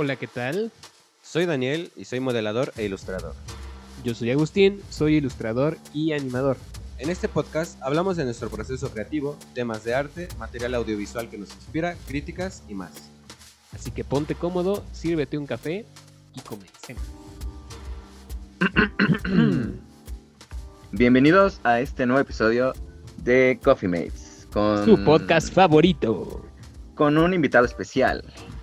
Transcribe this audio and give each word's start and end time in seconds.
Hola, 0.00 0.14
¿qué 0.14 0.28
tal? 0.28 0.70
Soy 1.24 1.44
Daniel 1.44 1.90
y 1.96 2.04
soy 2.04 2.20
modelador 2.20 2.72
e 2.76 2.84
ilustrador. 2.84 3.34
Yo 4.04 4.14
soy 4.14 4.30
Agustín, 4.30 4.80
soy 4.90 5.16
ilustrador 5.16 5.76
y 5.92 6.12
animador. 6.12 6.56
En 6.98 7.10
este 7.10 7.26
podcast 7.26 7.82
hablamos 7.82 8.16
de 8.16 8.24
nuestro 8.24 8.48
proceso 8.48 8.92
creativo, 8.92 9.36
temas 9.54 9.82
de 9.82 9.96
arte, 9.96 10.28
material 10.38 10.76
audiovisual 10.76 11.28
que 11.28 11.36
nos 11.36 11.52
inspira, 11.52 11.96
críticas 12.06 12.62
y 12.68 12.74
más. 12.74 12.92
Así 13.72 13.90
que 13.90 14.04
ponte 14.04 14.36
cómodo, 14.36 14.84
sírvete 14.92 15.36
un 15.36 15.46
café 15.48 15.84
y 16.32 16.40
comencemos. 16.42 17.02
Bienvenidos 20.92 21.60
a 21.64 21.80
este 21.80 22.06
nuevo 22.06 22.20
episodio 22.20 22.72
de 23.16 23.58
Coffee 23.64 23.88
Mates. 23.88 24.46
Con, 24.52 24.84
Su 24.84 25.02
podcast 25.02 25.52
favorito. 25.52 26.46
Con 26.94 27.18
un 27.18 27.34
invitado 27.34 27.64
especial. 27.64 28.22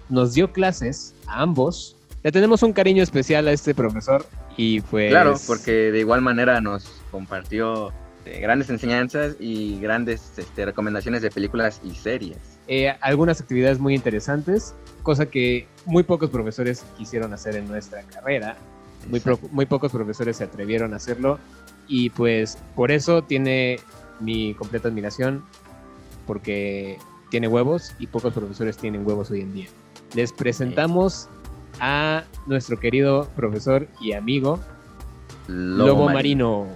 Nos 0.09 0.33
dio 0.33 0.51
clases 0.51 1.13
a 1.27 1.41
ambos. 1.41 1.95
Le 2.23 2.31
tenemos 2.31 2.63
un 2.63 2.73
cariño 2.73 3.03
especial 3.03 3.47
a 3.47 3.51
este 3.51 3.75
profesor 3.75 4.25
y 4.57 4.81
pues... 4.81 5.11
Claro, 5.11 5.35
porque 5.47 5.91
de 5.91 5.99
igual 5.99 6.21
manera 6.21 6.59
nos 6.61 7.01
compartió 7.11 7.91
eh, 8.25 8.39
grandes 8.39 8.69
enseñanzas 8.69 9.35
y 9.39 9.79
grandes 9.79 10.33
este, 10.37 10.65
recomendaciones 10.65 11.21
de 11.21 11.29
películas 11.29 11.81
y 11.83 11.93
series. 11.93 12.37
Eh, 12.67 12.95
algunas 13.01 13.41
actividades 13.41 13.79
muy 13.79 13.93
interesantes, 13.93 14.73
cosa 15.03 15.27
que 15.27 15.67
muy 15.85 16.01
pocos 16.01 16.31
profesores 16.31 16.83
quisieron 16.97 17.31
hacer 17.33 17.55
en 17.55 17.67
nuestra 17.67 18.01
carrera. 18.03 18.57
Muy, 19.07 19.19
pro- 19.19 19.39
muy 19.51 19.67
pocos 19.67 19.91
profesores 19.91 20.37
se 20.37 20.45
atrevieron 20.45 20.93
a 20.93 20.95
hacerlo 20.95 21.37
y 21.87 22.09
pues 22.09 22.57
por 22.75 22.89
eso 22.89 23.23
tiene 23.23 23.79
mi 24.19 24.55
completa 24.55 24.87
admiración 24.87 25.43
porque 26.25 26.97
tiene 27.29 27.47
huevos 27.47 27.93
y 27.99 28.07
pocos 28.07 28.33
profesores 28.33 28.77
tienen 28.77 29.05
huevos 29.05 29.29
hoy 29.29 29.41
en 29.41 29.53
día. 29.53 29.67
Les 30.13 30.31
presentamos 30.31 31.27
a 31.79 32.23
nuestro 32.45 32.79
querido 32.79 33.27
profesor 33.35 33.87
y 33.99 34.13
amigo 34.13 34.59
Lobo, 35.47 36.09
Marino. 36.09 36.67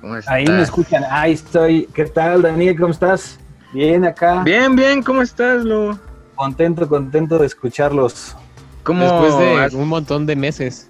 ¿Cómo 0.00 0.14
Ahí 0.26 0.42
estás? 0.44 0.56
me 0.56 0.62
escuchan. 0.62 1.04
Ahí 1.10 1.32
estoy. 1.32 1.86
¿Qué 1.94 2.04
tal, 2.04 2.42
Daniel? 2.42 2.76
¿Cómo 2.78 2.92
estás? 2.92 3.38
Bien 3.72 4.04
acá. 4.04 4.42
Bien, 4.44 4.76
bien, 4.76 5.02
¿cómo 5.02 5.22
estás, 5.22 5.64
Lobo? 5.64 5.98
Contento, 6.34 6.86
contento 6.88 7.38
de 7.38 7.46
escucharlos. 7.46 8.36
¿Cómo 8.84 9.02
Después 9.02 9.38
de 9.38 9.54
has- 9.64 9.74
un 9.74 9.88
montón 9.88 10.26
de 10.26 10.36
meses. 10.36 10.88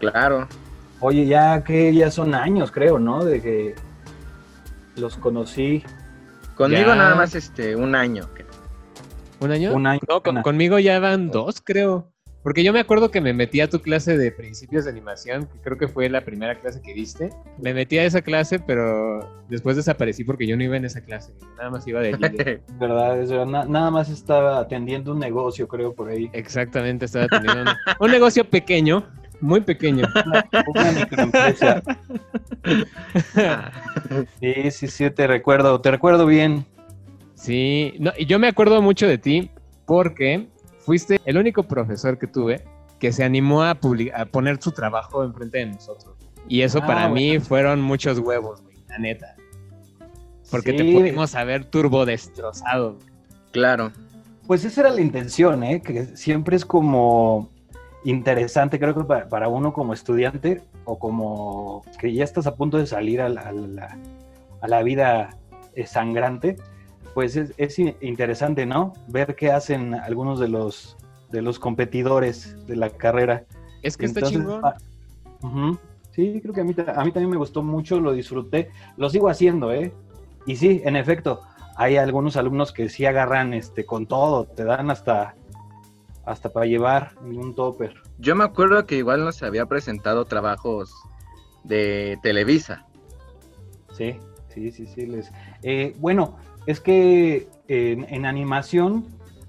Claro. 0.00 0.46
Oye, 1.00 1.26
ya 1.26 1.62
que 1.64 1.94
ya 1.94 2.10
son 2.10 2.34
años, 2.34 2.70
creo, 2.70 2.98
¿no? 2.98 3.24
De 3.24 3.40
que 3.40 3.74
los 4.96 5.16
conocí. 5.16 5.82
Conmigo 6.56 6.88
Ya. 6.88 6.96
nada 6.96 7.14
más 7.14 7.34
este 7.34 7.74
un 7.76 7.94
año. 7.94 8.28
¿Un 9.44 9.52
año? 9.52 9.74
Un 9.74 9.86
año. 9.86 10.00
No, 10.08 10.22
con- 10.22 10.42
conmigo 10.42 10.78
ya 10.78 10.98
van 11.00 11.30
dos, 11.30 11.60
creo. 11.62 12.10
Porque 12.42 12.62
yo 12.62 12.74
me 12.74 12.80
acuerdo 12.80 13.10
que 13.10 13.22
me 13.22 13.32
metí 13.32 13.62
a 13.62 13.70
tu 13.70 13.80
clase 13.80 14.18
de 14.18 14.30
principios 14.30 14.84
de 14.84 14.90
animación, 14.90 15.46
que 15.46 15.58
creo 15.60 15.78
que 15.78 15.88
fue 15.88 16.10
la 16.10 16.20
primera 16.20 16.54
clase 16.60 16.82
que 16.82 16.92
diste. 16.92 17.30
Me 17.58 17.72
metí 17.72 17.96
a 17.96 18.04
esa 18.04 18.20
clase, 18.20 18.58
pero 18.58 19.44
después 19.48 19.76
desaparecí 19.76 20.24
porque 20.24 20.46
yo 20.46 20.54
no 20.54 20.62
iba 20.62 20.76
en 20.76 20.84
esa 20.84 21.00
clase. 21.00 21.32
Nada 21.56 21.70
más 21.70 21.86
iba 21.86 22.02
de 22.02 22.12
líder. 22.18 22.62
¿Verdad? 22.78 23.18
Es 23.22 23.30
verdad. 23.30 23.46
Na- 23.46 23.64
nada 23.64 23.90
más 23.90 24.10
estaba 24.10 24.58
atendiendo 24.58 25.12
un 25.12 25.20
negocio, 25.20 25.66
creo, 25.66 25.94
por 25.94 26.10
ahí. 26.10 26.28
Exactamente, 26.34 27.06
estaba 27.06 27.28
teniendo 27.28 27.62
un, 27.62 27.68
un 28.00 28.10
negocio 28.10 28.44
pequeño, 28.44 29.06
muy 29.40 29.62
pequeño. 29.62 30.06
Una, 30.26 30.44
una 30.66 30.92
microempresa. 30.92 31.82
Sí, 34.40 34.70
sí, 34.70 34.88
sí, 34.88 35.10
te 35.10 35.26
recuerdo. 35.26 35.80
Te 35.80 35.90
recuerdo 35.90 36.26
bien. 36.26 36.66
Sí, 37.44 37.92
no, 37.98 38.10
y 38.16 38.24
yo 38.24 38.38
me 38.38 38.48
acuerdo 38.48 38.80
mucho 38.80 39.06
de 39.06 39.18
ti 39.18 39.50
porque 39.84 40.46
fuiste 40.78 41.20
el 41.26 41.36
único 41.36 41.62
profesor 41.64 42.18
que 42.18 42.26
tuve 42.26 42.64
que 42.98 43.12
se 43.12 43.22
animó 43.22 43.62
a, 43.64 43.74
publi- 43.78 44.10
a 44.18 44.24
poner 44.24 44.62
su 44.62 44.72
trabajo 44.72 45.22
enfrente 45.22 45.58
de 45.58 45.66
nosotros. 45.66 46.14
Y 46.48 46.62
eso 46.62 46.78
Ah, 46.82 46.86
para 46.86 47.08
mí 47.10 47.38
fueron 47.40 47.82
muchos 47.82 48.18
huevos, 48.18 48.62
güey, 48.62 48.76
la 48.88 48.96
neta. 48.98 49.36
Porque 50.50 50.72
te 50.72 50.84
pudimos 50.90 51.34
haber 51.34 51.66
turbo 51.66 52.06
destrozado. 52.06 52.98
claro. 53.52 53.92
Pues 54.46 54.64
esa 54.64 54.82
era 54.82 54.90
la 54.90 55.00
intención, 55.02 55.62
¿eh? 55.64 55.82
Que 55.82 56.16
siempre 56.16 56.56
es 56.56 56.64
como 56.66 57.50
interesante, 58.04 58.78
creo 58.78 58.94
que 58.94 59.04
para, 59.04 59.28
para 59.28 59.48
uno 59.48 59.72
como 59.74 59.92
estudiante 59.94 60.62
o 60.84 60.98
como 60.98 61.82
que 61.98 62.12
ya 62.14 62.24
estás 62.24 62.46
a 62.46 62.54
punto 62.54 62.76
de 62.78 62.86
salir 62.86 63.20
a 63.22 63.28
la, 63.28 63.40
a 63.42 63.52
la- 63.52 63.98
a 64.62 64.68
la 64.68 64.82
vida 64.82 65.36
eh, 65.74 65.86
sangrante, 65.86 66.56
pues 67.14 67.36
es, 67.36 67.54
es 67.56 67.78
in- 67.78 67.96
interesante, 68.00 68.66
¿no? 68.66 68.92
Ver 69.08 69.34
qué 69.36 69.50
hacen 69.52 69.94
algunos 69.94 70.38
de 70.40 70.48
los, 70.48 70.96
de 71.30 71.40
los 71.42 71.58
competidores 71.58 72.56
de 72.66 72.76
la 72.76 72.90
carrera. 72.90 73.44
Es 73.82 73.96
que 73.96 74.06
está 74.06 74.20
Entonces, 74.20 74.40
chingón. 74.40 74.60
ah. 74.64 74.76
Sí, 76.10 76.40
creo 76.40 76.54
que 76.54 76.60
a 76.60 76.64
mí, 76.64 76.74
a 76.76 77.04
mí 77.04 77.12
también 77.12 77.30
me 77.30 77.36
gustó 77.36 77.62
mucho, 77.62 78.00
lo 78.00 78.12
disfruté, 78.12 78.70
lo 78.96 79.10
sigo 79.10 79.28
haciendo, 79.28 79.72
¿eh? 79.72 79.92
Y 80.46 80.56
sí, 80.56 80.80
en 80.84 80.96
efecto, 80.96 81.40
hay 81.76 81.96
algunos 81.96 82.36
alumnos 82.36 82.72
que 82.72 82.88
sí 82.88 83.04
agarran 83.04 83.52
este 83.52 83.84
con 83.84 84.06
todo, 84.06 84.44
te 84.44 84.64
dan 84.64 84.90
hasta 84.90 85.34
hasta 86.24 86.48
para 86.50 86.64
llevar 86.64 87.12
en 87.22 87.36
un 87.36 87.54
topper. 87.54 87.94
Yo 88.18 88.34
me 88.34 88.44
acuerdo 88.44 88.86
que 88.86 88.96
igual 88.96 89.24
nos 89.24 89.42
había 89.42 89.66
presentado 89.66 90.24
trabajos 90.24 90.94
de 91.64 92.18
Televisa. 92.22 92.86
Sí, 93.92 94.16
sí, 94.48 94.70
sí, 94.70 94.86
sí. 94.86 95.06
Les... 95.06 95.30
Eh, 95.62 95.94
bueno, 95.98 96.36
es 96.66 96.80
que 96.80 97.48
en, 97.68 98.06
en 98.12 98.26
animación 98.26 99.06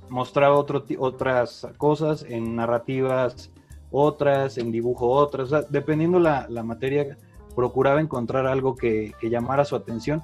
mostraba 0.09 0.56
otro, 0.56 0.86
otras 1.00 1.68
cosas, 1.78 2.26
en 2.28 2.56
narrativas 2.56 3.52
otras, 3.92 4.58
en 4.58 4.72
dibujo 4.72 5.08
otras, 5.09 5.48
o 5.48 5.50
sea, 5.50 5.62
dependiendo 5.70 6.20
la, 6.20 6.48
la 6.50 6.64
materia, 6.64 7.18
procuraba 7.56 8.02
encontrar 8.02 8.46
algo 8.46 8.76
que, 8.76 9.14
que 9.20 9.30
llamara 9.30 9.64
su 9.64 9.76
atención, 9.76 10.22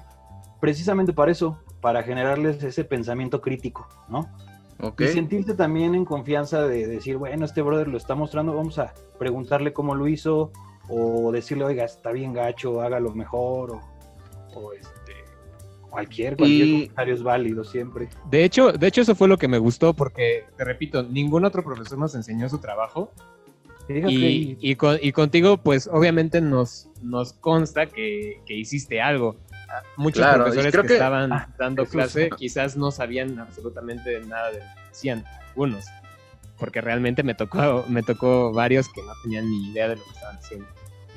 precisamente 0.60 1.12
para 1.12 1.32
eso, 1.32 1.58
para 1.80 2.02
generarles 2.02 2.62
ese 2.62 2.84
pensamiento 2.84 3.40
crítico, 3.40 3.88
¿no? 4.08 4.28
Y 4.98 5.06
sentirse 5.06 5.54
también 5.54 5.94
en 5.94 6.04
confianza 6.04 6.66
de 6.66 6.88
decir, 6.88 7.16
bueno, 7.16 7.44
este 7.44 7.62
brother 7.62 7.86
lo 7.86 7.96
está 7.96 8.16
mostrando, 8.16 8.54
vamos 8.54 8.78
a 8.78 8.92
preguntarle 9.18 9.72
cómo 9.72 9.94
lo 9.94 10.08
hizo, 10.08 10.50
o 10.88 11.30
decirle, 11.30 11.64
oiga, 11.64 11.84
está 11.84 12.10
bien 12.10 12.32
gacho, 12.32 12.82
hágalo 12.82 13.12
mejor, 13.14 13.70
o, 13.70 13.80
o 14.54 14.72
este, 14.72 15.01
cualquier, 15.92 16.36
cualquier 16.36 16.66
Y- 16.66 16.72
comentario 16.72 17.14
es 17.14 17.22
válido 17.22 17.62
siempre. 17.64 18.08
De 18.30 18.42
hecho, 18.44 18.72
de 18.72 18.86
hecho, 18.88 19.02
eso 19.02 19.14
fue 19.14 19.28
lo 19.28 19.38
que 19.38 19.46
me 19.46 19.58
gustó 19.58 19.94
porque, 19.94 20.44
te 20.56 20.64
repito, 20.64 21.02
ningún 21.04 21.44
otro 21.44 21.62
profesor 21.62 21.98
nos 21.98 22.14
enseñó 22.14 22.48
su 22.48 22.58
trabajo. 22.58 23.12
Fíjate, 23.86 24.12
Y, 24.12 24.56
y, 24.60 24.74
con- 24.76 24.98
y 25.00 25.12
contigo, 25.12 25.56
pues 25.58 25.88
obviamente 25.92 26.40
nos, 26.40 26.88
nos 27.02 27.32
consta 27.34 27.86
que, 27.86 28.40
que 28.46 28.54
hiciste 28.54 29.00
algo. 29.00 29.36
Ah, 29.68 29.82
Muchos 29.96 30.18
Claro, 30.22 30.44
profesores 30.44 30.72
creo 30.72 30.82
que, 30.82 30.88
que- 30.88 30.94
estaban 30.94 31.32
ah, 31.32 31.48
dando 31.58 31.84
clase 31.86 32.30
quizás 32.36 32.76
no 32.76 32.90
sabían 32.90 33.38
absolutamente 33.38 34.20
nada 34.26 34.48
de 34.52 34.58
lo 34.58 34.64
que 34.64 34.88
decían, 34.88 35.24
algunos. 35.48 35.84
Porque 36.58 36.80
realmente 36.80 37.22
me 37.24 37.34
tocó, 37.34 37.84
me 37.88 38.02
tocó 38.02 38.52
varios 38.52 38.88
que 38.88 39.02
no 39.02 39.12
tenían 39.24 39.48
ni 39.50 39.70
idea 39.70 39.88
de 39.88 39.96
lo 39.96 40.04
que 40.04 40.10
estaban 40.10 40.36
haciendo. 40.36 40.66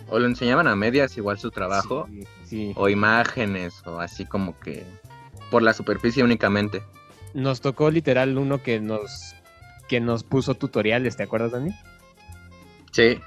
O 0.09 0.19
lo 0.19 0.25
enseñaban 0.27 0.67
a 0.67 0.75
medias 0.75 1.17
igual 1.17 1.39
su 1.39 1.49
trabajo, 1.51 2.07
Sí, 2.09 2.23
sí. 2.43 2.73
o 2.75 2.89
imágenes, 2.89 3.85
o 3.87 3.99
así 3.99 4.25
como 4.25 4.59
que 4.59 4.83
por 5.49 5.61
la 5.63 5.73
superficie 5.73 6.23
únicamente. 6.23 6.81
Nos 7.33 7.59
tocó 7.61 7.89
literal 7.91 8.37
uno 8.37 8.61
que 8.61 8.79
nos, 8.79 9.35
que 9.87 9.99
nos 9.99 10.23
puso 10.23 10.55
tutoriales, 10.55 11.15
¿te 11.17 11.23
acuerdas, 11.23 11.51
Dani? 11.51 11.71
Sí. 12.91 13.19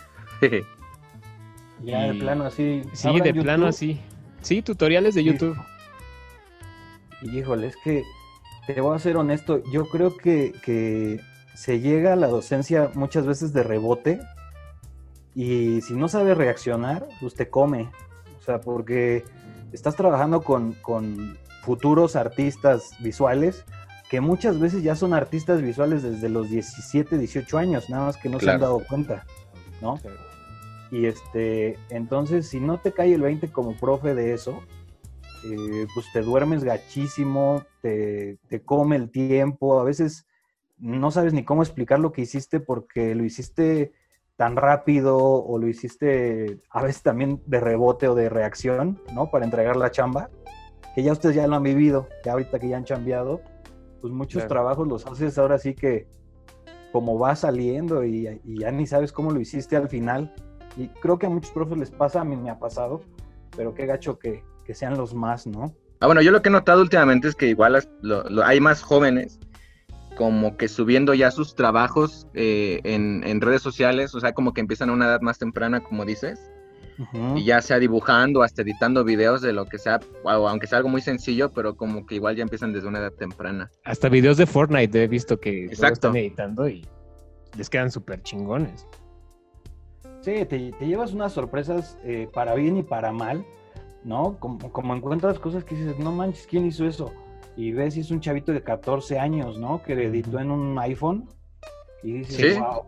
ya 1.84 2.00
de 2.12 2.14
plano 2.14 2.44
así. 2.44 2.82
Sí, 2.92 3.08
de 3.20 3.28
YouTube 3.28 3.42
plano 3.42 3.66
así. 3.66 4.00
Sí, 4.42 4.62
tutoriales 4.62 5.14
de 5.14 5.22
Sí. 5.22 5.26
YouTube. 5.26 5.56
Y 7.22 7.38
híjole, 7.38 7.66
es 7.66 7.76
que 7.82 8.02
te 8.66 8.80
voy 8.80 8.94
a 8.94 8.98
ser 9.00 9.16
honesto, 9.16 9.62
yo 9.72 9.86
creo 9.88 10.16
que, 10.16 10.52
que 10.64 11.20
se 11.54 11.80
llega 11.80 12.12
a 12.12 12.16
la 12.16 12.28
docencia 12.28 12.90
muchas 12.94 13.26
veces 13.26 13.52
de 13.52 13.62
rebote 13.64 14.20
y 15.34 15.80
si 15.82 15.94
no 15.94 16.08
sabe 16.08 16.34
reaccionar, 16.34 17.06
pues 17.20 17.34
te 17.34 17.48
come. 17.48 17.90
O 18.38 18.42
sea, 18.42 18.60
porque 18.60 19.24
estás 19.72 19.94
trabajando 19.96 20.42
con, 20.42 20.72
con 20.74 21.38
futuros 21.62 22.16
artistas 22.16 22.90
visuales 23.00 23.64
que 24.08 24.20
muchas 24.20 24.58
veces 24.58 24.82
ya 24.82 24.96
son 24.96 25.12
artistas 25.12 25.60
visuales 25.60 26.02
desde 26.02 26.28
los 26.28 26.48
17, 26.48 27.18
18 27.18 27.58
años, 27.58 27.90
nada 27.90 28.06
más 28.06 28.16
que 28.16 28.28
no 28.28 28.40
se 28.40 28.50
han 28.50 28.60
dado 28.60 28.80
cuenta, 28.88 29.26
¿no? 29.82 29.98
Y 30.90 31.04
este, 31.04 31.78
entonces, 31.90 32.48
si 32.48 32.58
no 32.58 32.78
te 32.78 32.92
cae 32.92 33.12
el 33.12 33.20
20 33.20 33.52
como 33.52 33.76
profe 33.76 34.14
de 34.14 34.32
eso, 34.32 34.62
eh, 35.44 35.86
pues 35.92 36.06
te 36.12 36.22
duermes 36.22 36.64
gachísimo, 36.64 37.62
te, 37.82 38.38
te 38.48 38.62
come 38.62 38.96
el 38.96 39.10
tiempo, 39.10 39.78
a 39.78 39.84
veces 39.84 40.26
no 40.78 41.10
sabes 41.10 41.34
ni 41.34 41.44
cómo 41.44 41.62
explicar 41.62 42.00
lo 42.00 42.12
que 42.12 42.22
hiciste 42.22 42.60
porque 42.60 43.14
lo 43.14 43.24
hiciste 43.24 43.92
tan 44.38 44.54
rápido 44.54 45.18
o 45.18 45.58
lo 45.58 45.66
hiciste 45.66 46.60
a 46.70 46.80
veces 46.80 47.02
también 47.02 47.42
de 47.46 47.58
rebote 47.58 48.06
o 48.06 48.14
de 48.14 48.28
reacción, 48.28 49.02
¿no? 49.12 49.32
Para 49.32 49.44
entregar 49.44 49.76
la 49.76 49.90
chamba, 49.90 50.30
que 50.94 51.02
ya 51.02 51.10
ustedes 51.10 51.34
ya 51.34 51.48
lo 51.48 51.56
han 51.56 51.64
vivido, 51.64 52.06
ya 52.24 52.32
ahorita 52.32 52.60
que 52.60 52.68
ya 52.68 52.76
han 52.76 52.84
chambeado, 52.84 53.40
pues 54.00 54.12
muchos 54.12 54.34
Claro. 54.44 54.48
trabajos 54.48 54.86
los 54.86 55.04
haces 55.06 55.36
ahora 55.38 55.58
sí 55.58 55.74
que 55.74 56.06
como 56.92 57.18
va 57.18 57.34
saliendo 57.34 58.04
y, 58.04 58.40
y 58.44 58.60
ya 58.60 58.70
ni 58.70 58.86
sabes 58.86 59.10
cómo 59.10 59.32
lo 59.32 59.40
hiciste 59.40 59.74
al 59.76 59.88
final. 59.88 60.32
Y 60.76 60.86
creo 60.86 61.18
que 61.18 61.26
a 61.26 61.30
muchos 61.30 61.50
profes 61.50 61.76
les 61.76 61.90
pasa, 61.90 62.20
a 62.20 62.24
mí 62.24 62.36
me 62.36 62.48
ha 62.48 62.60
pasado, 62.60 63.00
pero 63.56 63.74
qué 63.74 63.86
gacho 63.86 64.20
que, 64.20 64.44
que 64.64 64.72
sean 64.72 64.96
los 64.96 65.14
más, 65.14 65.48
¿no? 65.48 65.74
Ah, 65.98 66.06
bueno, 66.06 66.22
yo 66.22 66.30
lo 66.30 66.40
que 66.42 66.48
he 66.48 66.52
notado 66.52 66.80
últimamente 66.80 67.26
es 67.26 67.34
que 67.34 67.48
igual 67.48 67.84
lo- 68.02 68.22
lo- 68.30 68.44
hay 68.44 68.60
más 68.60 68.82
jóvenes 68.82 69.40
como 70.18 70.56
que 70.56 70.66
subiendo 70.66 71.14
ya 71.14 71.30
sus 71.30 71.54
trabajos 71.54 72.26
eh, 72.34 72.80
en, 72.82 73.22
en 73.24 73.40
redes 73.40 73.62
sociales, 73.62 74.16
o 74.16 74.20
sea, 74.20 74.32
como 74.32 74.52
que 74.52 74.60
empiezan 74.60 74.90
a 74.90 74.92
una 74.92 75.06
edad 75.06 75.20
más 75.20 75.38
temprana, 75.38 75.80
como 75.80 76.04
dices, 76.04 76.50
y 77.36 77.44
ya 77.44 77.62
sea 77.62 77.78
dibujando, 77.78 78.42
hasta 78.42 78.62
editando 78.62 79.04
videos 79.04 79.40
de 79.42 79.52
lo 79.52 79.66
que 79.66 79.78
sea, 79.78 80.00
o 80.24 80.28
aunque 80.48 80.66
sea 80.66 80.78
algo 80.78 80.88
muy 80.88 81.00
sencillo, 81.02 81.52
pero 81.52 81.76
como 81.76 82.04
que 82.04 82.16
igual 82.16 82.34
ya 82.34 82.42
empiezan 82.42 82.72
desde 82.72 82.88
una 82.88 82.98
edad 82.98 83.12
temprana. 83.12 83.70
Hasta 83.84 84.08
videos 84.08 84.36
de 84.36 84.46
Fortnite 84.46 85.04
he 85.04 85.06
visto 85.06 85.38
que 85.38 85.66
Exacto. 85.66 86.08
están 86.08 86.16
editando 86.16 86.68
y 86.68 86.84
les 87.56 87.70
quedan 87.70 87.92
súper 87.92 88.20
chingones. 88.24 88.88
Sí, 90.22 90.44
te, 90.46 90.72
te 90.72 90.84
llevas 90.84 91.12
unas 91.12 91.32
sorpresas 91.32 91.96
eh, 92.02 92.28
para 92.34 92.56
bien 92.56 92.76
y 92.76 92.82
para 92.82 93.12
mal, 93.12 93.46
¿no? 94.02 94.36
Como, 94.40 94.72
como 94.72 94.96
encuentras 94.96 95.38
cosas 95.38 95.62
que 95.62 95.76
dices, 95.76 95.96
no 96.00 96.10
manches, 96.10 96.48
¿quién 96.48 96.66
hizo 96.66 96.84
eso? 96.84 97.12
Y 97.58 97.72
ves 97.72 97.94
si 97.94 98.00
es 98.00 98.12
un 98.12 98.20
chavito 98.20 98.52
de 98.52 98.62
14 98.62 99.18
años, 99.18 99.58
¿no? 99.58 99.82
Que 99.82 99.94
editó 99.94 100.38
en 100.38 100.52
un 100.52 100.78
iPhone 100.78 101.28
y 102.04 102.12
dices, 102.12 102.54
Sí. 102.54 102.60
wow. 102.60 102.84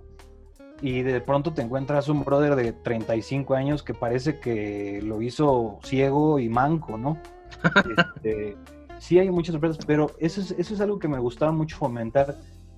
Y 0.81 1.03
de 1.03 1.21
pronto 1.21 1.53
te 1.53 1.61
encuentras 1.61 2.09
un 2.09 2.25
brother 2.25 2.55
de 2.55 2.73
35 2.73 3.55
años 3.55 3.83
que 3.83 3.95
parece 3.95 4.39
que 4.39 5.03
lo 5.03 5.21
hizo 5.23 5.81
ciego 5.83 6.39
y 6.39 6.49
manco, 6.49 6.97
¿no? 6.97 7.19
Este, 8.15 8.57
sí 8.99 9.19
hay 9.19 9.29
muchas 9.29 9.55
sorpresas, 9.55 9.85
pero 9.85 10.13
eso 10.21 10.41
es, 10.41 10.53
eso 10.53 10.73
es 10.73 10.81
algo 10.81 11.01
que 11.01 11.09
me 11.09 11.19
gustaba 11.19 11.51
mucho 11.51 11.77
fomentar. 11.77 12.37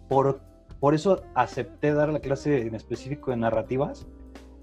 Por, 0.09 0.41
por 0.81 0.95
eso 0.95 1.23
acepté 1.35 1.93
dar 1.93 2.09
la 2.09 2.21
clase 2.21 2.63
en 2.67 2.75
específico 2.75 3.33
de 3.33 3.37
narrativas, 3.37 4.07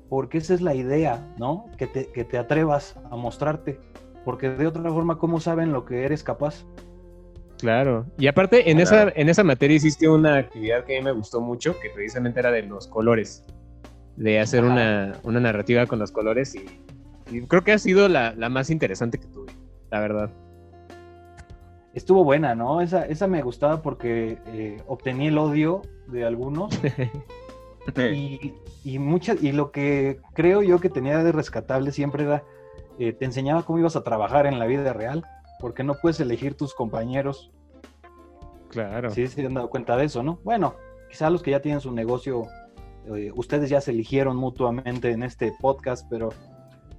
porque 0.10 0.40
esa 0.40 0.56
es 0.56 0.62
la 0.62 0.74
idea, 0.74 1.32
¿no? 1.38 1.68
Que 1.78 1.86
te, 1.86 2.08
que 2.08 2.26
te 2.26 2.40
atrevas 2.40 2.98
a 3.12 3.16
mostrarte, 3.16 3.80
porque 4.26 4.50
de 4.50 4.66
otra 4.66 4.92
forma, 4.92 5.20
¿cómo 5.20 5.40
saben 5.40 5.72
lo 5.72 5.86
que 5.86 6.06
eres 6.06 6.24
capaz? 6.24 6.66
Claro. 7.60 8.06
Y 8.18 8.28
aparte, 8.28 8.70
en, 8.72 8.78
Claro. 8.78 9.10
esa, 9.10 9.20
en 9.20 9.30
esa 9.30 9.44
materia 9.44 9.76
hiciste 9.78 10.08
una 10.08 10.38
actividad 10.38 10.86
que 10.86 10.98
a 10.98 11.00
mí 11.00 11.06
me 11.06 11.12
gustó 11.12 11.42
mucho, 11.42 11.78
que 11.80 11.90
precisamente 11.90 12.40
era 12.40 12.52
de 12.52 12.64
los 12.64 12.88
colores. 12.88 13.44
De 14.16 14.40
hacer 14.40 14.64
una, 14.64 15.14
una 15.24 15.40
narrativa 15.40 15.86
con 15.86 16.00
los 16.00 16.12
colores 16.12 16.54
y, 16.56 16.66
y 17.32 17.42
creo 17.44 17.64
que 17.64 17.72
ha 17.74 17.78
sido 17.78 18.10
la, 18.10 18.34
la 18.36 18.50
más 18.50 18.70
interesante 18.70 19.18
que 19.18 19.28
tuve, 19.28 19.52
la 19.92 20.00
verdad. 20.02 20.30
Estuvo 21.94 22.24
buena, 22.24 22.54
¿no? 22.56 22.82
Esa, 22.82 23.06
esa 23.06 23.28
me 23.28 23.42
gustaba 23.42 23.82
porque 23.82 24.38
eh, 24.48 24.78
obtenía 24.88 25.30
el 25.30 25.38
odio 25.38 25.82
de 26.08 26.26
algunos 26.26 26.78
y, 28.14 28.54
y, 28.84 29.00
muchas, 29.00 29.42
y 29.42 29.52
lo 29.54 29.72
que 29.72 30.20
creo 30.34 30.62
yo 30.62 30.80
que 30.80 30.90
tenía 30.90 31.24
de 31.24 31.32
rescatable 31.32 31.92
siempre 31.92 32.24
era, 32.24 32.44
eh, 33.00 33.14
te 33.14 33.26
enseñaba 33.26 33.64
cómo 33.64 33.80
ibas 33.80 33.96
a 33.96 34.04
trabajar 34.04 34.46
en 34.46 34.60
la 34.60 34.66
vida 34.66 34.94
real, 34.94 35.26
porque 35.60 35.84
no 35.84 35.96
puedes 35.96 36.20
elegir 36.20 36.56
tus 36.56 36.74
compañeros. 36.74 37.52
Claro. 38.70 39.10
Sí, 39.10 39.28
se 39.28 39.46
han 39.46 39.56
dado 39.56 39.70
cuenta 39.70 39.98
de 39.98 40.06
eso, 40.06 40.24
¿no? 40.24 40.40
Bueno, 40.44 40.76
quizá 41.10 41.30
los 41.30 41.42
que 41.42 41.52
ya 41.52 41.62
tienen 41.62 41.82
su 41.82 41.92
negocio, 41.92 42.48
eh, 43.16 43.32
ustedes 43.36 43.70
ya 43.70 43.82
se 43.82 43.92
eligieron 43.92 44.38
mutuamente 44.38 45.12
en 45.12 45.24
este 45.24 45.54
podcast, 45.60 46.08
pero 46.10 46.30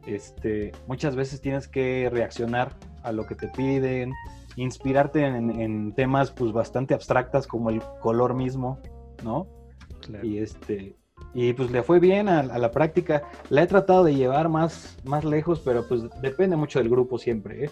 este, 0.06 0.72
muchas 0.86 1.16
veces 1.16 1.40
tienes 1.40 1.68
que 1.68 2.08
reaccionar 2.10 2.76
a 3.02 3.12
lo 3.12 3.26
que 3.26 3.34
te 3.34 3.48
piden, 3.48 4.12
inspirarte 4.56 5.24
en, 5.24 5.60
en 5.60 5.94
temas 5.94 6.32
pues 6.32 6.52
bastante 6.52 6.94
abstractas 6.94 7.46
como 7.46 7.70
el 7.70 7.80
color 8.00 8.34
mismo, 8.34 8.78
¿no? 9.22 9.46
claro. 10.00 10.26
Y 10.26 10.38
este 10.38 10.96
y 11.34 11.52
pues 11.52 11.70
le 11.70 11.82
fue 11.82 12.00
bien 12.00 12.28
a, 12.28 12.40
a 12.40 12.58
la 12.58 12.70
práctica. 12.70 13.22
La 13.50 13.62
he 13.62 13.66
tratado 13.66 14.02
de 14.04 14.14
llevar 14.14 14.48
más, 14.48 14.98
más 15.04 15.24
lejos, 15.24 15.60
pero 15.60 15.86
pues 15.86 16.02
depende 16.20 16.56
mucho 16.56 16.80
del 16.80 16.88
grupo 16.88 17.18
siempre, 17.18 17.66
¿eh? 17.66 17.70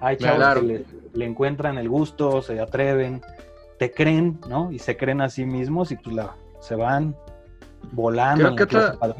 Hay 0.00 0.16
chavos 0.16 0.36
Claro. 0.38 0.60
que 0.60 0.66
le, 0.66 0.84
le 1.14 1.24
encuentran 1.24 1.78
el 1.78 1.88
gusto, 1.88 2.42
se 2.42 2.60
atreven, 2.60 3.20
te 3.78 3.90
creen, 3.92 4.38
¿no? 4.48 4.70
Y 4.72 4.78
se 4.78 4.96
creen 4.96 5.20
a 5.20 5.28
sí 5.28 5.44
mismos 5.44 5.90
y 5.92 5.96
pues 5.96 6.14
la, 6.14 6.36
se 6.60 6.74
van 6.74 7.16
volando. 7.92 8.42
Creo 8.42 8.50
en 8.50 8.56
que 8.68 8.76
la 8.76 8.96
otra-. 9.00 9.16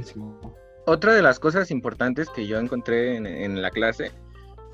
Otra 0.86 1.12
de 1.14 1.22
las 1.22 1.38
cosas 1.38 1.70
importantes 1.70 2.28
que 2.30 2.46
yo 2.46 2.58
encontré 2.58 3.16
en, 3.16 3.26
en 3.26 3.60
la 3.60 3.70
clase 3.70 4.10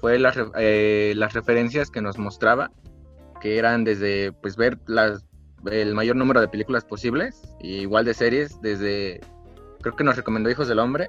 fue 0.00 0.18
las, 0.18 0.36
eh, 0.56 1.12
las 1.16 1.32
referencias 1.32 1.90
que 1.90 2.00
nos 2.00 2.18
mostraba, 2.18 2.70
que 3.40 3.58
eran 3.58 3.82
desde 3.84 4.32
pues 4.32 4.56
ver 4.56 4.78
las, 4.86 5.24
el 5.70 5.94
mayor 5.94 6.14
número 6.16 6.40
de 6.40 6.48
películas 6.48 6.84
posibles, 6.84 7.42
y 7.60 7.78
igual 7.80 8.04
de 8.04 8.14
series, 8.14 8.60
desde, 8.60 9.20
creo 9.80 9.96
que 9.96 10.04
nos 10.04 10.16
recomendó 10.16 10.50
Hijos 10.50 10.68
del 10.68 10.78
Hombre, 10.78 11.08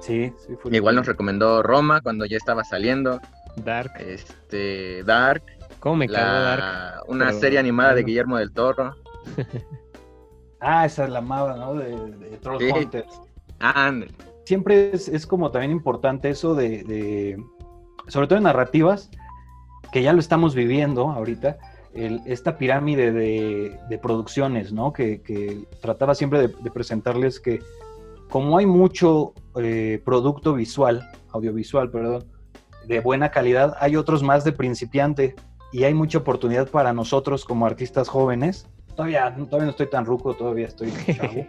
Sí, 0.00 0.32
sí, 0.46 0.54
fue 0.60 0.74
igual 0.76 0.94
nos 0.94 1.06
recomendó 1.06 1.60
Roma 1.60 2.00
cuando 2.00 2.24
ya 2.24 2.36
estaba 2.36 2.62
saliendo, 2.62 3.20
Dark. 3.64 3.92
este, 4.00 5.02
Dark, 5.04 5.42
¿Cómo 5.80 5.96
me 5.96 6.08
cago 6.08 6.40
Dark? 6.42 7.04
una 7.08 7.26
pero 7.26 7.38
serie 7.40 7.58
animada 7.58 7.94
de. 7.94 8.02
Guillermo 8.04 8.36
del 8.38 8.52
Toro. 8.52 8.94
Ah, 10.60 10.86
esa 10.86 11.04
es 11.04 11.10
la 11.10 11.20
amaba, 11.20 11.56
¿no? 11.56 11.74
De, 11.74 11.94
de 12.16 12.36
Troll 12.38 12.58
Sí. 12.58 12.70
Hunters. 12.72 13.20
Ah, 13.60 13.86
ándale. 13.86 14.12
siempre 14.44 14.90
es, 14.92 15.08
es 15.08 15.26
como 15.26 15.50
también 15.52 15.70
importante 15.70 16.30
eso 16.30 16.54
de, 16.54 16.82
de- 16.82 17.44
sobre 18.08 18.26
todo 18.26 18.38
en 18.38 18.44
narrativas, 18.44 19.08
que 19.92 20.02
ya 20.02 20.12
lo 20.12 20.18
estamos 20.18 20.54
viviendo 20.56 21.10
ahorita, 21.10 21.58
el- 21.94 22.20
esta 22.26 22.56
pirámide 22.58 23.12
de, 23.12 23.78
de 23.88 23.98
producciones, 23.98 24.72
¿no? 24.72 24.92
Que, 24.92 25.20
que 25.22 25.64
trataba 25.80 26.14
siempre 26.16 26.40
de, 26.40 26.48
de 26.48 26.70
presentarles 26.72 27.38
que 27.38 27.62
como 28.28 28.58
hay 28.58 28.66
mucho 28.66 29.34
eh, 29.60 30.02
producto 30.04 30.54
visual, 30.54 31.08
audiovisual, 31.30 31.88
perdón, 31.90 32.24
de 32.88 33.00
buena 33.00 33.30
calidad, 33.30 33.76
hay 33.78 33.96
otros 33.96 34.22
más 34.22 34.44
de 34.44 34.52
principiante 34.52 35.36
y 35.72 35.84
hay 35.84 35.94
mucha 35.94 36.18
oportunidad 36.18 36.68
para 36.68 36.92
nosotros 36.92 37.44
como 37.44 37.66
artistas 37.66 38.08
jóvenes. 38.08 38.66
Todavía, 38.96 39.32
todavía 39.36 39.66
no 39.66 39.70
estoy 39.70 39.88
tan 39.88 40.06
ruco, 40.06 40.34
todavía 40.34 40.66
estoy 40.66 40.90
chavo 41.16 41.46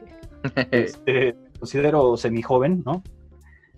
este, 0.71 1.35
considero 1.57 2.17
semi-joven, 2.17 2.83
¿no? 2.85 3.03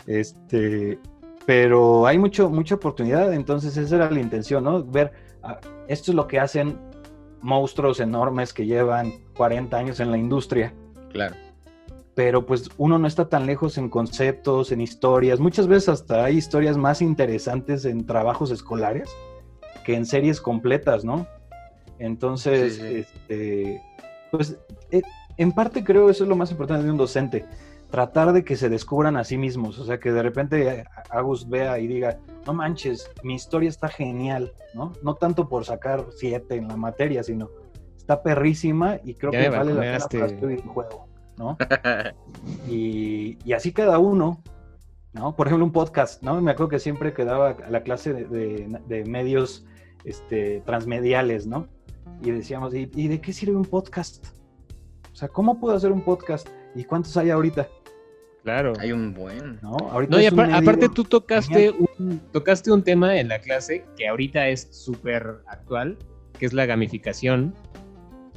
Este, 0.06 0.98
pero 1.46 2.06
hay 2.06 2.18
mucho, 2.18 2.50
mucha 2.50 2.74
oportunidad, 2.74 3.32
entonces 3.32 3.76
esa 3.76 3.96
era 3.96 4.10
la 4.10 4.20
intención, 4.20 4.64
¿no? 4.64 4.84
Ver, 4.84 5.12
ah, 5.42 5.58
esto 5.88 6.10
es 6.10 6.14
lo 6.14 6.26
que 6.26 6.38
hacen 6.40 6.78
monstruos 7.40 8.00
enormes 8.00 8.52
que 8.52 8.66
llevan 8.66 9.12
40 9.36 9.76
años 9.76 10.00
en 10.00 10.10
la 10.10 10.18
industria, 10.18 10.74
claro. 11.12 11.34
Pero 12.14 12.44
pues 12.44 12.68
uno 12.76 12.98
no 12.98 13.06
está 13.06 13.28
tan 13.28 13.46
lejos 13.46 13.78
en 13.78 13.88
conceptos, 13.88 14.72
en 14.72 14.80
historias, 14.80 15.40
muchas 15.40 15.66
veces 15.66 15.88
hasta 15.88 16.24
hay 16.24 16.36
historias 16.36 16.76
más 16.76 17.00
interesantes 17.00 17.84
en 17.84 18.06
trabajos 18.06 18.50
escolares 18.50 19.08
que 19.84 19.94
en 19.94 20.06
series 20.06 20.40
completas, 20.40 21.04
¿no? 21.04 21.26
Entonces, 21.98 22.74
Sí, 22.74 22.80
sí. 22.80 22.96
este, 22.96 23.82
pues 24.30 24.56
eh, 24.90 25.02
en 25.36 25.52
parte 25.52 25.84
creo 25.84 26.10
eso 26.10 26.24
es 26.24 26.28
lo 26.28 26.36
más 26.36 26.50
importante 26.50 26.84
de 26.84 26.90
un 26.90 26.98
docente, 26.98 27.46
tratar 27.90 28.32
de 28.32 28.44
que 28.44 28.56
se 28.56 28.68
descubran 28.68 29.16
a 29.16 29.24
sí 29.24 29.36
mismos, 29.38 29.78
o 29.78 29.84
sea, 29.84 29.98
que 30.00 30.12
de 30.12 30.22
repente 30.22 30.84
Agus 31.10 31.48
vea 31.48 31.78
y 31.78 31.86
diga, 31.86 32.18
no 32.46 32.54
manches, 32.54 33.10
mi 33.22 33.34
historia 33.34 33.68
está 33.68 33.88
genial, 33.88 34.52
¿no? 34.74 34.92
No 35.02 35.14
tanto 35.14 35.48
por 35.48 35.64
sacar 35.64 36.06
siete 36.16 36.56
en 36.56 36.68
la 36.68 36.76
materia, 36.76 37.22
sino 37.22 37.50
está 37.96 38.22
perrísima 38.22 38.98
y 39.04 39.14
creo 39.14 39.32
Ya 39.32 39.42
que 39.42 39.48
vale 39.50 39.74
la 39.74 39.80
pena 39.80 39.98
para 40.08 40.26
este 40.26 40.46
videojuego, 40.46 41.06
¿no? 41.42 41.58
Y, 42.68 43.38
y 43.44 43.52
así 43.52 43.72
cada 43.72 43.98
uno, 43.98 44.42
¿no? 45.12 45.34
Por 45.36 45.46
ejemplo, 45.46 45.64
un 45.64 45.72
podcast, 45.72 46.22
¿no? 46.22 46.40
Me 46.40 46.50
acuerdo 46.52 46.70
que 46.70 46.78
siempre 46.78 47.12
quedaba 47.12 47.50
a 47.50 47.70
la 47.70 47.82
clase 47.82 48.12
de, 48.12 48.24
de- 48.24 48.80
de 48.88 49.04
medios 49.04 49.64
este, 50.04 50.60
transmediales, 50.66 51.46
¿no? 51.46 51.68
Y 52.22 52.30
decíamos, 52.30 52.74
¿y, 52.74 52.90
y 52.94 53.08
de 53.08 53.20
qué 53.20 53.32
sirve 53.32 53.56
un 53.56 53.64
podcast? 53.64 54.24
O 55.12 55.14
sea, 55.14 55.28
¿cómo 55.28 55.60
puedo 55.60 55.76
hacer 55.76 55.92
un 55.92 56.02
podcast? 56.02 56.48
¿Y 56.74 56.84
cuántos 56.84 57.16
hay 57.16 57.30
ahorita? 57.30 57.68
Claro. 58.42 58.72
Hay 58.80 58.90
un 58.90 59.14
buen. 59.14 59.60
¿No? 59.62 59.76
Ahorita 59.90 60.16
No, 60.16 60.20
y 60.22 60.26
aparte 60.26 60.88
tú 60.88 61.04
tocaste 61.04 61.70
un, 61.70 62.18
tocaste 62.32 62.72
un 62.72 62.82
tema 62.82 63.16
en 63.20 63.28
la 63.28 63.38
clase 63.38 63.84
que 63.96 64.08
ahorita 64.08 64.48
es 64.48 64.66
súper 64.72 65.36
actual, 65.46 65.96
que 66.38 66.46
es 66.46 66.52
la 66.52 66.66
gamificación. 66.66 67.54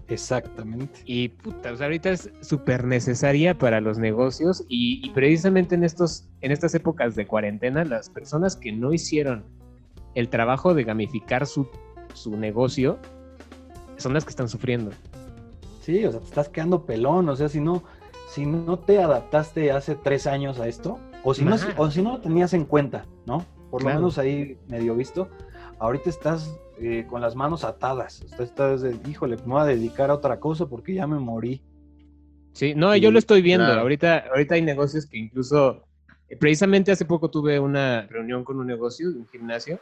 Exactamente. 0.08 1.00
Y 1.06 1.30
puta, 1.30 1.72
o 1.72 1.76
sea, 1.76 1.88
ahorita 1.88 2.12
es 2.12 2.30
súper 2.42 2.84
necesaria 2.86 3.58
para 3.58 3.82
los 3.82 3.98
negocios 3.98 4.64
y, 4.70 5.06
y 5.06 5.10
precisamente 5.12 5.76
en, 5.76 5.84
estos, 5.84 6.28
en 6.42 6.52
estas 6.52 6.76
épocas 6.76 7.16
de 7.16 7.26
cuarentena, 7.26 7.84
las 7.86 8.10
personas 8.10 8.56
que 8.56 8.72
no 8.72 8.94
hicieron 8.94 9.46
el 10.14 10.30
trabajo 10.30 10.74
de 10.74 10.84
gamificar 10.84 11.46
su, 11.48 11.68
su 12.14 12.38
negocio 12.38 13.00
son 13.98 14.14
las 14.14 14.24
que 14.24 14.30
están 14.30 14.48
sufriendo. 14.50 14.92
Sí, 15.82 16.06
o 16.06 16.12
sea, 16.12 16.20
te 16.20 16.28
estás 16.28 16.50
quedando 16.50 16.86
pelón, 16.86 17.28
o 17.30 17.36
sea, 17.36 17.50
si 17.50 17.60
no, 17.60 17.84
si 18.30 18.46
no 18.46 18.80
te 18.80 19.00
adaptaste 19.02 19.72
hace 19.72 19.96
tres 19.96 20.28
años 20.28 20.60
a 20.60 20.68
esto, 20.68 21.00
o 21.24 21.34
si 21.34 21.44
no, 21.44 21.56
o 21.78 21.90
si 21.92 22.02
no 22.02 22.14
lo 22.14 22.22
tenías 22.22 22.54
en 22.54 22.66
cuenta, 22.66 23.06
¿no? 23.26 23.46
Por 23.72 23.82
Claro. 23.82 23.96
lo 23.96 24.02
menos 24.02 24.18
ahí 24.18 24.58
medio 24.68 24.96
visto. 24.96 25.30
Ahorita 25.80 26.10
estás 26.10 26.56
eh, 26.80 27.06
con 27.10 27.22
las 27.22 27.36
manos 27.36 27.64
atadas, 27.64 28.22
estás, 28.22 28.50
estás 28.50 28.82
de, 28.82 28.98
híjole, 29.10 29.38
me 29.38 29.54
voy 29.54 29.62
a 29.62 29.66
dedicar 29.66 30.10
a 30.10 30.16
otra 30.16 30.40
cosa 30.40 30.66
porque 30.68 30.94
ya 30.94 31.08
me 31.08 31.20
morí. 31.20 31.62
Sí, 32.54 32.74
no, 32.76 32.96
yo 32.96 33.12
lo 33.12 33.20
estoy 33.20 33.42
viendo. 33.42 33.66
claro. 33.66 33.82
Ahorita, 33.82 34.26
ahorita 34.30 34.56
hay 34.56 34.62
negocios 34.62 35.06
que 35.06 35.18
incluso, 35.18 35.84
eh, 36.30 36.38
precisamente 36.38 36.92
hace 36.92 37.06
poco 37.06 37.30
tuve 37.30 37.60
una 37.60 38.08
reunión 38.08 38.44
con 38.44 38.60
un 38.60 38.68
negocio, 38.68 39.10
un 39.10 39.28
gimnasio, 39.28 39.80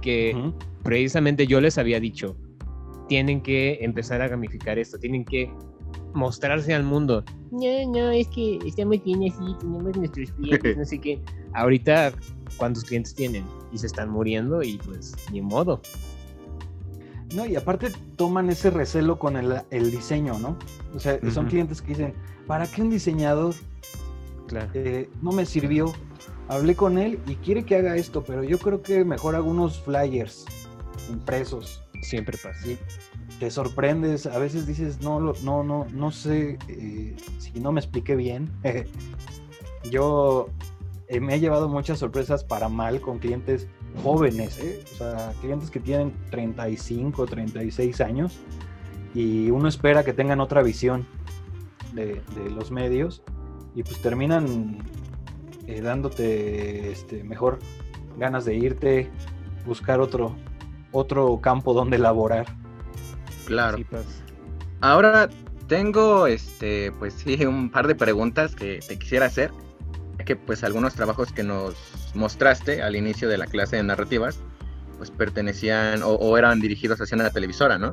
que 0.00 0.52
precisamente 0.82 1.46
yo 1.46 1.60
les 1.60 1.78
había 1.78 1.98
dicho, 1.98 2.36
tienen 3.08 3.42
que 3.42 3.78
empezar 3.80 4.22
a 4.22 4.28
gamificar 4.28 4.78
esto, 4.78 4.98
tienen 4.98 5.24
que 5.24 5.52
mostrarse 6.14 6.74
al 6.74 6.84
mundo. 6.84 7.24
No, 7.50 7.92
no, 7.92 8.10
es 8.10 8.28
que 8.28 8.58
estamos 8.64 9.02
bien 9.04 9.24
así, 9.24 9.56
tenemos 9.58 9.96
nuestros 9.96 10.30
clientes, 10.36 10.76
no 10.76 10.84
sé 10.84 11.00
qué. 11.00 11.20
Ahorita, 11.54 12.12
¿cuántos 12.56 12.84
clientes 12.84 13.14
tienen? 13.14 13.44
Y 13.72 13.78
se 13.78 13.86
están 13.86 14.10
muriendo 14.10 14.62
y 14.62 14.78
pues 14.78 15.14
ni 15.32 15.40
modo. 15.40 15.80
No, 17.34 17.46
y 17.46 17.54
aparte 17.54 17.92
toman 18.16 18.50
ese 18.50 18.70
recelo 18.70 19.18
con 19.18 19.36
el, 19.36 19.62
el 19.70 19.90
diseño, 19.90 20.38
¿no? 20.38 20.56
O 20.94 20.98
sea, 20.98 21.18
son 21.32 21.46
clientes 21.46 21.80
que 21.80 21.88
dicen, 21.88 22.14
¿para 22.46 22.66
qué 22.66 22.82
un 22.82 22.90
diseñador 22.90 23.54
Claro. 24.48 24.68
eh, 24.74 25.08
no 25.22 25.30
me 25.30 25.46
sirvió? 25.46 25.92
Hablé 26.48 26.74
con 26.74 26.98
él 26.98 27.20
y 27.28 27.36
quiere 27.36 27.64
que 27.64 27.76
haga 27.76 27.94
esto, 27.94 28.24
pero 28.24 28.42
yo 28.42 28.58
creo 28.58 28.82
que 28.82 29.04
mejor 29.04 29.36
hago 29.36 29.48
unos 29.48 29.80
flyers 29.80 30.44
impresos. 31.08 31.84
Siempre 32.02 32.36
pasa. 32.38 32.60
Sí, 32.64 32.76
te 33.38 33.50
sorprendes, 33.50 34.26
a 34.26 34.38
veces 34.38 34.66
dices, 34.66 35.00
no, 35.00 35.20
no, 35.20 35.62
no, 35.62 35.86
no 35.92 36.10
sé 36.10 36.58
eh, 36.66 37.16
si 37.38 37.60
no 37.60 37.70
me 37.70 37.78
expliqué 37.80 38.16
bien. 38.16 38.50
Yo 39.90 40.48
eh, 41.10 41.18
me 41.18 41.34
he 41.34 41.40
llevado 41.40 41.68
muchas 41.68 41.98
sorpresas 41.98 42.44
para 42.44 42.68
mal 42.68 43.00
con 43.00 43.18
clientes 43.18 43.66
jóvenes, 44.04 44.60
¿eh? 44.60 44.80
o 44.94 44.96
sea, 44.96 45.32
clientes 45.40 45.68
que 45.68 45.80
tienen 45.80 46.14
35, 46.30 47.26
36 47.26 48.00
años 48.00 48.38
y 49.12 49.50
uno 49.50 49.68
espera 49.68 50.04
que 50.04 50.12
tengan 50.12 50.40
otra 50.40 50.62
visión 50.62 51.04
de, 51.94 52.22
de 52.36 52.50
los 52.50 52.70
medios 52.70 53.24
y 53.74 53.82
pues 53.82 54.00
terminan 54.00 54.78
eh, 55.66 55.80
dándote 55.80 56.92
este, 56.92 57.24
mejor 57.24 57.58
ganas 58.16 58.44
de 58.44 58.54
irte, 58.54 59.10
buscar 59.66 59.98
otro, 59.98 60.36
otro 60.92 61.40
campo 61.40 61.74
donde 61.74 61.98
laborar. 61.98 62.46
Claro. 63.46 63.78
Sí 63.78 63.84
pasa. 63.84 64.24
Ahora 64.80 65.28
tengo, 65.66 66.28
este, 66.28 66.92
pues 66.92 67.14
sí, 67.14 67.44
un 67.44 67.68
par 67.68 67.88
de 67.88 67.96
preguntas 67.96 68.54
que 68.54 68.78
te 68.86 68.96
quisiera 68.96 69.26
hacer. 69.26 69.50
Que 70.24 70.36
pues 70.36 70.62
algunos 70.64 70.94
trabajos 70.94 71.32
que 71.32 71.42
nos 71.42 71.74
mostraste 72.14 72.82
al 72.82 72.96
inicio 72.96 73.28
de 73.28 73.38
la 73.38 73.46
clase 73.46 73.76
de 73.76 73.82
narrativas, 73.82 74.38
pues 74.98 75.10
pertenecían 75.10 76.02
o, 76.02 76.10
o 76.10 76.36
eran 76.36 76.60
dirigidos 76.60 77.00
hacia 77.00 77.16
una 77.16 77.30
televisora, 77.30 77.78
¿no? 77.78 77.92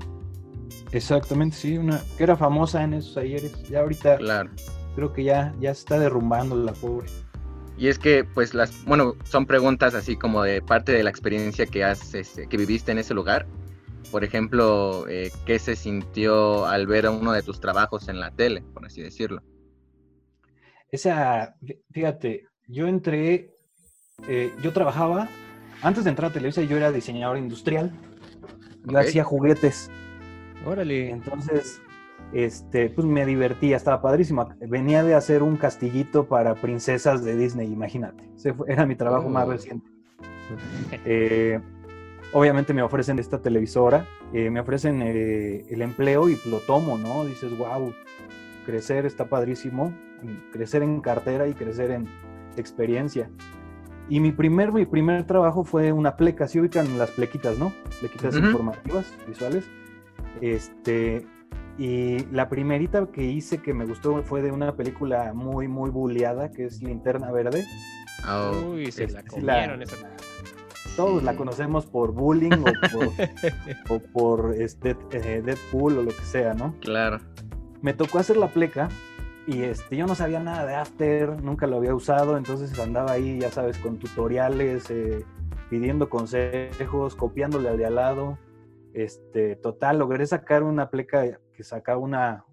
Exactamente, 0.92 1.56
sí, 1.56 1.78
una 1.78 2.02
que 2.18 2.24
era 2.24 2.36
famosa 2.38 2.84
en 2.84 2.94
esos 2.94 3.18
ayeres. 3.18 3.64
Ya 3.70 3.80
ahorita 3.82 4.18
Claro. 4.18 4.52
creo 4.96 5.14
que 5.14 5.24
ya, 5.24 5.54
ya 5.60 5.74
se 5.74 5.80
está 5.80 6.00
derrumbando 6.00 6.56
la 6.56 6.74
pobre. 6.74 7.08
Y 7.78 7.88
es 7.88 8.00
que, 8.00 8.24
pues, 8.24 8.54
las, 8.54 8.84
bueno, 8.86 9.16
son 9.24 9.46
preguntas 9.46 9.94
así 9.94 10.16
como 10.18 10.42
de 10.44 10.62
parte 10.62 10.92
de 10.94 11.04
la 11.04 11.10
experiencia 11.12 11.68
que 11.68 11.84
has, 11.84 12.14
este, 12.16 12.48
que 12.48 12.58
viviste 12.58 12.92
en 12.92 12.98
ese 12.98 13.14
lugar. 13.14 13.46
Por 14.12 14.24
ejemplo, 14.24 15.06
eh, 15.08 15.32
¿qué 15.46 15.60
se 15.60 15.76
sintió 15.76 16.66
al 16.66 16.88
ver 16.88 17.08
uno 17.10 17.34
de 17.34 17.44
tus 17.44 17.60
trabajos 17.60 18.08
en 18.08 18.20
la 18.20 18.32
tele, 18.32 18.64
por 18.74 18.86
así 18.86 19.02
decirlo? 19.02 19.44
Esa, 20.92 21.56
fí- 21.62 21.80
fíjate, 21.92 22.46
yo 22.68 22.88
entré, 22.88 23.52
eh, 24.28 24.52
yo 24.62 24.72
trabajaba, 24.74 25.28
antes 25.82 26.04
de 26.04 26.10
entrar 26.12 26.32
a 26.32 26.34
Televisa 26.34 26.62
yo 26.64 26.78
era 26.78 26.92
diseñador 26.92 27.38
industrial. 27.38 27.92
Yo 28.86 28.98
hacía 29.00 29.24
juguetes. 29.24 29.92
Órale. 30.66 31.10
Entonces, 31.10 31.82
este, 32.34 32.90
pues 32.90 33.06
me 33.06 33.26
divertía, 33.26 33.76
estaba 33.78 34.02
padrísimo. 34.02 34.48
Venía 34.68 35.04
de 35.04 35.14
hacer 35.14 35.44
un 35.44 35.58
castillito 35.58 36.28
para 36.28 36.56
princesas 36.56 37.24
de 37.24 37.36
Disney, 37.36 37.72
imagínate. 37.72 38.24
Ese 38.36 38.54
fue- 38.54 38.72
era 38.72 38.86
mi 38.86 38.96
trabajo 38.96 39.30
más 39.30 39.46
Oh. 39.48 39.52
reciente. 39.52 39.88
Eh, 41.06 41.60
obviamente 42.32 42.74
me 42.74 42.82
ofrecen 42.82 43.20
esta 43.20 43.42
televisora, 43.42 44.06
eh, 44.34 44.50
me 44.50 44.62
ofrecen 44.62 45.02
eh, 45.02 45.66
el 45.70 45.82
empleo 45.82 46.30
y 46.30 46.40
lo 46.46 46.60
tomo, 46.60 46.98
¿no? 46.98 47.26
Dices, 47.26 47.56
wow, 47.58 47.94
crecer 48.66 49.06
está 49.06 49.26
padrísimo, 49.26 49.94
crecer 50.52 50.84
en 50.84 51.02
cartera 51.02 51.48
y 51.48 51.54
crecer 51.54 51.92
en 51.92 52.08
experiencia. 52.56 53.30
Y 54.10 54.20
mi 54.22 54.32
primer, 54.32 54.72
mi 54.72 54.86
primer 54.86 55.26
trabajo 55.26 55.64
fue 55.64 55.92
una 55.92 56.16
pleca, 56.16 56.48
si 56.48 56.60
ubican 56.60 56.98
las 56.98 57.12
plequitas, 57.12 57.58
¿no? 57.60 57.74
Plequitas 58.00 58.36
informativas, 58.38 59.14
visuales. 59.28 59.66
Este, 60.42 61.26
y 61.78 62.20
la 62.32 62.48
primerita 62.48 63.06
que 63.12 63.24
hice 63.24 63.58
que 63.62 63.74
me 63.74 63.86
gustó 63.86 64.24
fue 64.24 64.42
de 64.42 64.52
una 64.52 64.76
película 64.76 65.34
muy, 65.34 65.68
muy 65.68 65.90
bulleada, 65.90 66.52
que 66.52 66.66
es 66.66 66.82
Linterna 66.82 67.32
Verde. 67.32 67.66
Ah, 68.24 68.52
oh, 68.54 68.72
Uy, 68.72 68.92
se 68.92 69.04
este, 69.04 69.14
la 69.14 69.22
la- 69.22 69.28
comieron 69.28 69.82
esa. 69.82 69.96
Todos 70.96 71.22
la 71.22 71.36
conocemos 71.36 71.86
por 71.86 72.12
bullying 72.12 72.52
o 72.54 72.64
por, 73.88 73.98
o 73.98 74.00
por 74.00 74.56
este, 74.56 74.96
eh, 75.12 75.44
Deadpool 75.46 75.98
o 76.00 76.04
lo 76.04 76.10
que 76.10 76.24
sea, 76.24 76.54
¿no? 76.56 76.74
Claro. 76.80 77.20
Me 77.82 77.94
tocó 77.94 78.18
hacer 78.18 78.38
la 78.38 78.48
pleca 78.48 78.90
y 79.48 79.64
este, 79.64 79.96
yo 79.96 80.06
no 80.06 80.14
sabía 80.14 80.42
nada 80.42 80.66
de 80.66 80.76
After, 80.76 81.42
nunca 81.42 81.68
lo 81.68 81.78
había 81.78 81.96
usado, 81.96 82.36
entonces 82.36 82.78
andaba 82.78 83.14
ahí, 83.14 83.40
ya 83.40 83.50
sabes, 83.50 83.78
con 83.78 83.98
tutoriales, 83.98 84.92
eh, 84.92 85.24
pidiendo 85.70 86.10
consejos, 86.10 87.16
copiándole 87.16 87.70
al 87.70 87.78
de 87.78 87.86
al 87.86 87.96
lado. 87.96 88.38
Este, 88.94 89.56
total, 89.56 90.00
logré 90.00 90.28
sacar 90.28 90.64
una 90.64 90.90
pleca 90.90 91.40
que 91.54 91.64
sacaba 91.64 91.98
una 91.98 92.44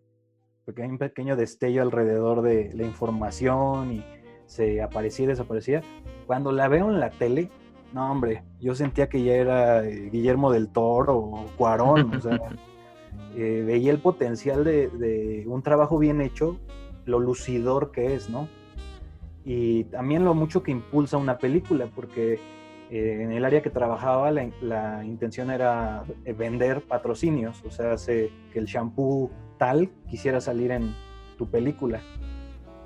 un 0.67 0.99
pequeño 0.99 1.37
destello 1.37 1.83
alrededor 1.83 2.43
de 2.43 2.73
la 2.75 2.85
información 2.85 3.93
y 3.93 4.05
se 4.47 4.81
aparecía 4.81 5.25
y 5.25 5.29
desaparecía. 5.29 5.83
Cuando 6.27 6.53
la 6.53 6.69
veo 6.69 6.89
en 6.91 7.01
la 7.01 7.11
tele, 7.11 7.51
no, 7.93 8.11
hombre, 8.11 8.45
yo 8.61 8.75
sentía 8.75 9.09
que 9.09 9.23
ya 9.23 9.35
era 9.35 9.85
eh, 9.85 10.11
Guillermo 10.11 10.53
del 10.53 10.69
Toro 10.69 11.17
o 11.17 11.47
Cuarón, 11.57 12.15
o 12.15 12.21
sea, 12.21 12.39
eh, 13.37 13.65
veía 13.67 13.91
el 13.91 13.99
potencial 13.99 14.63
de, 14.65 14.89
de 14.89 15.45
un 15.47 15.63
trabajo 15.63 15.99
bien 15.99 16.21
hecho, 16.21 16.57
lo 17.07 17.19
lucidor 17.19 17.91
que 17.91 18.15
es, 18.15 18.31
¿no? 18.31 18.49
Y 19.45 19.85
también 19.85 20.25
lo 20.25 20.35
mucho 20.35 20.63
que 20.63 20.71
impulsa 20.71 21.17
una 21.17 21.39
película, 21.39 21.89
porque 21.95 22.41
eh, 22.91 23.23
en 23.23 23.33
el 23.33 23.45
área 23.45 23.63
que 23.63 23.71
trabajaba 23.71 24.31
la, 24.31 24.51
la 24.61 25.05
intención 25.05 25.51
era 25.51 26.05
eh, 26.25 26.33
vender 26.33 26.83
patrocinios, 26.83 27.63
o 27.65 27.71
sea, 27.71 27.97
que 28.07 28.59
el 28.59 28.67
shampoo 28.67 29.31
tal 29.59 29.91
quisiera 30.09 30.41
salir 30.41 30.71
en 30.71 30.95
tu 31.37 31.51
película. 31.51 32.01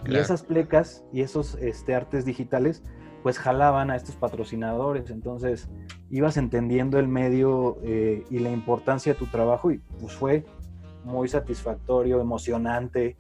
Y 0.07 0.17
esas 0.17 0.43
plecas 0.43 1.05
y 1.13 1.23
esos 1.23 1.57
este, 1.57 1.95
artes 1.95 2.25
digitales 2.25 2.83
pues 3.23 3.39
jalaban 3.39 3.91
a 3.91 3.97
estos 3.97 4.15
patrocinadores, 4.15 5.11
entonces 5.11 5.69
ibas 6.09 6.37
entendiendo 6.37 7.01
el 7.01 7.09
medio 7.09 7.79
eh, 7.83 8.25
y 8.31 8.39
la 8.39 8.51
importancia 8.51 9.13
de 9.13 9.19
tu 9.19 9.27
trabajo 9.27 9.73
y 9.73 9.79
pues 10.01 10.15
fue 10.15 10.47
muy 11.05 11.29
satisfactorio, 11.29 12.21
emocionante 12.21 13.17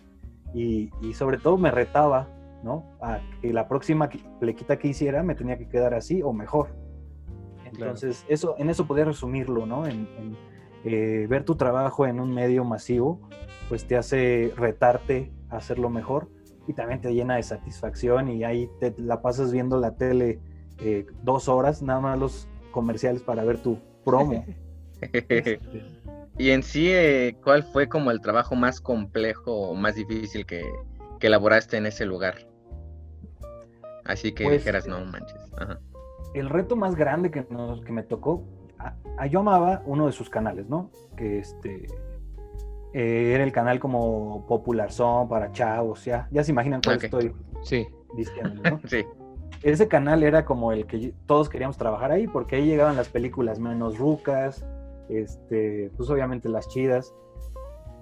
y, 0.54 0.90
y 1.02 1.14
sobre 1.14 1.38
todo 1.38 1.56
me 1.58 1.70
retaba, 1.70 2.28
¿no? 2.62 2.84
A 3.00 3.20
que 3.40 3.52
la 3.52 3.68
próxima 3.68 4.08
que- 4.08 4.20
plequita 4.40 4.78
que 4.78 4.88
hiciera 4.88 5.22
me 5.22 5.34
tenía 5.34 5.56
que 5.58 5.68
quedar 5.68 5.94
así 5.94 6.22
o 6.22 6.32
mejor. 6.32 6.74
Entonces, 7.64 8.24
eso, 8.28 8.54
en 8.58 8.70
eso 8.70 8.86
podía 8.86 9.04
resumirlo, 9.04 9.66
¿no? 9.66 9.86
En, 9.86 10.08
en, 10.18 10.36
eh, 10.84 11.26
ver 11.28 11.44
tu 11.44 11.56
trabajo 11.56 12.06
en 12.06 12.18
un 12.20 12.32
medio 12.32 12.64
masivo, 12.64 13.20
pues 13.68 13.86
te 13.86 13.96
hace 13.96 14.52
retarte 14.56 15.32
a 15.50 15.56
hacerlo 15.56 15.90
mejor 15.90 16.28
y 16.66 16.72
también 16.72 17.00
te 17.00 17.12
llena 17.12 17.36
de 17.36 17.42
satisfacción 17.42 18.28
y 18.28 18.44
ahí 18.44 18.70
te 18.80 18.94
la 18.98 19.20
pasas 19.22 19.52
viendo 19.52 19.78
la 19.78 19.96
tele 19.96 20.38
eh, 20.80 21.06
dos 21.22 21.48
horas, 21.48 21.82
nada 21.82 22.00
más 22.00 22.18
los 22.18 22.48
comerciales 22.70 23.22
para 23.22 23.44
ver 23.44 23.58
tu 23.58 23.78
promo. 24.04 24.44
y 26.38 26.50
en 26.50 26.62
sí, 26.62 26.88
eh, 26.90 27.36
¿cuál 27.42 27.62
fue 27.64 27.88
como 27.88 28.10
el 28.10 28.20
trabajo 28.20 28.54
más 28.54 28.80
complejo 28.80 29.52
o 29.52 29.74
más 29.74 29.94
difícil 29.96 30.46
que, 30.46 30.62
que 31.18 31.26
elaboraste 31.26 31.76
en 31.76 31.86
ese 31.86 32.04
lugar? 32.06 32.46
Así 34.04 34.32
que 34.32 34.44
Pues, 34.44 34.58
dijeras, 34.58 34.86
no 34.86 35.04
manches. 35.04 35.52
Ajá. 35.58 35.78
el 36.34 36.48
reto 36.48 36.76
más 36.76 36.94
grande 36.94 37.30
que, 37.30 37.46
nos, 37.50 37.80
que 37.82 37.92
me 37.92 38.02
tocó, 38.02 38.44
a, 38.78 38.94
a- 39.18 39.26
yo 39.26 39.40
amaba 39.40 39.82
uno 39.86 40.06
de 40.06 40.12
sus 40.12 40.30
canales, 40.30 40.68
¿no? 40.68 40.90
Que 41.16 41.38
este 41.40 41.86
eh, 42.94 43.32
era 43.34 43.44
el 43.44 43.52
canal 43.52 43.80
como 43.80 44.46
Popular 44.46 44.90
Son 44.92 45.28
para 45.28 45.52
chavos, 45.52 46.04
ya, 46.04 46.26
ya 46.30 46.42
se 46.44 46.52
imaginan 46.52 46.80
cuál 46.82 46.96
estoy 47.02 47.32
Sí. 47.62 47.86
diciendo, 48.14 48.62
¿no? 48.70 48.80
Sí, 48.88 49.04
Ese 49.62 49.88
canal 49.88 50.22
era 50.22 50.44
como 50.44 50.72
el 50.72 50.86
que 50.86 51.12
todos 51.26 51.48
queríamos 51.48 51.76
trabajar 51.76 52.12
ahí, 52.12 52.26
porque 52.28 52.56
ahí 52.56 52.64
llegaban 52.66 52.96
las 52.96 53.08
películas 53.08 53.58
menos 53.58 53.98
rucas, 53.98 54.64
este, 55.08 55.90
pues 55.96 56.08
obviamente 56.10 56.48
las 56.48 56.68
chidas. 56.68 57.14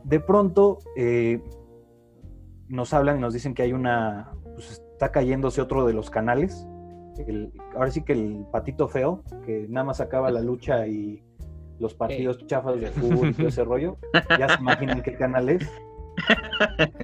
De 0.04 0.20
pronto 0.20 0.78
eh, 0.96 1.40
nos 2.68 2.92
hablan 2.94 3.18
y 3.18 3.20
nos 3.20 3.32
dicen 3.34 3.54
que 3.54 3.62
hay 3.62 3.72
una, 3.72 4.32
pues 4.54 4.70
está 4.92 5.10
cayéndose 5.12 5.60
otro 5.60 5.86
de 5.86 5.92
los 5.92 6.10
canales 6.10 6.66
el- 7.26 7.50
ahora 7.74 7.90
sí 7.90 8.02
que 8.02 8.12
el 8.12 8.44
patito 8.52 8.88
feo, 8.88 9.22
que 9.46 9.66
nada 9.70 9.84
más 9.84 10.00
acaba 10.00 10.30
la 10.30 10.40
lucha 10.42 10.86
y 10.86 11.22
los 11.78 11.94
partidos 11.94 12.46
chafas 12.46 12.78
de 12.80 12.88
fútbol 12.88 13.30
y 13.30 13.32
todo 13.34 13.48
ese 13.48 13.64
rollo. 13.64 13.96
Ya 14.38 14.48
se 14.48 14.60
imaginan 14.60 15.02
qué 15.02 15.14
canal 15.14 15.48
es. 15.48 15.62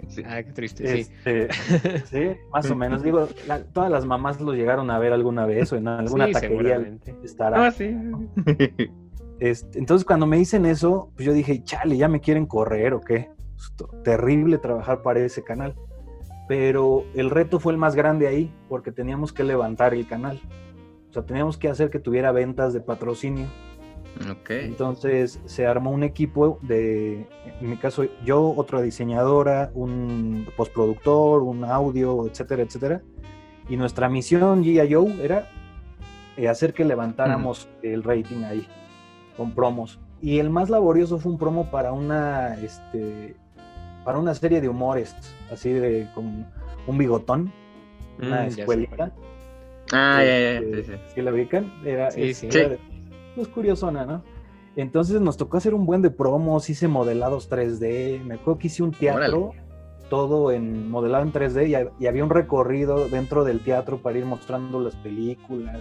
Sí. 0.09 0.23
Ah, 0.27 0.43
qué 0.43 0.53
triste, 0.53 0.87
sí. 0.87 1.01
Este, 1.25 1.49
sí, 2.07 2.41
más 2.53 2.71
o 2.71 2.75
menos. 2.75 3.03
Digo, 3.03 3.29
la- 3.47 3.63
todas 3.65 3.91
las 3.91 4.05
mamás 4.05 4.41
lo 4.41 4.53
llegaron 4.53 4.91
a 4.91 4.99
ver 4.99 5.13
alguna 5.13 5.47
vez 5.47 5.73
o 5.73 5.77
en 5.77 5.89
alguna 5.89 6.27
Sí, 6.27 6.33
taquería 6.33 6.99
estará. 7.23 7.67
Ah, 7.67 7.71
sí. 7.71 7.95
Este, 9.43 9.77
entonces, 9.81 10.05
cuando 10.05 10.25
me 10.25 10.37
dicen 10.37 10.65
eso, 10.67 11.11
pues 11.17 11.27
yo 11.27 11.33
dije, 11.33 11.65
chale, 11.65 11.97
¿ya 11.97 12.07
me 12.07 12.21
quieren 12.21 12.47
correr 12.47 12.95
o 12.95 13.01
qué? 13.01 13.29
Esto- 13.57 13.89
terrible 14.05 14.57
trabajar 14.59 15.03
para 15.03 15.19
ese 15.19 15.43
canal. 15.43 15.75
Pero 16.47 17.05
el 17.15 17.29
reto 17.29 17.59
fue 17.59 17.73
el 17.73 17.79
más 17.79 17.97
grande 17.97 18.29
ahí, 18.29 18.55
porque 18.69 18.93
teníamos 18.93 19.33
que 19.33 19.43
levantar 19.43 19.95
el 19.95 20.07
canal. 20.07 20.41
O 21.11 21.13
sea, 21.13 21.25
teníamos 21.27 21.57
que 21.59 21.69
hacer 21.69 21.91
que 21.91 21.99
tuviera 21.99 22.31
ventas 22.31 22.73
de 22.73 22.81
patrocinio. 22.83 23.47
ok. 24.31 24.51
Entonces 24.51 25.41
se 25.47 25.67
armó 25.67 25.91
un 25.91 26.05
equipo 26.05 26.61
de, 26.63 27.27
en 27.61 27.69
mi 27.71 27.77
caso, 27.79 28.05
yo, 28.25 28.55
otra 28.57 28.81
diseñadora, 28.81 29.73
un 29.75 30.47
postproductor, 30.57 31.43
un 31.43 31.65
audio, 31.65 32.29
etcétera, 32.29 32.63
etcétera. 32.63 33.03
Y 33.69 33.77
nuestra 33.77 34.09
misión, 34.09 34.63
Gia 34.63 34.85
Joe, 34.89 35.13
era 35.25 35.51
eh, 36.37 36.47
hacer 36.49 36.75
que 36.75 36.85
levantáramos 36.85 37.69
el 37.83 38.03
rating 38.05 38.45
ahí, 38.45 38.67
con 39.37 39.53
promos. 39.53 39.99
Y 40.21 40.39
el 40.39 40.51
más 40.51 40.71
laborioso 40.71 41.19
fue 41.19 41.33
un 41.33 41.39
promo 41.39 41.71
para 41.71 41.93
una, 41.93 42.55
este, 42.63 43.35
para 44.05 44.19
una 44.19 44.35
serie 44.35 44.61
de 44.61 44.69
humores, 44.69 45.15
así 45.51 45.71
de 45.73 46.09
con 46.15 46.47
un 46.87 46.99
bigotón, 46.99 47.53
una 48.21 48.45
Mm, 48.47 48.51
sé 48.51 48.61
escuelita. 48.61 49.13
Ah, 49.93 50.23
ya, 50.25 50.39
ya, 50.39 50.59
Este, 50.59 50.85
sí, 50.85 50.93
sí. 50.93 50.99
¿sí 51.15 51.23
la 51.23 51.33
ubican? 51.33 51.73
Era, 51.85 52.11
Sí, 52.11 52.23
es- 52.23 52.39
sí. 52.39 52.47
era 52.51 52.69
de- 52.71 52.79
pues 53.35 53.49
curiosona, 53.49 54.05
¿no? 54.07 54.23
Entonces 54.77 55.21
nos 55.21 55.37
tocó 55.37 55.57
hacer 55.59 55.75
un 55.75 55.85
buen 55.85 56.01
de 56.03 56.11
promos, 56.11 56.71
hice 56.71 56.89
modelados 56.89 57.49
3D, 57.49 58.23
me 58.25 58.35
acuerdo 58.35 58.59
que 58.59 58.69
hice 58.69 58.83
un 58.83 58.93
teatro, 58.93 59.53
todo 60.09 60.51
en 60.53 60.91
modelado 60.91 61.25
en 61.25 61.33
3D 61.33 61.67
y, 61.69 61.75
ha- 61.75 61.91
y 61.99 62.07
había 62.07 62.25
un 62.25 62.31
recorrido 62.31 63.09
dentro 63.09 63.45
del 63.45 63.61
teatro 63.61 63.99
para 63.99 64.19
ir 64.19 64.25
mostrando 64.25 64.81
las 64.81 64.95
películas. 64.97 65.81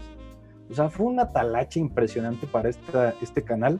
O 0.72 0.74
sea, 0.74 0.90
fue 0.90 1.06
una 1.08 1.28
talacha 1.32 1.80
impresionante 1.80 2.48
para 2.48 2.70
esta, 2.70 3.14
este 3.22 3.44
canal 3.44 3.80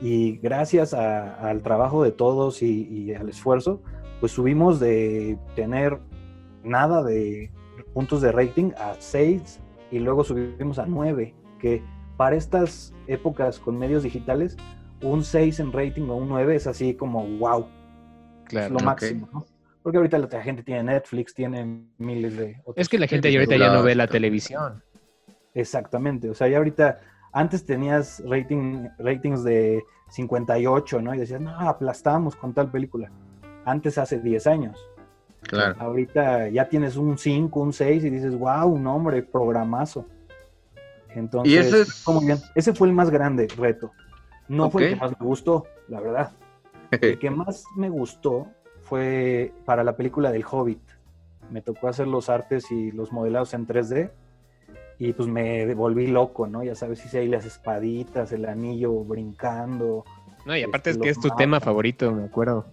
y 0.00 0.36
gracias 0.38 0.94
a- 0.94 1.34
al 1.48 1.62
trabajo 1.62 2.02
de 2.04 2.12
todos 2.12 2.62
y, 2.62 2.86
y 2.88 3.14
al 3.14 3.28
esfuerzo, 3.28 3.82
pues 4.20 4.32
subimos 4.32 4.78
de 4.80 5.38
tener 5.56 5.98
nada 6.62 7.02
de 7.02 7.50
puntos 7.94 8.20
de 8.22 8.32
rating 8.32 8.70
a 8.78 8.94
6 8.98 9.60
y 9.90 9.98
luego 9.98 10.22
subimos 10.24 10.78
a 10.78 10.86
9, 10.86 11.34
que 11.58 11.82
para 12.16 12.36
estas 12.36 12.94
épocas 13.08 13.58
con 13.58 13.78
medios 13.78 14.02
digitales, 14.04 14.56
un 15.02 15.24
6 15.24 15.58
en 15.60 15.72
rating 15.72 16.08
o 16.10 16.16
un 16.16 16.28
9 16.28 16.54
es 16.54 16.66
así 16.66 16.94
como 16.94 17.24
wow, 17.38 17.60
es 17.62 17.66
Claro. 18.50 18.70
lo 18.74 18.76
ok. 18.78 18.84
máximo, 18.84 19.28
¿no? 19.32 19.46
Porque 19.82 19.96
ahorita 19.96 20.18
la 20.18 20.42
gente 20.42 20.62
tiene 20.62 20.82
Netflix, 20.84 21.32
tiene 21.34 21.84
miles 21.98 22.36
de... 22.36 22.56
otros 22.64 22.74
Es 22.76 22.88
que 22.88 22.98
la 22.98 23.06
gente 23.06 23.34
ahorita 23.34 23.56
ya 23.56 23.72
no 23.72 23.82
ve 23.82 23.94
la 23.94 24.06
televisión. 24.06 24.82
Exactamente, 25.54 26.30
o 26.30 26.34
sea, 26.34 26.48
ya 26.48 26.58
ahorita, 26.58 27.00
antes 27.32 27.64
tenías 27.64 28.22
rating, 28.26 28.88
ratings 28.98 29.42
de 29.44 29.82
58, 30.08 31.00
¿no? 31.02 31.14
Y 31.14 31.18
decías, 31.18 31.40
no, 31.40 31.50
aplastamos 31.58 32.36
con 32.36 32.52
tal 32.52 32.70
película. 32.70 33.10
Antes 33.64 33.98
hace 33.98 34.18
10 34.18 34.46
años. 34.46 34.78
Claro. 35.42 35.74
Ahorita 35.80 36.48
ya 36.48 36.68
tienes 36.68 36.96
un 36.96 37.16
5, 37.18 37.60
un 37.60 37.72
6 37.72 38.04
y 38.04 38.10
dices, 38.10 38.36
wow, 38.38 38.66
un 38.66 38.86
hombre, 38.86 39.22
programazo. 39.22 40.06
Entonces, 41.14 41.52
Y 41.52 41.56
ese 41.56 41.80
es- 41.82 42.02
fue 42.04 42.14
muy 42.14 42.26
bien. 42.26 42.38
Ese 42.54 42.72
fue 42.74 42.88
el 42.88 42.94
más 42.94 43.10
grande 43.10 43.48
reto. 43.56 43.92
No 44.48 44.70
fue 44.70 44.84
el 44.84 44.94
que 44.94 45.00
más 45.00 45.10
me 45.20 45.26
gustó, 45.26 45.66
la 45.88 46.00
verdad. 46.00 46.32
El 46.90 47.18
que 47.18 47.30
más 47.30 47.64
me 47.76 47.88
gustó 47.88 48.48
fue 48.82 49.52
para 49.64 49.84
la 49.84 49.96
película 49.96 50.32
del 50.32 50.44
Hobbit. 50.48 50.82
Me 51.50 51.62
tocó 51.62 51.88
hacer 51.88 52.06
los 52.08 52.28
artes 52.28 52.70
y 52.70 52.90
los 52.92 53.12
modelados 53.12 53.54
en 53.54 53.66
3D 53.66 54.10
y 55.00 55.14
pues 55.14 55.28
me 55.28 55.74
volví 55.74 56.06
loco, 56.06 56.46
¿no? 56.46 56.62
Ya 56.62 56.74
sabes, 56.74 57.04
hice 57.04 57.18
ahí 57.20 57.28
las 57.28 57.46
espaditas, 57.46 58.30
el 58.32 58.44
anillo 58.44 58.92
brincando. 59.02 60.04
No, 60.44 60.54
y 60.56 60.62
aparte 60.62 60.90
es 60.90 60.96
Este, 60.96 61.02
que 61.04 61.08
los 61.08 61.16
es 61.16 61.22
tu 61.30 61.34
tema 61.36 61.58
favorito, 61.58 62.12
me 62.12 62.24
acuerdo. 62.24 62.66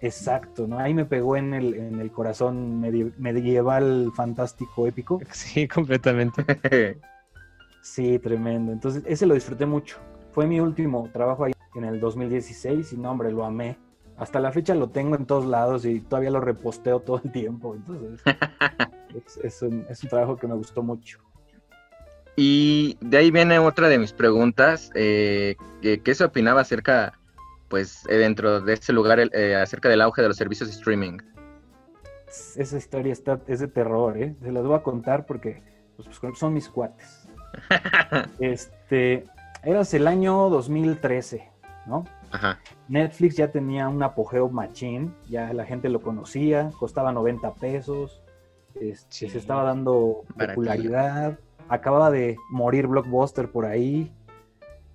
Exacto, 0.00 0.66
¿no? 0.66 0.80
Ahí 0.80 0.92
me 0.92 1.04
pegó 1.04 1.36
en 1.36 1.54
el, 1.54 1.74
en 1.74 2.00
el 2.00 2.10
corazón 2.10 2.82
medie- 2.82 3.12
medieval, 3.16 4.10
fantástico, 4.14 4.88
épico. 4.88 5.20
Sí, 5.32 5.66
completamente. 5.68 6.44
Sí, 7.84 8.18
tremendo. 8.20 8.70
Entonces, 8.72 9.02
ese 9.06 9.26
lo 9.26 9.34
disfruté 9.34 9.66
mucho. 9.66 9.98
Fue 10.32 10.46
mi 10.46 10.60
último 10.60 11.08
trabajo 11.12 11.44
ahí 11.44 11.52
en 11.74 11.84
el 11.84 11.98
2016 11.98 12.92
y 12.92 12.96
no, 12.96 13.10
hombre, 13.10 13.32
lo 13.32 13.44
amé. 13.44 13.76
Hasta 14.16 14.38
la 14.38 14.52
fecha 14.52 14.74
lo 14.76 14.90
tengo 14.90 15.16
en 15.16 15.26
todos 15.26 15.46
lados 15.46 15.84
y 15.84 15.98
todavía 16.00 16.30
lo 16.30 16.40
reposteo 16.40 17.00
todo 17.00 17.20
el 17.24 17.32
tiempo. 17.32 17.74
Entonces, 17.74 18.20
es, 19.26 19.36
es 19.38 19.62
un, 19.62 19.84
es 19.88 20.00
un 20.04 20.10
trabajo 20.10 20.36
que 20.36 20.46
me 20.46 20.54
gustó 20.54 20.82
mucho. 20.84 21.18
Y 22.36 22.96
de 23.00 23.18
ahí 23.18 23.30
viene 23.30 23.58
otra 23.58 23.88
de 23.88 23.98
mis 23.98 24.12
preguntas, 24.12 24.90
eh, 24.94 25.56
¿qué 25.82 26.14
se 26.14 26.24
opinaba 26.24 26.62
acerca, 26.62 27.18
pues, 27.68 28.06
eh, 28.08 28.16
dentro 28.16 28.60
de 28.60 28.72
este 28.72 28.92
lugar, 28.92 29.20
eh, 29.20 29.56
acerca 29.56 29.88
del 29.88 30.00
auge 30.00 30.22
de 30.22 30.28
los 30.28 30.36
servicios 30.36 30.70
de 30.70 30.76
streaming? 30.76 31.18
Esa 32.56 32.76
historia 32.78 33.12
está, 33.12 33.38
es 33.46 33.60
de 33.60 33.68
terror, 33.68 34.16
¿eh? 34.16 34.34
Se 34.42 34.50
las 34.50 34.64
voy 34.64 34.76
a 34.76 34.82
contar 34.82 35.26
porque 35.26 35.62
pues, 35.96 36.08
pues, 36.18 36.38
son 36.38 36.54
mis 36.54 36.68
cuates. 36.68 37.28
Este, 38.40 39.26
eras 39.62 39.92
el 39.92 40.06
año 40.06 40.48
2013, 40.48 41.50
¿no? 41.86 42.06
Ajá. 42.30 42.58
Netflix 42.88 43.36
ya 43.36 43.48
tenía 43.50 43.88
un 43.88 44.02
apogeo 44.02 44.48
machín, 44.48 45.14
ya 45.28 45.52
la 45.52 45.66
gente 45.66 45.90
lo 45.90 46.00
conocía, 46.00 46.70
costaba 46.78 47.12
90 47.12 47.52
pesos, 47.54 48.22
este, 48.80 49.06
Sí. 49.10 49.28
se 49.28 49.36
estaba 49.36 49.64
dando 49.64 50.24
popularidad, 50.38 51.38
acababa 51.72 52.10
de 52.10 52.36
morir 52.50 52.86
Blockbuster 52.86 53.50
por 53.50 53.64
ahí, 53.64 54.12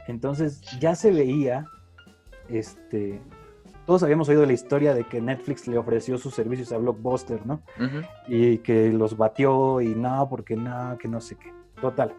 entonces 0.07 0.61
ya 0.79 0.93
se 0.93 1.11
veía, 1.11 1.65
este, 2.49 3.19
todos 3.87 4.03
habíamos 4.03 4.29
oído 4.29 4.45
la 4.45 4.53
historia 4.53 4.93
de 4.93 5.03
que 5.03 5.19
Netflix 5.19 5.67
le 5.67 5.79
ofreció 5.79 6.19
sus 6.19 6.35
servicios 6.35 6.71
a 6.71 6.77
Blockbuster, 6.77 7.43
¿no? 7.47 7.61
Y 8.27 8.59
que 8.59 8.91
los 8.93 9.17
batió 9.17 9.81
y 9.81 9.95
no, 9.95 10.27
porque 10.29 10.55
no, 10.55 10.97
que 10.99 11.07
no 11.07 11.19
sé 11.19 11.35
qué. 11.35 11.51
Total. 11.81 12.13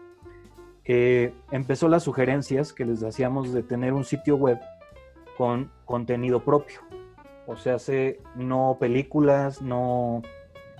Eh, 0.83 1.33
empezó 1.51 1.87
las 1.87 2.03
sugerencias 2.03 2.73
que 2.73 2.83
les 2.83 3.01
hacíamos 3.01 3.53
de 3.53 3.63
tener 3.63 3.93
un 3.93 4.03
sitio 4.03 4.35
web 4.35 4.59
con 5.37 5.71
contenido 5.85 6.43
propio. 6.43 6.81
O 7.47 7.55
sea, 7.55 7.75
hace 7.75 8.19
no 8.35 8.75
películas, 8.77 9.61
no, 9.61 10.21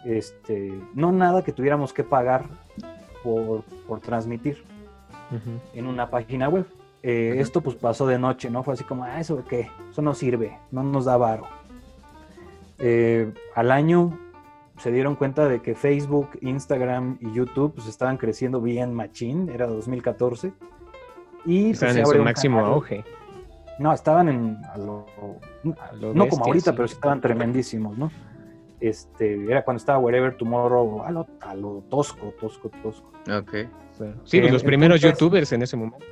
este, 0.03 0.77
no 0.95 1.13
nada 1.13 1.43
que 1.43 1.53
tuviéramos 1.53 1.93
que 1.93 2.03
pagar 2.03 2.45
por, 3.23 3.63
por 3.87 3.99
transmitir 3.99 4.63
en 5.73 5.85
una 5.87 6.09
página 6.09 6.49
web. 6.49 6.65
Eh. 7.03 7.35
Esto 7.39 7.61
pues 7.61 7.75
pasó 7.75 8.05
de 8.07 8.19
noche, 8.19 8.49
¿no? 8.49 8.63
Fue 8.63 8.73
así 8.73 8.83
como, 8.83 9.03
ah, 9.03 9.19
¿eso 9.19 9.43
qué? 9.47 9.69
Eso 9.91 10.01
no 10.01 10.13
sirve, 10.13 10.57
no 10.71 10.83
nos 10.83 11.05
da 11.05 11.15
varo. 11.17 11.43
Eh, 12.77 13.31
al 13.55 13.71
año 13.71 14.17
se 14.77 14.91
dieron 14.91 15.15
cuenta 15.15 15.47
de 15.47 15.61
que 15.61 15.75
Facebook, 15.75 16.29
Instagram 16.41 17.17
y 17.21 17.31
YouTube 17.33 17.73
pues 17.75 17.87
estaban 17.87 18.17
creciendo 18.17 18.61
bien 18.61 18.93
machín, 18.93 19.49
era 19.49 19.67
2014. 19.67 20.53
Y 21.45 21.63
pues, 21.67 21.73
Estaban 21.83 21.93
se 21.95 21.99
en 22.01 22.05
su 22.07 22.23
máximo 22.23 22.57
canal. 22.57 22.73
auge. 22.73 23.03
No, 23.79 23.93
estaban 23.93 24.27
en 24.29 24.57
a 24.73 24.77
lo- 24.77 25.05
A 25.81 25.93
lo 25.93 26.13
no 26.13 26.23
bestia, 26.23 26.29
como 26.29 26.45
ahorita, 26.45 26.71
sí. 26.71 26.75
pero 26.75 26.85
estaban 26.85 27.21
tremendísimos, 27.21 27.97
¿no? 27.97 28.11
Este, 28.79 29.43
era 29.51 29.63
cuando 29.65 29.79
estaba 29.79 29.99
Wherever 29.99 30.35
Tomorrow, 30.37 31.03
a 31.03 31.11
lo, 31.11 31.27
a 31.41 31.53
lo 31.55 31.83
tosco, 31.89 32.33
tosco, 32.39 32.69
tosco. 32.81 33.11
Ok. 33.29 33.51
Sí, 34.23 34.37
Eh, 34.37 34.41
pues 34.41 34.53
los 34.53 34.63
primeros 34.63 34.95
entonces- 34.97 35.19
youtubers 35.19 35.51
en 35.51 35.61
ese 35.63 35.75
momento. 35.77 36.05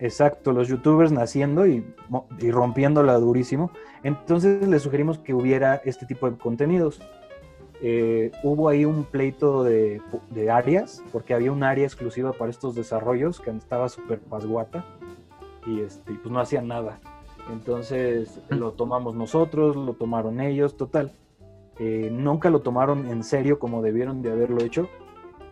Exacto, 0.00 0.52
los 0.52 0.68
youtubers 0.68 1.10
naciendo 1.10 1.66
y, 1.66 1.84
y 2.38 2.50
rompiéndola 2.52 3.14
durísimo. 3.18 3.70
Entonces 4.04 4.66
les 4.66 4.82
sugerimos 4.82 5.18
que 5.18 5.34
hubiera 5.34 5.76
este 5.84 6.06
tipo 6.06 6.30
de 6.30 6.36
contenidos. 6.38 7.00
Eh, 7.82 8.30
hubo 8.42 8.68
ahí 8.68 8.84
un 8.84 9.04
pleito 9.04 9.62
de, 9.64 10.00
de 10.30 10.50
áreas, 10.50 11.02
porque 11.12 11.34
había 11.34 11.52
un 11.52 11.62
área 11.64 11.84
exclusiva 11.84 12.32
para 12.32 12.50
estos 12.50 12.74
desarrollos 12.74 13.40
que 13.40 13.50
estaba 13.50 13.88
súper 13.88 14.20
pasguata 14.20 14.84
y, 15.66 15.80
este, 15.80 16.12
y 16.12 16.16
pues 16.16 16.32
no 16.32 16.40
hacían 16.40 16.68
nada. 16.68 17.00
Entonces 17.52 18.40
lo 18.50 18.72
tomamos 18.72 19.14
nosotros, 19.14 19.74
lo 19.76 19.94
tomaron 19.94 20.40
ellos, 20.40 20.76
total. 20.76 21.12
Eh, 21.78 22.08
nunca 22.12 22.50
lo 22.50 22.60
tomaron 22.60 23.06
en 23.08 23.22
serio 23.22 23.58
como 23.58 23.82
debieron 23.82 24.22
de 24.22 24.32
haberlo 24.32 24.62
hecho 24.64 24.88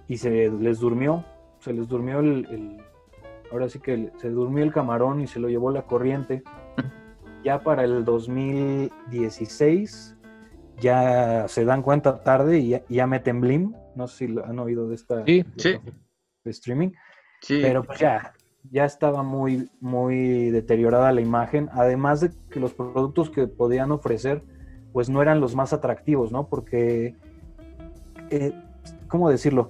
y 0.08 0.16
se 0.16 0.50
les 0.50 0.80
durmió, 0.80 1.24
se 1.60 1.72
les 1.72 1.86
durmió 1.88 2.18
el, 2.20 2.46
el- 2.50 2.80
ahora 3.52 3.68
sí 3.68 3.78
que 3.78 3.94
el- 3.94 4.12
se 4.16 4.30
durmió 4.30 4.64
el 4.64 4.72
camarón 4.72 5.20
y 5.20 5.26
se 5.28 5.38
lo 5.40 5.48
llevó 5.48 5.70
la 5.70 5.82
corriente. 5.82 6.42
Ya 7.44 7.62
para 7.62 7.84
el 7.84 8.04
2016 8.04 10.16
ya 10.80 11.46
se 11.48 11.64
dan 11.64 11.82
cuenta 11.82 12.22
tarde 12.22 12.58
y 12.58 12.68
ya, 12.70 12.82
ya 12.88 13.06
meten 13.06 13.40
Blim, 13.40 13.72
no 13.94 14.08
sé 14.08 14.26
si 14.26 14.32
lo 14.32 14.44
han 14.44 14.58
oído 14.58 14.88
de 14.88 14.94
esta. 14.94 15.24
Sí. 15.24 15.44
Sí. 15.56 15.78
streaming, 16.44 16.90
Sí, 17.40 17.58
pero 17.62 17.82
pues 17.82 17.98
ya, 17.98 18.34
ya 18.70 18.84
estaba 18.84 19.22
muy, 19.22 19.68
muy 19.80 20.50
deteriorada 20.50 21.12
la 21.12 21.20
imagen, 21.20 21.68
además 21.72 22.20
de 22.20 22.30
que 22.50 22.60
los 22.60 22.72
productos 22.74 23.30
que 23.30 23.46
podían 23.48 23.90
ofrecer, 23.90 24.42
pues 24.96 25.10
no 25.10 25.20
eran 25.20 25.42
los 25.42 25.54
más 25.54 25.74
atractivos, 25.74 26.32
¿no? 26.32 26.48
Porque, 26.48 27.14
eh, 28.30 28.54
¿cómo 29.08 29.28
decirlo? 29.28 29.68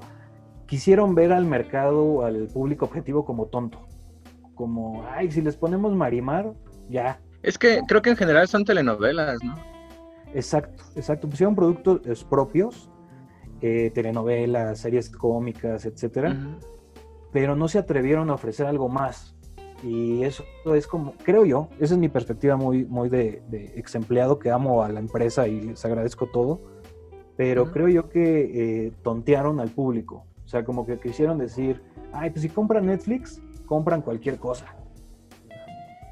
Quisieron 0.67 1.17
ver 1.17 1.33
al 1.33 1.47
mercado, 1.47 2.25
al 2.25 2.47
público 2.47 2.85
objetivo 2.85 3.25
como 3.25 3.47
tonto, 3.47 3.89
como, 4.55 5.05
ay, 5.11 5.33
si 5.33 5.43
les 5.43 5.57
ponemos 5.57 5.97
Marimar, 5.97 6.53
ya, 6.89 7.21
es 7.43 7.59
que 7.59 7.81
creo 7.89 8.03
que 8.03 8.11
en 8.11 8.17
general 8.17 8.47
son 8.47 8.65
telenovelas, 8.65 9.43
¿no? 9.43 9.57
Exacto, 10.33 10.85
exacto. 10.95 11.29
Pusieron 11.29 11.57
productos 11.57 12.03
eh, 12.07 12.25
propios, 12.31 12.89
eh, 13.63 13.91
telenovelas, 13.93 14.79
series 14.79 15.11
cómicas, 15.11 15.87
etcétera, 15.87 16.37
pero 17.33 17.57
no 17.57 17.67
se 17.67 17.81
atrevieron 17.81 18.31
a 18.31 18.35
ofrecer 18.35 18.67
algo 18.67 18.89
más. 18.89 19.36
Y 19.87 20.25
eso 20.25 20.43
es 20.75 20.89
como, 20.89 21.13
creo 21.23 21.45
yo, 21.45 21.69
esa 21.79 21.95
es 21.95 22.01
mi 22.01 22.09
perspectiva 22.09 22.57
muy, 22.57 22.85
muy 22.85 23.09
de, 23.09 23.45
de 23.49 23.73
ex 23.77 23.95
empleado 23.95 24.41
que 24.41 24.51
amo 24.51 24.83
a 24.83 24.89
la 24.89 24.99
empresa 24.99 25.47
y 25.47 25.61
les 25.61 25.85
agradezco 25.85 26.27
todo, 26.27 26.61
pero 27.37 27.71
creo 27.71 27.87
yo 27.87 28.09
que 28.09 28.87
eh, 28.87 28.93
tontearon 29.03 29.61
al 29.61 29.69
público. 29.69 30.25
O 30.45 30.49
sea, 30.49 30.65
como 30.65 30.85
que 30.87 30.99
quisieron 30.99 31.39
decir, 31.39 31.83
ay, 32.13 32.31
pues 32.31 32.43
si 32.43 32.49
compran 32.49 32.87
Netflix, 32.87 33.41
compran 33.65 34.03
cualquier 34.03 34.39
cosa. 34.39 34.75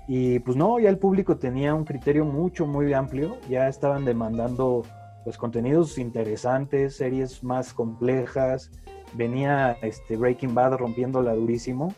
Y 0.06 0.38
pues 0.40 0.56
no, 0.56 0.78
ya 0.78 0.88
el 0.88 0.98
público 0.98 1.38
tenía 1.38 1.74
un 1.74 1.84
criterio 1.84 2.24
mucho, 2.24 2.68
muy 2.68 2.92
amplio, 2.92 3.38
ya 3.48 3.66
estaban 3.66 4.04
demandando 4.04 4.82
pues 5.24 5.36
contenidos 5.36 5.98
interesantes, 5.98 6.94
series 6.96 7.42
más 7.42 7.74
complejas, 7.74 8.70
venía 9.14 9.72
este 9.82 10.16
Breaking 10.16 10.54
Bad 10.54 10.74
rompiéndola 10.74 11.34
durísimo 11.34 11.92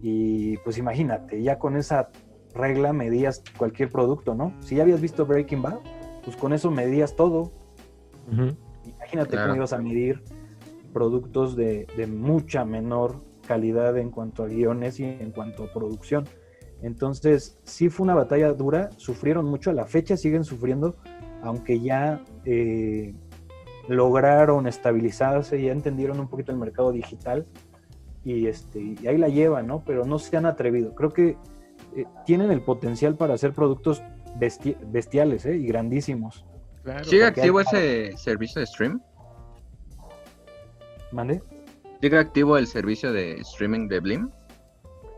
y 0.00 0.56
pues 0.58 0.78
imagínate, 0.78 1.42
ya 1.42 1.58
con 1.58 1.76
esa 1.76 2.10
regla 2.54 2.92
medías 2.92 3.42
cualquier 3.58 3.90
producto, 3.90 4.34
¿no? 4.34 4.52
Si 4.60 4.76
ya 4.76 4.82
habías 4.82 5.00
visto 5.00 5.26
Breaking 5.26 5.62
Bad, 5.62 5.78
pues 6.24 6.36
con 6.36 6.52
eso 6.52 6.70
medías 6.70 7.14
todo. 7.16 7.52
Imagínate 8.84 9.30
Claro. 9.30 9.46
cómo 9.46 9.56
ibas 9.56 9.72
a 9.72 9.78
medir 9.78 10.22
productos 10.92 11.56
de, 11.56 11.86
de 11.96 12.06
mucha 12.06 12.64
menor 12.64 13.22
calidad 13.46 13.96
en 13.98 14.10
cuanto 14.10 14.42
a 14.42 14.46
guiones 14.46 14.98
y 15.00 15.04
en 15.04 15.30
cuanto 15.30 15.64
a 15.64 15.72
producción. 15.72 16.24
Entonces, 16.82 17.58
sí 17.64 17.88
fue 17.88 18.04
una 18.04 18.14
batalla 18.14 18.52
dura, 18.52 18.90
sufrieron 18.96 19.46
mucho, 19.46 19.70
a 19.70 19.72
la 19.72 19.86
fecha 19.86 20.16
siguen 20.16 20.44
sufriendo, 20.44 20.96
aunque 21.42 21.80
ya 21.80 22.22
eh, 22.44 23.14
lograron 23.88 24.66
estabilizarse, 24.66 25.62
ya 25.62 25.72
entendieron 25.72 26.18
un 26.20 26.28
poquito 26.28 26.52
el 26.52 26.58
mercado 26.58 26.92
digital 26.92 27.46
y, 28.26 28.46
este, 28.48 28.80
y 29.00 29.06
ahí 29.06 29.16
la 29.18 29.28
llevan, 29.28 29.68
¿no? 29.68 29.84
Pero 29.86 30.04
no 30.04 30.18
se 30.18 30.36
han 30.36 30.46
atrevido. 30.46 30.94
Creo 30.96 31.10
que 31.10 31.36
eh, 31.96 32.04
tienen 32.24 32.50
el 32.50 32.60
potencial 32.60 33.14
para 33.14 33.34
hacer 33.34 33.52
productos 33.52 34.02
besti- 34.38 34.76
bestiales 34.90 35.46
¿eh? 35.46 35.56
y 35.56 35.66
grandísimos. 35.68 36.44
Claro. 36.82 37.04
¿Sigue 37.04 37.24
porque 37.26 37.40
activo 37.40 37.58
hay- 37.60 37.64
ese 37.66 38.16
servicio 38.16 38.60
de 38.60 38.66
stream? 38.66 39.00
¿Mande? 41.12 41.40
¿Sigue 42.00 42.18
activo 42.18 42.58
el 42.58 42.66
servicio 42.66 43.12
de 43.12 43.34
streaming 43.40 43.88
de 43.88 44.00
Blim? 44.00 44.30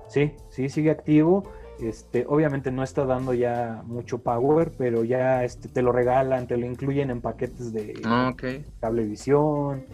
Sí, 0.09 0.33
sí, 0.51 0.69
sigue 0.69 0.91
activo. 0.91 1.43
Este, 1.81 2.25
obviamente 2.29 2.71
no 2.73 2.83
está 2.83 3.05
dando 3.05 3.33
ya 3.35 3.83
mucho 3.87 4.19
power, 4.19 4.73
pero 4.77 5.05
ya 5.05 5.45
este, 5.45 5.69
te 5.69 5.81
lo 5.81 5.93
regalan, 5.93 6.47
te 6.47 6.57
lo 6.57 6.67
incluyen 6.67 7.11
en 7.11 7.21
paquetes 7.21 7.73
de 7.73 7.95
Ah, 8.05 8.35
cablevisión, 8.81 9.85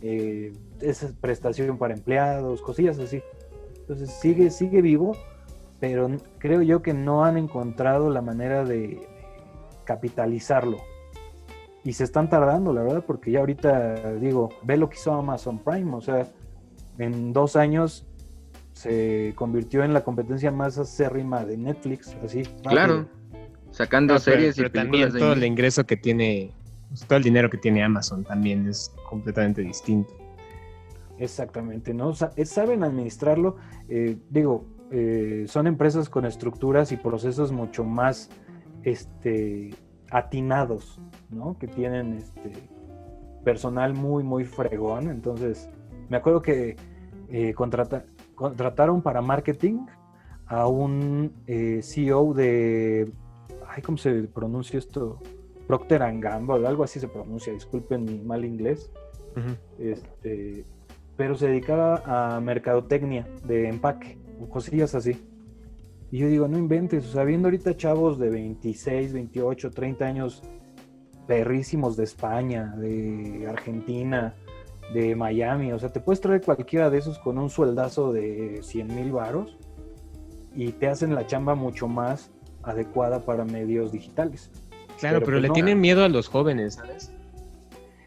eh, 0.00 0.52
esa 0.80 1.10
prestación 1.20 1.78
para 1.78 1.94
empleados, 1.94 2.62
cosillas 2.62 2.98
así. 2.98 3.22
Entonces 3.80 4.10
sigue, 4.10 4.50
sigue 4.50 4.82
vivo, 4.82 5.16
pero 5.80 6.10
creo 6.38 6.62
yo 6.62 6.82
que 6.82 6.94
no 6.94 7.24
han 7.24 7.36
encontrado 7.36 8.10
la 8.10 8.20
manera 8.22 8.64
de, 8.64 9.06
capitalizarlo. 9.86 10.78
Y 11.84 11.94
se 11.94 12.04
están 12.04 12.28
tardando, 12.28 12.74
la 12.74 12.82
verdad, 12.82 13.04
porque 13.06 13.30
ya 13.30 13.38
ahorita 13.40 14.14
digo, 14.14 14.50
ve 14.62 14.76
lo 14.76 14.90
que 14.90 14.96
hizo 14.96 15.12
Amazon 15.14 15.58
Prime, 15.60 15.94
o 15.94 16.00
sea, 16.00 16.26
en 16.98 17.32
dos 17.32 17.56
años 17.56 18.04
se 18.72 19.32
convirtió 19.36 19.84
en 19.84 19.94
la 19.94 20.02
competencia 20.04 20.50
más 20.50 20.76
acérrima 20.76 21.44
de 21.44 21.56
Netflix, 21.56 22.14
así. 22.22 22.42
rápido. 22.42 22.70
Claro. 22.70 23.06
Sacando 23.70 24.14
No, 24.14 24.20
pero- 24.22 24.36
series 24.36 24.56
pero 24.56 24.68
y 24.68 24.70
películas 24.70 24.90
también 24.90 25.12
de 25.12 25.18
todo 25.20 25.32
el 25.32 25.44
ingreso 25.44 25.84
que 25.86 25.96
tiene, 25.96 26.50
pues, 26.88 27.04
todo 27.06 27.18
el 27.18 27.22
dinero 27.24 27.48
que 27.48 27.58
tiene 27.58 27.82
Amazon 27.84 28.24
también 28.24 28.68
es 28.68 28.92
completamente 29.08 29.62
distinto. 29.62 30.12
Exactamente, 31.18 31.94
¿no? 31.94 32.12
Sa- 32.14 32.32
saben 32.44 32.82
administrarlo. 32.82 33.56
eh, 33.88 34.16
digo, 34.30 34.64
eh, 34.90 35.44
son 35.48 35.66
empresas 35.66 36.08
con 36.08 36.24
estructuras 36.26 36.92
y 36.92 36.96
procesos 36.96 37.50
mucho 37.52 37.84
más 37.84 38.30
este, 38.82 39.70
atinados, 40.10 41.00
¿no? 41.30 41.58
Que 41.58 41.66
tienen 41.66 42.14
este, 42.14 42.52
personal 43.44 43.94
muy, 43.94 44.22
muy 44.22 44.44
fregón. 44.44 45.08
Entonces, 45.10 45.68
me 46.08 46.16
acuerdo 46.16 46.42
que 46.42 46.76
eh, 47.30 47.54
contrata- 47.54 48.04
contrataron 48.34 49.02
para 49.02 49.20
marketing 49.22 49.86
a 50.46 50.68
un 50.68 51.32
CEO 51.82 52.32
de. 52.34 53.10
Ay, 53.68 53.82
¿cómo 53.82 53.98
se 53.98 54.22
pronuncia 54.24 54.78
esto? 54.78 55.18
Procter 55.66 56.00
Gamble, 56.20 56.64
algo 56.68 56.84
así 56.84 57.00
se 57.00 57.08
pronuncia, 57.08 57.52
disculpen 57.52 58.04
mi 58.04 58.20
mal 58.20 58.44
inglés 58.44 58.88
este, 59.80 60.64
pero 61.16 61.34
se 61.36 61.48
dedicaba 61.48 62.02
a 62.06 62.40
mercadotecnia 62.40 63.26
de 63.44 63.68
empaque, 63.68 64.18
o 64.40 64.48
cosillas 64.48 64.94
así. 64.94 65.22
Y 66.10 66.18
yo 66.18 66.28
digo, 66.28 66.46
no 66.46 66.58
inventes, 66.58 67.06
o 67.06 67.12
sea, 67.12 67.24
viendo 67.24 67.48
ahorita 67.48 67.76
chavos 67.76 68.18
de 68.18 68.30
26, 68.30 69.12
28, 69.12 69.70
30 69.70 70.04
años, 70.04 70.42
perrísimos 71.26 71.96
de 71.96 72.04
España, 72.04 72.74
de 72.76 73.46
Argentina, 73.48 74.34
de 74.94 75.16
Miami, 75.16 75.72
o 75.72 75.78
sea, 75.78 75.92
te 75.92 76.00
puedes 76.00 76.20
traer 76.20 76.42
cualquiera 76.42 76.90
de 76.90 76.98
esos 76.98 77.18
con 77.18 77.38
un 77.38 77.50
sueldazo 77.50 78.12
de 78.12 78.60
100 78.62 78.94
mil 78.94 79.12
varos 79.12 79.56
y 80.54 80.72
te 80.72 80.86
hacen 80.86 81.14
la 81.14 81.26
chamba 81.26 81.54
mucho 81.54 81.88
más 81.88 82.30
adecuada 82.62 83.20
para 83.20 83.44
medios 83.44 83.90
digitales. 83.90 84.50
Claro, 84.98 85.18
Pero 85.18 85.26
pero, 85.26 85.36
pues 85.36 85.42
le 85.42 85.48
no. 85.48 85.54
tienen 85.54 85.80
miedo 85.80 86.04
a 86.04 86.08
los 86.08 86.28
jóvenes, 86.28 86.74
¿sabes? 86.74 87.12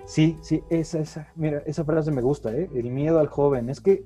Sí, 0.09 0.39
sí, 0.41 0.63
esa, 0.71 0.97
esa, 0.97 1.31
mira, 1.35 1.61
esa 1.67 1.85
frase 1.85 2.09
me 2.11 2.23
gusta, 2.23 2.51
¿eh? 2.51 2.67
El 2.73 2.89
miedo 2.89 3.19
al 3.19 3.27
joven. 3.27 3.69
Es 3.69 3.79
que, 3.79 4.03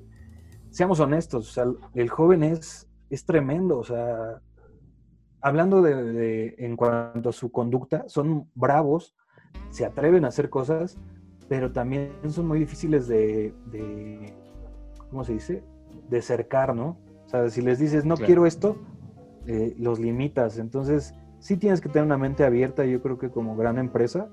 seamos 0.68 1.00
honestos, 1.00 1.48
o 1.48 1.50
sea, 1.50 1.64
el 1.94 2.10
joven 2.10 2.42
es, 2.42 2.86
es 3.08 3.24
tremendo, 3.24 3.78
o 3.78 3.84
sea, 3.84 4.42
hablando 5.40 5.80
de, 5.80 5.94
de- 6.12 6.54
en 6.58 6.76
cuanto 6.76 7.30
a 7.30 7.32
su 7.32 7.50
conducta, 7.50 8.04
son 8.06 8.50
bravos, 8.54 9.16
se 9.70 9.86
atreven 9.86 10.26
a 10.26 10.28
hacer 10.28 10.50
cosas, 10.50 10.98
pero 11.48 11.72
también 11.72 12.12
son 12.28 12.48
muy 12.48 12.58
difíciles 12.58 13.08
de, 13.08 13.54
de 13.70 14.34
¿cómo 15.08 15.24
se 15.24 15.32
dice? 15.32 15.64
De 16.10 16.20
cercar, 16.20 16.76
¿no? 16.76 16.98
O 17.24 17.28
sea, 17.30 17.48
si 17.48 17.62
les 17.62 17.78
dices, 17.78 18.04
no 18.04 18.16
Claro. 18.16 18.26
quiero 18.26 18.44
esto, 18.44 18.76
eh, 19.46 19.74
los 19.78 19.98
limitas. 19.98 20.58
Entonces, 20.58 21.14
sí 21.38 21.56
tienes 21.56 21.80
que 21.80 21.88
tener 21.88 22.04
una 22.04 22.18
mente 22.18 22.44
abierta, 22.44 22.84
yo 22.84 23.00
creo 23.00 23.16
que 23.18 23.30
como 23.30 23.56
gran 23.56 23.78
empresa, 23.78 24.28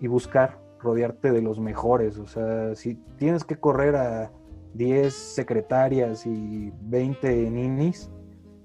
y 0.00 0.06
buscar 0.06 0.58
rodearte 0.82 1.32
de 1.32 1.42
los 1.42 1.58
mejores. 1.60 2.18
O 2.18 2.26
sea, 2.26 2.74
si 2.74 2.94
tienes 3.16 3.44
que 3.44 3.56
correr 3.56 3.96
a 3.96 4.32
10 4.74 5.12
secretarias 5.12 6.26
y 6.26 6.72
20 6.82 7.50
ninis, 7.50 8.10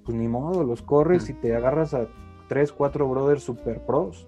pues 0.05 0.17
ni 0.17 0.27
modo, 0.27 0.63
los 0.63 0.81
corres 0.81 1.27
Mm. 1.27 1.31
y 1.31 1.33
te 1.35 1.55
agarras 1.55 1.93
a 1.93 2.07
3, 2.47 2.71
4 2.71 3.07
brothers 3.07 3.43
super 3.43 3.83
pros. 3.85 4.27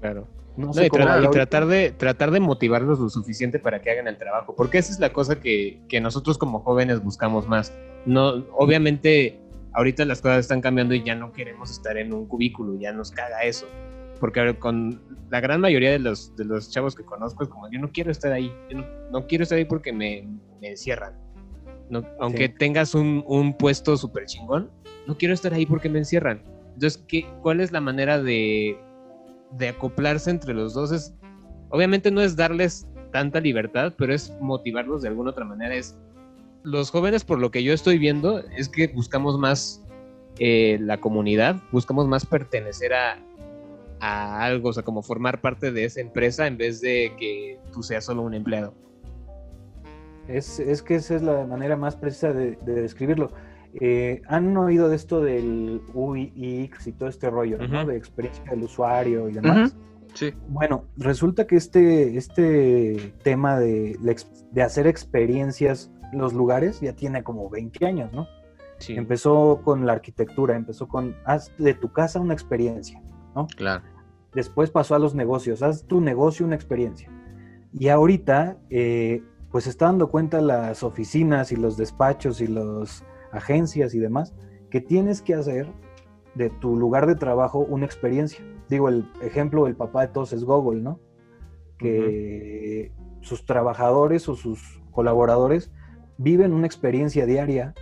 Claro. 0.00 0.26
No 0.56 0.66
No, 0.68 0.72
sé 0.72 0.86
y, 0.86 0.88
tra- 0.90 1.30
tratar 1.30 1.66
de 1.66 1.90
tratar 1.92 2.30
de 2.32 2.40
motivarlos 2.40 2.98
lo 2.98 3.08
suficiente 3.08 3.58
para 3.58 3.80
que 3.80 3.90
hagan 3.90 4.08
el 4.08 4.18
trabajo, 4.18 4.54
porque 4.56 4.78
esa 4.78 4.92
es 4.92 4.98
la 5.00 5.12
cosa 5.12 5.40
que, 5.40 5.80
que 5.88 6.00
nosotros 6.00 6.38
como 6.38 6.60
jóvenes 6.60 7.02
buscamos 7.02 7.48
más. 7.48 7.72
No, 8.04 8.44
obviamente 8.56 9.40
ahorita 9.72 10.04
las 10.04 10.20
cosas 10.20 10.38
están 10.40 10.60
cambiando 10.60 10.94
y 10.94 11.04
ya 11.04 11.14
no 11.14 11.32
queremos 11.32 11.70
estar 11.70 11.96
en 11.96 12.12
un 12.12 12.26
cubículo, 12.26 12.74
ya 12.78 12.92
nos 12.92 13.10
caga 13.12 13.42
eso. 13.44 13.66
Porque 14.20 14.54
con 14.58 15.00
la 15.30 15.40
gran 15.40 15.60
mayoría 15.60 15.90
de 15.90 15.98
los, 15.98 16.36
de 16.36 16.44
los 16.44 16.70
chavos 16.70 16.94
que 16.94 17.02
conozco 17.04 17.42
es 17.42 17.48
como, 17.48 17.70
yo 17.70 17.80
no 17.80 17.90
quiero 17.90 18.10
estar 18.10 18.32
ahí, 18.32 18.52
yo 18.70 18.78
no, 18.78 18.84
no 19.10 19.26
quiero 19.26 19.42
estar 19.44 19.56
ahí 19.58 19.64
porque 19.64 19.92
me, 19.92 20.28
me 20.60 20.68
encierran. 20.70 21.14
No, 21.88 22.04
aunque 22.20 22.46
Sí. 22.48 22.54
tengas 22.58 22.94
un, 22.94 23.24
un 23.26 23.56
puesto 23.56 23.96
súper 23.96 24.26
chingón, 24.26 24.70
no 25.06 25.16
quiero 25.16 25.34
estar 25.34 25.52
ahí 25.54 25.66
porque 25.66 25.88
me 25.88 25.98
encierran. 25.98 26.42
Entonces, 26.74 27.02
¿qué, 27.08 27.26
¿cuál 27.42 27.60
es 27.60 27.72
la 27.72 27.80
manera 27.80 28.22
de, 28.22 28.78
de 29.58 29.68
acoplarse 29.68 30.30
entre 30.30 30.54
los 30.54 30.74
dos? 30.74 30.92
Es, 30.92 31.14
obviamente 31.70 32.10
no 32.10 32.20
es 32.20 32.36
darles 32.36 32.86
tanta 33.12 33.40
libertad, 33.40 33.94
pero 33.98 34.14
es 34.14 34.32
motivarlos 34.40 35.02
de 35.02 35.08
alguna 35.08 35.30
otra 35.30 35.44
manera. 35.44 35.74
Es, 35.74 35.96
los 36.62 36.90
jóvenes, 36.90 37.24
por 37.24 37.38
lo 37.38 37.50
que 37.50 37.62
yo 37.64 37.72
estoy 37.72 37.98
viendo, 37.98 38.38
es 38.56 38.68
que 38.68 38.88
buscamos 38.88 39.38
más 39.38 39.82
eh, 40.38 40.78
la 40.80 40.98
comunidad, 41.00 41.56
buscamos 41.72 42.06
más 42.06 42.24
pertenecer 42.24 42.92
a, 42.94 43.18
a 44.00 44.42
algo, 44.42 44.70
o 44.70 44.72
sea, 44.72 44.82
como 44.82 45.02
formar 45.02 45.40
parte 45.40 45.72
de 45.72 45.84
esa 45.84 46.00
empresa 46.00 46.46
en 46.46 46.56
vez 46.56 46.80
de 46.80 47.12
que 47.18 47.58
tú 47.72 47.82
seas 47.82 48.04
solo 48.04 48.22
un 48.22 48.34
empleado. 48.34 48.74
Es, 50.28 50.60
es 50.60 50.82
que 50.82 50.96
esa 50.96 51.16
es 51.16 51.22
la 51.22 51.46
manera 51.46 51.76
más 51.76 51.96
precisa 51.96 52.32
de, 52.32 52.56
de 52.64 52.82
describirlo. 52.82 53.32
Eh, 53.74 54.22
¿Han 54.26 54.56
oído 54.56 54.88
de 54.88 54.96
esto 54.96 55.20
del 55.20 55.80
UX 55.94 56.86
y 56.86 56.92
todo 56.92 57.08
este 57.08 57.30
rollo, 57.30 57.58
¿no? 57.68 57.86
De 57.86 57.96
experiencia 57.96 58.42
del 58.50 58.64
usuario 58.64 59.28
y 59.28 59.34
demás. 59.34 59.76
Sí. 60.14 60.32
Bueno, 60.48 60.86
resulta 60.96 61.46
que 61.46 61.56
este, 61.56 62.16
este 62.16 63.14
tema 63.22 63.60
de, 63.60 63.96
de 64.50 64.62
hacer 64.62 64.88
experiencias 64.88 65.92
en 66.12 66.18
los 66.18 66.32
lugares 66.32 66.80
ya 66.80 66.94
tiene 66.94 67.22
como 67.22 67.48
20 67.48 67.86
años, 67.86 68.12
¿no? 68.12 68.26
Sí. 68.78 68.94
Empezó 68.94 69.60
con 69.62 69.86
la 69.86 69.92
arquitectura, 69.92 70.56
empezó 70.56 70.88
con 70.88 71.14
haz 71.24 71.52
de 71.58 71.74
tu 71.74 71.92
casa 71.92 72.18
una 72.18 72.34
experiencia. 72.34 73.00
Claro. 73.56 73.84
Después 74.34 74.70
pasó 74.70 74.94
a 74.94 74.98
los 74.98 75.14
negocios, 75.14 75.62
haz 75.62 75.84
tu 75.84 76.00
negocio 76.00 76.46
una 76.46 76.54
experiencia. 76.54 77.10
Y 77.72 77.88
ahorita, 77.88 78.58
eh, 78.70 79.22
pues 79.50 79.66
está 79.66 79.86
dando 79.86 80.10
cuenta 80.10 80.40
las 80.40 80.82
oficinas 80.82 81.52
y 81.52 81.56
los 81.56 81.76
despachos 81.76 82.40
y 82.40 82.46
las 82.46 83.04
agencias 83.32 83.94
y 83.94 83.98
demás, 83.98 84.34
que 84.70 84.80
tienes 84.80 85.22
que 85.22 85.34
hacer 85.34 85.66
de 86.34 86.50
tu 86.50 86.76
lugar 86.76 87.06
de 87.06 87.16
trabajo 87.16 87.58
una 87.58 87.86
experiencia. 87.86 88.44
Digo, 88.68 88.88
el 88.88 89.10
ejemplo 89.20 89.64
del 89.64 89.76
papá 89.76 90.02
de 90.02 90.12
todos 90.12 90.32
es 90.32 90.44
Google, 90.44 90.80
¿no? 90.80 91.00
Que 91.76 92.92
sus 93.20 93.44
trabajadores 93.44 94.28
o 94.28 94.36
sus 94.36 94.80
colaboradores 94.92 95.70
viven 96.18 96.52
una 96.52 96.66
experiencia 96.66 97.26
diaria. 97.26 97.74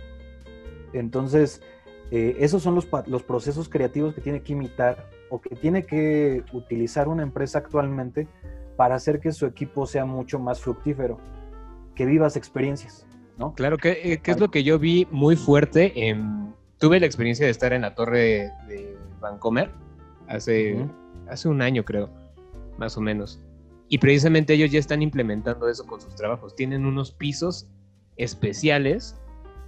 Entonces, 0.93 1.61
eh, 2.09 2.37
esos 2.39 2.63
son 2.63 2.73
los, 2.73 2.87
los 3.05 3.23
procesos 3.23 3.69
creativos 3.69 4.15
que 4.15 4.21
tiene 4.21 4.41
que 4.41 4.53
imitar 4.53 5.09
o 5.29 5.39
que 5.41 5.55
tiene 5.55 5.85
que 5.85 6.43
utilizar 6.53 7.07
una 7.07 7.23
empresa 7.23 7.59
actualmente 7.59 8.27
para 8.75 8.95
hacer 8.95 9.19
que 9.19 9.31
su 9.31 9.45
equipo 9.45 9.85
sea 9.85 10.05
mucho 10.05 10.39
más 10.39 10.59
fructífero, 10.61 11.17
que 11.95 12.05
vivas 12.05 12.35
experiencias, 12.37 13.05
¿no? 13.37 13.53
Claro, 13.53 13.77
que, 13.77 14.13
eh, 14.13 14.17
que 14.19 14.31
es 14.31 14.39
lo 14.39 14.49
que 14.49 14.63
yo 14.63 14.79
vi 14.79 15.07
muy 15.11 15.35
fuerte. 15.35 16.07
en- 16.09 16.53
tuve 16.77 16.99
la 16.99 17.05
experiencia 17.05 17.45
de 17.45 17.51
estar 17.51 17.73
en 17.73 17.81
la 17.81 17.93
torre 17.93 18.51
de 18.67 18.97
Vancomer 19.19 19.69
hace, 20.27 20.87
hace 21.29 21.49
un 21.49 21.61
año, 21.61 21.83
creo, 21.83 22.09
más 22.77 22.95
o 22.97 23.01
menos. 23.01 23.41
Y 23.89 23.97
precisamente 23.97 24.53
ellos 24.53 24.71
ya 24.71 24.79
están 24.79 25.01
implementando 25.01 25.67
eso 25.67 25.85
con 25.85 25.99
sus 25.99 26.15
trabajos. 26.15 26.55
Tienen 26.55 26.85
unos 26.85 27.11
pisos 27.11 27.67
especiales 28.15 29.15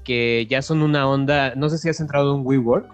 que 0.04 0.48
ya 0.50 0.62
son 0.62 0.82
una 0.82 1.08
onda. 1.08 1.54
No 1.56 1.70
sé 1.70 1.78
si 1.78 1.90
has 1.90 2.00
entrado 2.00 2.36
en 2.36 2.46
WeWork, 2.46 2.88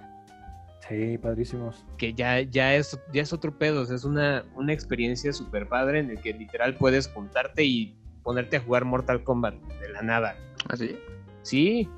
Sí, 0.88 1.18
padrísimos. 1.18 1.86
que 1.98 2.14
ya, 2.14 2.42
ya, 2.42 2.76
es, 2.76 3.00
ya 3.12 3.22
es 3.22 3.34
otro 3.34 3.58
pedo. 3.58 3.82
o 3.82 3.86
sea, 3.86 3.96
es 3.96 4.06
una, 4.06 4.46
una 4.56 4.74
experiencia 4.74 5.34
súper 5.34 5.68
padre 5.68 6.00
en 6.00 6.12
el 6.12 6.22
que 6.22 6.34
literal 6.34 6.76
puedes 6.76 7.08
juntarte 7.08 7.64
y 7.64 7.96
ponerte 8.24 8.58
a 8.58 8.62
jugar 8.62 8.86
Mortal 8.86 9.24
Kombat 9.24 9.56
de 9.56 9.90
la 9.90 10.02
nada. 10.02 10.36
Así. 10.70 10.98
Sí. 11.42 11.90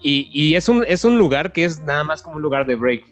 Y, 0.00 0.28
y 0.32 0.54
es, 0.54 0.68
un, 0.68 0.84
es 0.86 1.04
un 1.04 1.18
lugar 1.18 1.52
que 1.52 1.64
es 1.64 1.80
nada 1.82 2.04
más 2.04 2.22
como 2.22 2.36
un 2.36 2.42
lugar 2.42 2.66
de 2.66 2.76
break. 2.76 3.04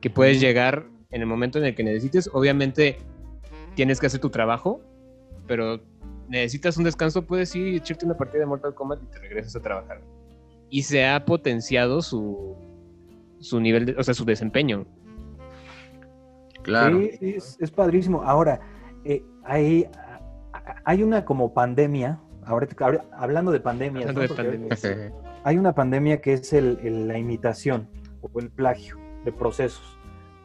Que 0.00 0.10
puedes 0.10 0.40
llegar 0.40 0.86
en 1.10 1.20
el 1.20 1.26
momento 1.26 1.58
en 1.58 1.64
el 1.64 1.74
que 1.74 1.84
necesites. 1.84 2.28
Obviamente 2.32 2.98
tienes 3.74 4.00
que 4.00 4.06
hacer 4.06 4.20
tu 4.20 4.30
trabajo, 4.30 4.80
pero 5.46 5.80
necesitas 6.28 6.76
un 6.76 6.84
descanso, 6.84 7.26
puedes 7.26 7.54
ir 7.54 7.68
y 7.68 7.76
echarte 7.76 8.04
una 8.04 8.16
partida 8.16 8.40
de 8.40 8.46
Mortal 8.46 8.74
Kombat 8.74 9.02
y 9.02 9.06
te 9.06 9.18
regresas 9.18 9.56
a 9.56 9.60
trabajar. 9.60 10.00
Y 10.70 10.82
se 10.82 11.06
ha 11.06 11.24
potenciado 11.24 12.00
su, 12.00 12.56
su 13.42 13.60
nivel, 13.60 13.86
de, 13.86 13.96
o 13.98 14.02
sea, 14.02 14.14
su 14.14 14.24
desempeño. 14.24 14.86
Claro. 16.62 17.00
Sí, 17.00 17.18
es, 17.20 17.56
es 17.60 17.70
padrísimo. 17.70 18.22
Ahora, 18.22 18.60
eh, 19.04 19.24
hay, 19.44 19.86
hay 20.84 21.02
una 21.02 21.24
como 21.24 21.52
pandemia, 21.52 22.20
ahora 22.44 22.68
ahora- 22.80 23.04
hablando 23.12 23.50
de 23.50 23.60
es- 24.70 25.12
hay 25.44 25.58
una 25.58 25.74
pandemia 25.74 26.20
que 26.20 26.34
es 26.34 26.52
el- 26.52 26.78
el- 26.84 27.08
la 27.08 27.18
imitación 27.18 27.88
o 28.20 28.38
el 28.38 28.50
plagio 28.50 28.96
de 29.24 29.32
procesos. 29.32 29.98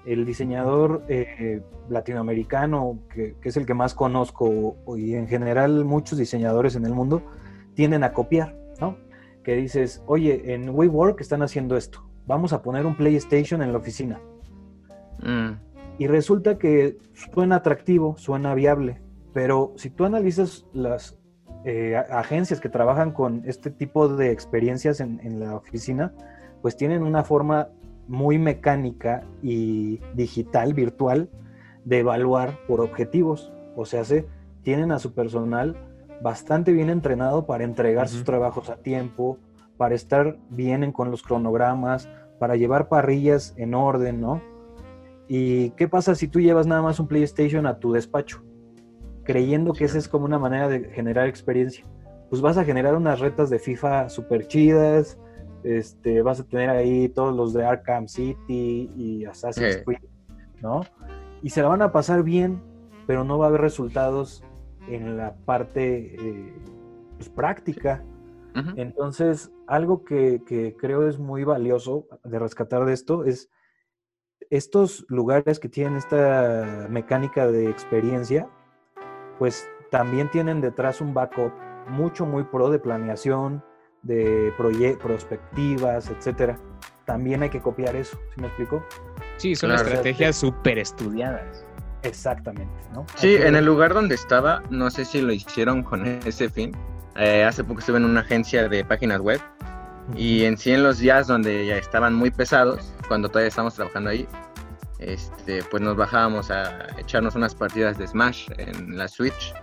El 0.06 0.26
diseñador 0.26 1.04
eh, 1.10 1.62
latinoamericano, 1.90 3.00
que, 3.14 3.36
que 3.42 3.50
es 3.50 3.58
el 3.58 3.66
que 3.66 3.74
más 3.74 3.94
conozco, 3.94 4.78
y 4.98 5.14
en 5.16 5.28
general 5.28 5.86
muchos 5.86 6.18
diseñadores 6.18 6.76
en 6.76 6.86
el 6.86 6.94
mundo, 6.94 7.22
tienden 7.76 8.04
a 8.04 8.14
copiar, 8.14 8.56
¿no? 8.80 8.98
Que 9.44 9.56
dices, 9.56 10.02
oye, 10.08 10.54
en 10.54 10.70
WeWork 10.70 11.20
están 11.22 11.42
haciendo 11.44 11.78
esto, 11.78 12.04
vamos 12.28 12.54
a 12.54 12.62
poner 12.62 12.86
un 12.86 12.96
PlayStation 12.96 13.62
en 13.62 13.72
la 13.72 13.80
oficina. 13.80 14.20
Mm, 15.24 15.54
Y 16.00 16.06
resulta 16.06 16.60
que 16.60 16.98
suena 17.14 17.56
atractivo, 17.56 18.16
suena 18.18 18.54
viable, 18.54 19.02
pero 19.34 19.74
si 19.78 19.90
tú 19.90 20.06
analizas 20.06 20.68
las 20.74 21.18
eh, 21.66 21.96
agencias 21.96 22.60
que 22.60 22.70
trabajan 22.70 23.12
con 23.12 23.42
este 23.46 23.72
tipo 23.72 24.08
de 24.08 24.32
experiencias 24.32 25.00
en, 25.00 25.20
en 25.24 25.40
la 25.40 25.56
oficina, 25.56 26.14
pues 26.62 26.78
tienen 26.78 27.02
una 27.02 27.24
forma 27.24 27.70
muy 28.08 28.38
mecánica 28.38 29.24
y 29.42 30.00
digital, 30.14 30.74
virtual, 30.74 31.30
de 31.84 32.00
evaluar 32.00 32.60
por 32.68 32.82
objetivos. 32.82 33.52
O 33.76 33.86
sea, 33.86 34.04
se, 34.04 34.28
tienen 34.62 34.92
a 34.92 35.00
su 35.00 35.14
personal 35.14 35.76
bastante 36.22 36.74
bien 36.74 36.90
entrenado 36.90 37.46
para 37.46 37.64
entregar 37.64 38.08
sus 38.10 38.24
trabajos 38.24 38.70
a 38.70 38.78
tiempo, 38.78 39.38
para 39.78 39.96
estar 39.96 40.38
bien 40.50 40.84
en- 40.84 40.92
con 40.92 41.12
los 41.12 41.22
cronogramas, 41.24 42.10
para 42.40 42.56
llevar 42.56 42.88
parrillas 42.90 43.54
en 43.58 43.74
orden, 43.74 44.22
¿no? 44.22 44.42
¿Y 45.28 45.72
qué 45.72 45.88
pasa 45.88 46.16
si 46.16 46.28
tú 46.28 46.40
llevas 46.40 46.68
nada 46.68 46.82
más 46.82 47.00
un 47.00 47.08
PlayStation 47.08 47.66
a 47.66 47.80
tu 47.80 47.92
despacho? 47.92 48.44
Creyendo 49.24 49.74
que 49.74 49.86
esa 49.86 49.98
es 49.98 50.08
como 50.08 50.26
una 50.26 50.40
manera 50.40 50.68
de 50.70 50.86
generar 50.92 51.28
experiencia. 51.28 51.86
Pues 52.30 52.42
vas 52.42 52.58
a 52.58 52.64
generar 52.64 52.96
unas 52.96 53.20
retas 53.20 53.50
de 53.50 53.60
FIFA 53.60 54.10
súper 54.10 54.48
chidas, 54.48 55.18
este, 55.64 56.22
vas 56.22 56.40
a 56.40 56.44
tener 56.44 56.70
ahí 56.70 57.10
todos 57.10 57.36
los 57.36 57.54
de 57.54 57.66
Arkham 57.66 58.08
City 58.08 58.90
y 58.96 59.26
Assassin's. 59.26 59.78
Creed, 59.86 60.00
¿no? 60.62 60.82
Y 61.42 61.50
se 61.50 61.62
la 61.62 61.68
van 61.68 61.82
a 61.82 61.92
pasar 61.92 62.24
bien, 62.24 62.62
pero 63.06 63.24
no 63.24 63.38
va 63.38 63.46
a 63.46 63.50
haber 63.50 63.62
resultados 63.62 64.44
en 64.88 65.18
la 65.18 65.36
parte 65.46 66.16
eh, 66.16 66.54
pues, 67.18 67.30
práctica. 67.30 68.04
Entonces, 68.76 69.52
algo 69.68 70.04
que, 70.04 70.42
que 70.46 70.76
creo 70.76 71.08
es 71.08 71.20
muy 71.20 71.44
valioso 71.44 72.08
de 72.24 72.40
rescatar 72.40 72.86
de 72.86 72.94
esto 72.94 73.24
es 73.26 73.50
estos 74.50 75.06
lugares 75.10 75.60
que 75.60 75.70
tienen 75.70 75.98
esta 75.98 76.88
mecánica 76.90 77.48
de 77.48 77.70
experiencia, 77.70 78.48
pues 79.40 79.68
también 79.92 80.30
tienen 80.32 80.62
detrás 80.62 81.02
un 81.02 81.14
backup 81.14 81.52
mucho, 81.90 82.26
muy 82.26 82.44
pro 82.44 82.70
de 82.70 82.80
planeación, 82.80 83.64
de 84.04 84.54
proye- 84.58 84.98
prospectivas, 84.98 86.10
etcétera. 86.10 86.58
También 87.06 87.44
hay 87.44 87.50
que 87.50 87.62
copiar 87.62 87.96
eso, 87.96 88.18
¿sí 88.36 88.42
me 88.42 88.48
explico? 88.48 88.84
Sí, 89.38 89.56
son 89.56 89.70
Claro. 89.72 89.84
estrategias 89.86 90.36
súper 90.36 90.78
estudiadas. 90.80 91.66
Exactamente, 92.04 92.74
¿no? 92.94 93.06
Sí, 93.16 93.36
en 93.36 93.56
el 93.56 93.66
lugar 93.66 93.94
donde 93.94 94.16
estaba, 94.16 94.62
no 94.70 94.90
sé 94.92 95.04
si 95.04 95.22
lo 95.22 95.34
hicieron 95.34 95.84
con 95.84 96.06
ese 96.06 96.50
fin. 96.50 96.72
Eh, 97.18 97.44
hace 97.44 97.64
poco 97.64 97.80
estuve 97.80 97.98
en 97.98 98.06
una 98.06 98.22
agencia 98.22 98.68
de 98.70 98.86
páginas 98.86 99.20
web 99.20 99.42
y 100.16 100.44
en 100.46 100.58
sí 100.58 100.72
en 100.72 100.84
los 100.84 101.00
días 101.00 101.28
donde 101.28 101.66
ya 101.66 101.78
estaban 101.78 102.14
muy 102.14 102.32
pesados, 102.32 102.94
cuando 103.08 103.28
todavía 103.28 103.50
estábamos 103.50 103.74
trabajando 103.74 104.12
ahí, 104.12 104.28
este, 105.00 105.64
pues 105.64 105.82
nos 105.82 105.98
bajábamos 105.98 106.50
a 106.52 106.88
echarnos 106.98 107.36
unas 107.36 107.56
partidas 107.56 107.98
de 107.98 108.08
Smash 108.08 108.48
en 108.58 108.98
la 108.98 109.08
Switch. 109.08 109.54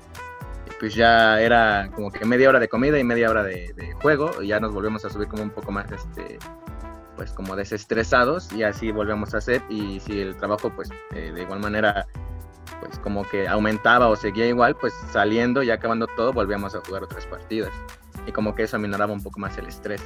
Y 0.66 0.70
pues 0.80 0.94
ya 0.94 1.40
era 1.40 1.90
como 1.94 2.10
que 2.10 2.24
media 2.24 2.48
hora 2.48 2.58
de 2.58 2.68
comida 2.68 2.98
y 2.98 3.04
media 3.04 3.30
hora 3.30 3.42
de, 3.42 3.72
de 3.74 3.92
juego 3.94 4.42
y 4.42 4.48
ya 4.48 4.60
nos 4.60 4.72
volvemos 4.72 5.04
a 5.04 5.10
subir 5.10 5.28
como 5.28 5.42
un 5.42 5.50
poco 5.50 5.72
más, 5.72 5.90
este, 5.90 6.38
pues 7.16 7.32
como 7.32 7.56
desestresados 7.56 8.52
y 8.52 8.62
así 8.62 8.90
volvemos 8.90 9.34
a 9.34 9.38
hacer 9.38 9.62
y 9.68 10.00
si 10.00 10.20
el 10.20 10.36
trabajo 10.36 10.70
pues 10.74 10.90
eh, 11.14 11.32
de 11.34 11.42
igual 11.42 11.60
manera 11.60 12.06
pues 12.80 12.98
como 12.98 13.22
que 13.24 13.46
aumentaba 13.48 14.08
o 14.08 14.16
seguía 14.16 14.46
igual, 14.46 14.76
pues 14.76 14.92
saliendo 15.10 15.62
y 15.62 15.70
acabando 15.70 16.06
todo 16.16 16.32
volvíamos 16.32 16.74
a 16.74 16.80
jugar 16.86 17.02
otras 17.04 17.26
partidas. 17.26 17.70
Y 18.26 18.32
como 18.32 18.54
que 18.54 18.62
eso 18.64 18.76
aminoraba 18.76 19.12
un 19.12 19.22
poco 19.22 19.38
más 19.40 19.56
el 19.58 19.66
estrés. 19.66 20.02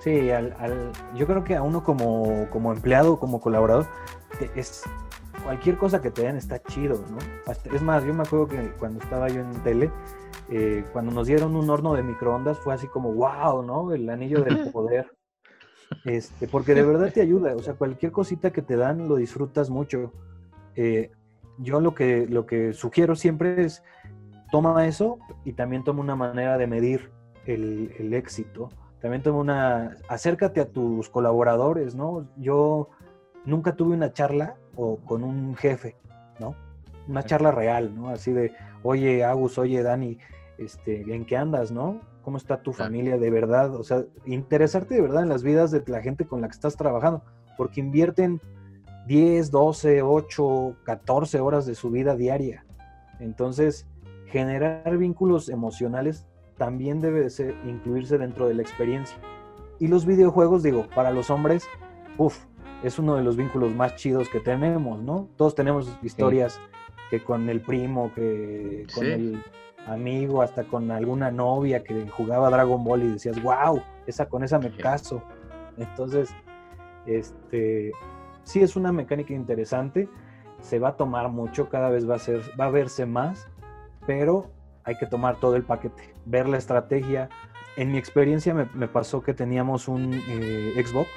Sí, 0.00 0.30
al, 0.30 0.54
al- 0.58 0.90
yo 1.14 1.26
creo 1.26 1.44
que 1.44 1.54
a 1.54 1.62
uno 1.62 1.84
como, 1.84 2.48
como 2.50 2.72
empleado, 2.72 3.18
como 3.18 3.40
colaborador, 3.40 3.86
te- 4.38 4.50
es 4.56 4.82
cualquier 5.44 5.76
cosa 5.76 6.00
que 6.02 6.10
te 6.10 6.22
den 6.22 6.36
está 6.36 6.60
chido, 6.62 7.04
¿no? 7.10 7.18
Hasta- 7.46 7.70
es 7.74 7.82
más, 7.82 8.04
yo 8.04 8.12
me 8.14 8.22
acuerdo 8.22 8.48
que 8.48 8.70
cuando 8.78 9.00
estaba 9.02 9.28
yo 9.28 9.40
en 9.40 9.62
tele, 9.62 9.90
eh, 10.50 10.84
cuando 10.92 11.12
nos 11.12 11.26
dieron 11.28 11.54
un 11.54 11.70
horno 11.70 11.94
de 11.94 12.02
microondas 12.02 12.58
fue 12.58 12.74
así 12.74 12.88
como, 12.88 13.12
wow, 13.12 13.62
¿no? 13.62 13.92
El 13.92 14.08
anillo 14.10 14.42
del 14.42 14.58
poder. 14.72 15.12
Este, 16.04 16.48
porque 16.48 16.74
de 16.74 16.82
verdad 16.82 17.12
te 17.12 17.20
ayuda, 17.20 17.54
o 17.54 17.60
sea, 17.62 17.74
cualquier 17.74 18.10
cosita 18.10 18.50
que 18.50 18.60
te 18.62 18.76
dan 18.76 19.06
lo 19.08 19.14
disfrutas 19.16 19.70
mucho. 19.70 20.12
Eh, 20.74 21.12
yo 21.58 21.80
lo 21.80 21.94
que, 21.94 22.26
lo 22.26 22.46
que 22.46 22.72
sugiero 22.72 23.14
siempre 23.14 23.64
es, 23.64 23.82
toma 24.50 24.86
eso 24.86 25.18
y 25.44 25.52
también 25.52 25.84
toma 25.84 26.00
una 26.00 26.16
manera 26.16 26.58
de 26.58 26.66
medir 26.66 27.10
el, 27.46 27.94
el 27.98 28.14
éxito. 28.14 28.68
También 29.00 29.22
toma 29.22 29.38
una, 29.38 29.96
acércate 30.08 30.60
a 30.60 30.68
tus 30.68 31.08
colaboradores, 31.08 31.94
¿no? 31.94 32.28
Yo 32.36 32.90
nunca 33.44 33.74
tuve 33.74 33.94
una 33.94 34.12
charla 34.12 34.56
o 34.76 34.96
con 34.96 35.24
un 35.24 35.56
jefe, 35.56 35.96
¿no? 36.38 36.54
Una 37.08 37.24
charla 37.24 37.50
real, 37.50 37.94
¿no? 37.94 38.10
Así 38.10 38.32
de, 38.32 38.52
oye, 38.82 39.24
Agus, 39.24 39.58
oye, 39.58 39.82
Dani, 39.82 40.18
este, 40.58 41.02
en 41.14 41.24
qué 41.24 41.36
andas, 41.36 41.72
¿no? 41.72 42.00
¿Cómo 42.22 42.36
está 42.36 42.62
tu 42.62 42.72
familia 42.72 43.18
de 43.18 43.30
verdad? 43.30 43.74
O 43.74 43.82
sea, 43.82 44.04
interesarte 44.26 44.94
de 44.94 45.00
verdad 45.00 45.24
en 45.24 45.28
las 45.28 45.42
vidas 45.42 45.72
de 45.72 45.82
la 45.86 46.00
gente 46.00 46.24
con 46.24 46.40
la 46.40 46.46
que 46.46 46.54
estás 46.54 46.76
trabajando, 46.76 47.22
porque 47.56 47.80
invierten 47.80 48.40
10, 49.06 49.50
12, 49.50 50.02
8, 50.02 50.76
14 50.84 51.40
horas 51.40 51.66
de 51.66 51.74
su 51.74 51.90
vida 51.90 52.16
diaria. 52.16 52.64
Entonces, 53.20 53.86
generar 54.26 54.96
vínculos 54.96 55.48
emocionales 55.48 56.26
también 56.56 57.00
debe 57.00 57.20
de 57.20 57.30
ser, 57.30 57.54
incluirse 57.66 58.18
dentro 58.18 58.46
de 58.48 58.54
la 58.54 58.62
experiencia. 58.62 59.16
Y 59.78 59.88
los 59.88 60.06
videojuegos, 60.06 60.62
digo, 60.62 60.86
para 60.94 61.10
los 61.10 61.30
hombres, 61.30 61.66
uff, 62.18 62.44
es 62.82 62.98
uno 62.98 63.16
de 63.16 63.22
los 63.22 63.36
vínculos 63.36 63.74
más 63.74 63.96
chidos 63.96 64.28
que 64.28 64.40
tenemos, 64.40 65.02
¿no? 65.02 65.28
Todos 65.36 65.54
tenemos 65.54 65.96
historias 66.02 66.60
que 67.10 67.22
con 67.22 67.48
el 67.48 67.60
primo, 67.60 68.12
que 68.14 68.86
con 68.94 69.04
Sí. 69.04 69.12
el 69.12 69.42
amigo, 69.86 70.42
hasta 70.42 70.64
con 70.64 70.90
alguna 70.90 71.30
novia 71.30 71.82
que 71.82 72.08
jugaba 72.08 72.50
Dragon 72.50 72.82
Ball 72.84 73.02
y 73.02 73.12
decías, 73.12 73.42
wow, 73.42 73.82
esa 74.06 74.26
con 74.28 74.44
esa 74.44 74.58
me 74.58 74.74
caso. 74.76 75.22
Entonces, 75.76 76.30
este, 77.06 77.92
sí 78.44 78.60
es 78.60 78.76
una 78.76 78.92
mecánica 78.92 79.34
interesante, 79.34 80.08
se 80.60 80.78
va 80.78 80.90
a 80.90 80.96
tomar 80.96 81.28
mucho, 81.28 81.68
cada 81.68 81.90
vez 81.90 82.08
va 82.08 82.16
a 82.16 82.18
ser, 82.18 82.40
va 82.58 82.66
a 82.66 82.70
verse 82.70 83.06
más, 83.06 83.48
pero 84.06 84.50
hay 84.84 84.96
que 84.96 85.06
tomar 85.06 85.36
todo 85.36 85.56
el 85.56 85.64
paquete, 85.64 86.14
ver 86.24 86.48
la 86.48 86.58
estrategia. 86.58 87.28
En 87.76 87.90
mi 87.90 87.98
experiencia 87.98 88.54
me, 88.54 88.66
me 88.74 88.88
pasó 88.88 89.22
que 89.22 89.34
teníamos 89.34 89.88
un 89.88 90.12
eh, 90.28 90.84
Xbox 90.84 91.08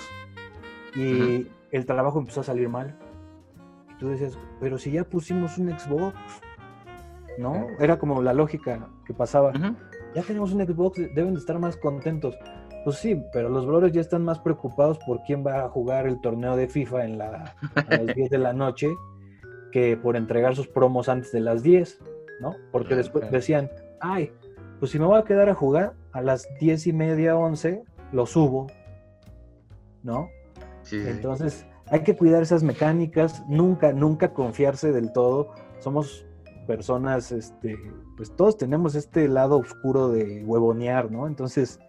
y 0.96 1.42
Ujú. 1.42 1.50
el 1.72 1.86
trabajo 1.86 2.20
empezó 2.20 2.42
a 2.42 2.44
salir 2.44 2.70
mal. 2.70 2.96
Y 3.92 3.98
tú 3.98 4.10
decías, 4.10 4.38
pero 4.60 4.78
si 4.78 4.92
ya 4.92 5.04
pusimos 5.04 5.58
un 5.58 5.78
Xbox, 5.78 6.16
¿no? 7.38 7.68
Era 7.80 8.00
como 8.00 8.22
la 8.22 8.34
lógica 8.34 8.88
que 9.06 9.14
pasaba. 9.14 9.50
Ujú. 9.50 9.76
Ya 10.16 10.22
tenemos 10.22 10.54
un 10.54 10.66
Xbox, 10.66 10.98
deben 11.14 11.34
de 11.34 11.40
estar 11.40 11.60
más 11.60 11.76
contentos. 11.76 12.38
Pues 12.86 12.98
sí, 12.98 13.20
pero 13.34 13.50
los 13.50 13.66
brothers 13.66 13.94
ya 13.94 14.02
están 14.02 14.24
más 14.24 14.38
preocupados 14.38 15.00
por 15.00 15.24
quién 15.24 15.44
va 15.44 15.66
a 15.66 15.70
jugar 15.70 16.06
el 16.06 16.22
torneo 16.22 16.56
de 16.56 16.68
FIFA 16.68 17.06
en 17.06 17.18
la, 17.18 17.56
a 17.76 17.96
las 17.96 18.16
10 18.16 18.30
de 18.30 18.38
la 18.38 18.54
noche 18.54 18.94
que 19.72 19.98
por 19.98 20.16
entregar 20.16 20.56
sus 20.56 20.68
promos 20.68 21.10
antes 21.10 21.32
de 21.32 21.40
las 21.40 21.64
10, 21.64 22.00
¿no? 22.42 22.56
Porque 22.72 22.96
después 22.96 23.32
decían, 23.32 23.72
ay, 24.00 24.32
pues 24.80 24.92
si 24.92 25.00
me 25.00 25.06
voy 25.06 25.18
a 25.18 25.24
quedar 25.24 25.50
a 25.50 25.56
jugar 25.56 25.94
a 26.12 26.22
las 26.22 26.48
10 26.60 26.86
y 26.86 26.94
media, 26.94 27.36
11, 27.36 27.82
lo 28.12 28.28
subo, 28.28 28.68
¿no? 30.04 30.30
Sí, 30.84 31.00
sí, 31.00 31.06
sí. 31.06 31.10
Entonces, 31.10 31.66
hay 31.88 32.04
que 32.04 32.16
cuidar 32.16 32.44
esas 32.44 32.62
mecánicas, 32.62 33.44
nunca, 33.48 33.94
nunca 33.94 34.32
confiarse 34.32 34.92
del 34.92 35.12
todo. 35.12 35.56
Somos 35.80 36.24
personas, 36.68 37.32
este, 37.32 37.80
pues 38.16 38.36
todos 38.36 38.58
tenemos 38.58 38.94
este 38.94 39.28
lado 39.28 39.58
oscuro 39.58 40.10
de 40.10 40.44
huevonear, 40.46 41.12
¿no? 41.12 41.26
Entonces, 41.26 41.80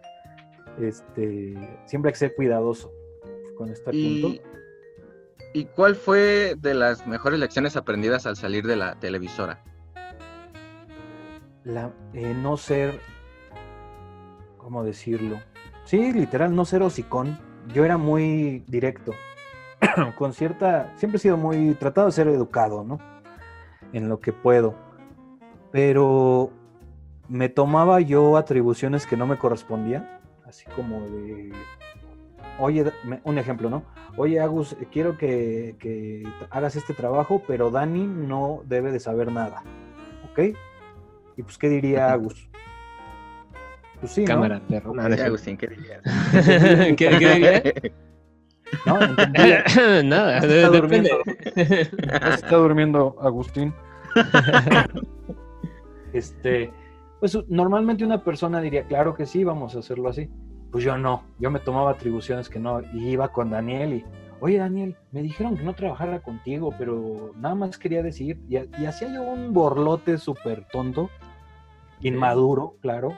este, 0.81 1.55
siempre 1.87 2.11
hay 2.11 2.13
que 2.13 2.19
ser 2.19 2.35
cuidadoso 2.35 2.93
con 3.57 3.71
este 3.71 3.91
¿Y, 3.93 4.23
punto. 4.23 4.43
¿Y 5.53 5.65
cuál 5.65 5.97
fue 5.97 6.55
de 6.59 6.75
las 6.75 7.07
mejores 7.07 7.41
lecciones 7.41 7.77
aprendidas 7.77 8.27
al 8.27 8.37
salir 8.37 8.67
de 8.67 8.77
la 8.77 8.99
televisora? 8.99 9.63
La, 11.65 11.91
eh, 12.13 12.35
no 12.35 12.57
ser, 12.57 13.01
¿cómo 14.59 14.85
decirlo? 14.85 15.41
Sí, 15.85 16.13
literal, 16.13 16.55
no 16.55 16.65
ser 16.65 16.83
hocicón. 16.83 17.39
Yo 17.73 17.85
era 17.85 17.97
muy 17.97 18.65
directo, 18.69 19.13
con 20.19 20.33
cierta, 20.33 20.93
siempre 20.97 21.17
he 21.17 21.21
sido 21.21 21.37
muy, 21.37 21.75
tratado 21.75 22.09
de 22.09 22.13
ser 22.13 22.29
educado, 22.29 22.85
¿no? 22.85 22.99
En 23.93 24.09
lo 24.09 24.21
que 24.21 24.33
puedo. 24.33 24.75
Pero 25.73 26.53
me 27.29 27.49
tomaba 27.49 28.01
yo 28.01 28.37
atribuciones 28.37 29.07
que 29.07 29.17
no 29.17 29.27
me 29.27 29.39
correspondían, 29.39 30.16
así 30.47 30.65
como 30.77 31.01
de, 31.09 31.53
oye, 32.59 32.85
un 33.25 33.39
ejemplo, 33.39 33.69
¿no? 33.71 33.83
Oye, 34.17 34.41
Agus, 34.41 34.77
quiero 34.93 35.19
que, 35.19 35.77
que 35.79 36.23
hagas 36.51 36.77
este 36.77 36.95
trabajo, 36.95 37.43
pero 37.47 37.71
Dani 37.71 38.07
no 38.07 38.63
debe 38.67 38.93
de 38.93 39.01
saber 39.01 39.31
nada, 39.33 39.63
¿ok? 40.31 40.57
Y 41.37 41.43
pues, 41.43 41.59
¿qué 41.59 41.69
diría 41.69 42.13
Agus? 42.13 42.49
Pues 44.01 44.13
sí, 44.13 44.23
¿no? 44.23 44.27
Cámara, 44.29 44.61
perro. 44.69 44.95
No, 44.95 45.09
no. 45.09 45.23
Agustín, 45.25 45.57
¿qué 45.57 45.67
dirías? 45.69 46.01
¿Qué, 46.33 46.95
qué 46.97 47.09
diría? 47.19 47.63
¿No? 48.85 48.99
Nada, 50.05 50.37
Está 50.39 50.47
de- 50.49 50.67
durmiendo. 50.67 51.09
depende. 51.25 51.91
está 52.35 52.57
durmiendo 52.57 53.17
Agustín. 53.21 53.73
este, 56.13 56.71
pues 57.21 57.39
normalmente 57.49 58.05
una 58.05 58.23
persona 58.23 58.61
diría, 58.61 58.85
claro 58.85 59.15
que 59.15 59.27
sí, 59.27 59.45
vamos 59.45 59.75
a 59.75 59.81
hacerlo 59.81 60.09
así. 60.09 60.31
Pues 60.71 60.85
yo 60.85 60.99
no, 60.99 61.23
yo 61.39 61.51
me 61.51 61.61
tomaba 61.61 61.93
atribuciones 61.93 62.49
que 62.49 62.59
no, 62.59 62.83
y 62.93 63.09
iba 63.09 63.29
con 63.29 63.51
Daniel 63.51 63.95
y, 63.95 64.05
oye 64.41 64.59
Daniel, 64.59 64.97
me 65.13 65.23
dijeron 65.23 65.57
que 65.57 65.63
no 65.63 65.75
trabajara 65.75 66.21
contigo, 66.21 66.75
pero 66.77 67.33
nada 67.37 67.55
más 67.55 67.79
quería 67.79 68.03
decir, 68.03 68.41
y, 68.49 68.57
y 68.57 68.87
hacía 68.87 69.13
yo 69.13 69.23
un 69.23 69.53
borlote 69.55 70.19
súper 70.19 70.67
tonto, 70.69 71.09
inmaduro, 72.01 72.77
claro, 72.83 73.15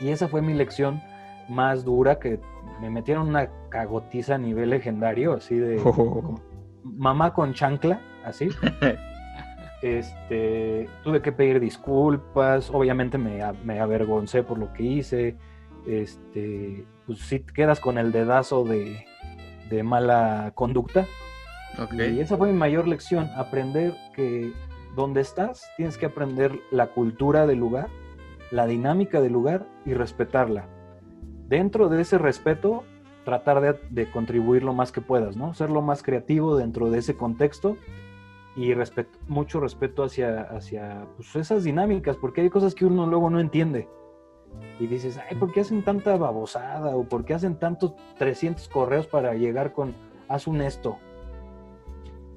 y 0.00 0.08
esa 0.08 0.28
fue 0.28 0.42
mi 0.42 0.54
lección 0.54 1.00
más 1.48 1.84
dura 1.84 2.18
que 2.18 2.40
me 2.80 2.90
metieron 2.90 3.28
una 3.28 3.48
cagotiza 3.68 4.36
a 4.36 4.38
nivel 4.38 4.70
legendario, 4.70 5.34
así 5.34 5.56
de 5.56 5.80
mamá 6.84 7.32
con 7.32 7.54
chancla, 7.54 8.00
así. 8.24 8.48
Este, 9.82 10.88
tuve 11.02 11.22
que 11.22 11.32
pedir 11.32 11.58
disculpas, 11.58 12.70
obviamente 12.70 13.16
me, 13.16 13.40
me 13.64 13.80
avergoncé 13.80 14.42
por 14.42 14.58
lo 14.58 14.72
que 14.72 14.82
hice. 14.82 15.36
Este, 15.86 16.84
pues 17.06 17.20
sí 17.20 17.40
quedas 17.40 17.80
con 17.80 17.96
el 17.96 18.12
dedazo 18.12 18.64
de, 18.64 19.06
de 19.70 19.82
mala 19.82 20.52
conducta. 20.54 21.06
Y 21.92 22.20
esa 22.20 22.36
fue 22.36 22.52
mi 22.52 22.58
mayor 22.58 22.86
lección, 22.86 23.30
aprender 23.36 23.94
que 24.14 24.52
donde 24.96 25.20
estás 25.20 25.70
tienes 25.76 25.96
que 25.96 26.06
aprender 26.06 26.58
la 26.70 26.88
cultura 26.88 27.46
del 27.46 27.58
lugar, 27.58 27.88
la 28.50 28.66
dinámica 28.66 29.20
del 29.20 29.32
lugar 29.32 29.66
y 29.86 29.94
respetarla. 29.94 30.66
Dentro 31.48 31.88
de 31.88 32.02
ese 32.02 32.18
respeto, 32.18 32.84
tratar 33.24 33.60
de, 33.60 33.80
de 33.90 34.10
contribuir 34.10 34.62
lo 34.62 34.74
más 34.74 34.92
que 34.92 35.00
puedas, 35.00 35.36
¿no? 35.36 35.54
Ser 35.54 35.70
lo 35.70 35.80
más 35.80 36.02
creativo 36.02 36.56
dentro 36.56 36.90
de 36.90 36.98
ese 36.98 37.16
contexto 37.16 37.76
y 38.56 38.74
respeto, 38.74 39.18
mucho 39.28 39.60
respeto 39.60 40.02
hacia, 40.02 40.42
hacia 40.42 41.06
pues, 41.16 41.36
esas 41.36 41.64
dinámicas, 41.64 42.16
porque 42.16 42.40
hay 42.40 42.50
cosas 42.50 42.74
que 42.74 42.84
uno 42.84 43.06
luego 43.06 43.30
no 43.30 43.40
entiende. 43.40 43.88
Y 44.80 44.86
dices, 44.86 45.18
ay, 45.28 45.36
¿por 45.36 45.52
qué 45.52 45.60
hacen 45.60 45.84
tanta 45.84 46.16
babosada? 46.16 46.96
¿O 46.96 47.04
por 47.04 47.24
qué 47.24 47.34
hacen 47.34 47.56
tantos 47.56 47.94
300 48.18 48.68
correos 48.68 49.06
para 49.06 49.34
llegar 49.34 49.72
con, 49.72 49.94
haz 50.28 50.46
un 50.46 50.60
esto? 50.60 50.98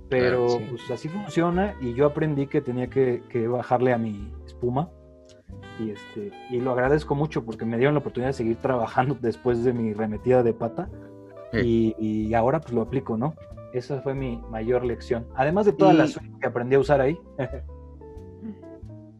Pero 0.09 0.47
sí. 0.49 0.65
pues 0.69 0.91
así 0.91 1.09
funciona 1.09 1.75
y 1.81 1.93
yo 1.95 2.05
aprendí 2.05 2.45
que 2.45 2.61
tenía 2.61 2.87
que, 2.87 3.23
que 3.29 3.47
bajarle 3.47 3.93
a 3.93 3.97
mi 3.97 4.31
espuma 4.45 4.89
y 5.79 5.91
este 5.91 6.31
y 6.51 6.59
lo 6.59 6.71
agradezco 6.71 7.15
mucho 7.15 7.43
porque 7.43 7.65
me 7.65 7.77
dieron 7.77 7.95
la 7.95 8.01
oportunidad 8.01 8.29
de 8.29 8.33
seguir 8.33 8.57
trabajando 8.57 9.17
después 9.21 9.63
de 9.63 9.73
mi 9.73 9.93
remetida 9.93 10.43
de 10.43 10.53
pata 10.53 10.87
y, 11.51 11.95
y 11.99 12.33
ahora 12.33 12.59
pues 12.59 12.73
lo 12.73 12.81
aplico, 12.81 13.15
¿no? 13.15 13.35
Esa 13.73 14.01
fue 14.01 14.13
mi 14.13 14.37
mayor 14.49 14.85
lección. 14.85 15.25
Además 15.35 15.65
de 15.65 15.73
todas 15.73 15.95
Y- 15.95 15.97
las 15.97 16.19
que 16.39 16.47
aprendí 16.47 16.75
a 16.75 16.79
usar 16.79 17.01
ahí. 17.01 17.17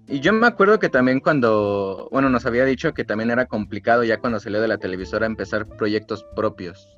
Y 0.08 0.20
yo 0.20 0.34
me 0.34 0.46
acuerdo 0.48 0.80
que 0.80 0.90
también 0.90 1.20
cuando, 1.22 2.08
bueno, 2.12 2.30
nos 2.30 2.46
había 2.46 2.66
dicho 2.66 2.94
que 2.94 3.04
también 3.06 3.32
era 3.32 3.46
complicado 3.48 4.04
ya 4.04 4.20
cuando 4.20 4.40
salió 4.40 4.62
de 4.62 4.68
la 4.68 4.78
televisora 4.78 5.26
empezar 5.26 5.66
proyectos 5.66 6.26
propios. 6.36 6.96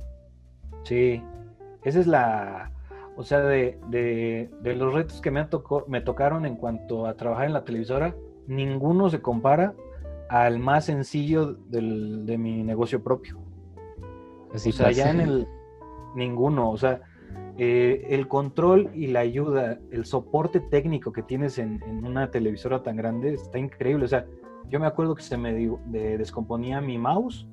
Sí, 0.84 1.24
esa 1.84 2.00
es 2.00 2.08
la, 2.08 2.72
o 3.16 3.24
sea, 3.24 3.42
de, 3.42 3.80
de, 3.90 4.50
de 4.62 4.76
los 4.76 4.94
retos 4.94 5.22
que 5.22 5.32
me, 5.32 5.46
tocó, 5.46 5.86
me 5.88 6.02
tocaron 6.02 6.46
en 6.46 6.56
cuanto 6.58 7.06
a 7.06 7.14
trabajar 7.16 7.46
en 7.46 7.54
la 7.54 7.64
televisora, 7.64 8.16
ninguno 8.48 9.10
se 9.10 9.22
compara 9.22 9.74
al 10.28 10.60
más 10.60 10.86
sencillo 10.86 11.54
del- 11.70 12.26
de 12.26 12.38
mi 12.40 12.64
negocio 12.64 13.04
propio. 13.04 13.38
Así 14.54 14.70
o 14.70 14.74
sea, 14.74 14.92
ya 14.92 15.12
en 15.12 15.22
el 15.22 15.48
ninguno, 16.16 16.72
o 16.72 16.78
sea, 16.78 17.02
eh, 17.58 18.08
el 18.10 18.28
control 18.28 18.90
y 18.94 19.08
la 19.08 19.22
ayuda, 19.22 19.80
el 19.92 20.06
soporte 20.06 20.60
técnico 20.60 21.12
que 21.14 21.24
tienes 21.24 21.58
en, 21.58 21.82
en 21.84 22.06
una 22.06 22.30
televisora 22.32 22.84
tan 22.84 22.96
grande 22.98 23.34
está 23.34 23.58
increíble. 23.60 24.06
O 24.06 24.08
sea, 24.08 24.26
yo 24.70 24.80
me 24.80 24.88
acuerdo 24.88 25.16
que 25.16 25.24
se 25.24 25.38
me 25.38 25.54
de- 25.54 26.18
descomponía 26.18 26.82
mi 26.82 26.98
mouse, 26.98 27.48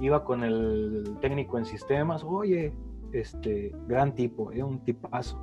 iba 0.00 0.24
con 0.24 0.44
el 0.44 1.16
técnico 1.20 1.56
en 1.58 1.64
sistemas, 1.64 2.22
oye, 2.24 2.72
este, 3.12 3.72
gran 3.86 4.14
tipo, 4.14 4.52
es 4.52 4.62
un 4.62 4.80
tipazo. 4.84 5.40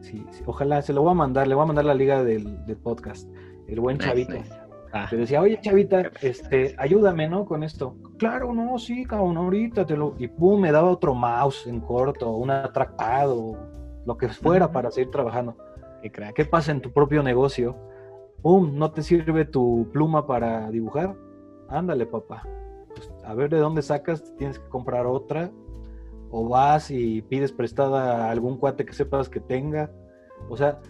Sí, 0.00 0.24
sí, 0.30 0.42
ojalá, 0.46 0.80
se 0.82 0.92
lo 0.92 1.02
voy 1.02 1.10
a 1.10 1.14
mandar, 1.14 1.46
le 1.48 1.54
voy 1.54 1.64
a 1.64 1.66
mandar 1.66 1.84
la 1.84 1.94
liga 1.94 2.22
del, 2.24 2.64
del 2.66 2.76
podcast, 2.76 3.28
el 3.66 3.80
buen 3.80 3.98
Nice, 3.98 4.08
chavito. 4.08 4.32
nice. 4.34 4.54
Ah, 4.92 5.06
Te 5.10 5.16
decía, 5.18 5.42
oye, 5.42 5.58
chavita, 5.60 6.10
este, 6.22 6.74
ayúdame, 6.78 7.28
¿no? 7.28 7.44
Con 7.44 7.62
esto. 7.62 7.94
Claro, 8.18 8.52
no, 8.52 8.78
sí, 8.78 9.04
cabrón, 9.04 9.36
ahorita 9.36 9.86
te 9.86 9.96
lo. 9.96 10.14
Y 10.18 10.26
pum, 10.28 10.60
me 10.60 10.72
daba 10.72 10.90
otro 10.90 11.14
mouse 11.14 11.66
en 11.66 11.80
corto, 11.80 12.30
un 12.32 12.50
atrapado, 12.50 13.56
lo 14.04 14.16
que 14.16 14.28
fuera 14.28 14.70
para 14.72 14.90
seguir 14.90 15.10
trabajando. 15.10 15.56
qué 16.02 16.10
crack. 16.10 16.34
¿Qué 16.34 16.44
pasa 16.44 16.72
en 16.72 16.80
tu 16.80 16.92
propio 16.92 17.22
negocio? 17.22 17.76
¡pum! 18.42 18.76
¿No 18.76 18.92
te 18.92 19.02
sirve 19.02 19.44
tu 19.44 19.88
pluma 19.92 20.26
para 20.26 20.70
dibujar? 20.70 21.16
Ándale, 21.68 22.06
papá. 22.06 22.42
Pues, 22.94 23.12
a 23.24 23.34
ver 23.34 23.50
de 23.50 23.58
dónde 23.58 23.82
sacas, 23.82 24.34
tienes 24.36 24.58
que 24.58 24.68
comprar 24.68 25.06
otra. 25.06 25.50
O 26.30 26.48
vas 26.48 26.90
y 26.90 27.22
pides 27.22 27.52
prestada 27.52 28.26
a 28.26 28.30
algún 28.30 28.58
cuate 28.58 28.84
que 28.84 28.92
sepas 28.92 29.28
que 29.28 29.40
tenga. 29.40 29.90
O 30.48 30.56
sea, 30.56 30.80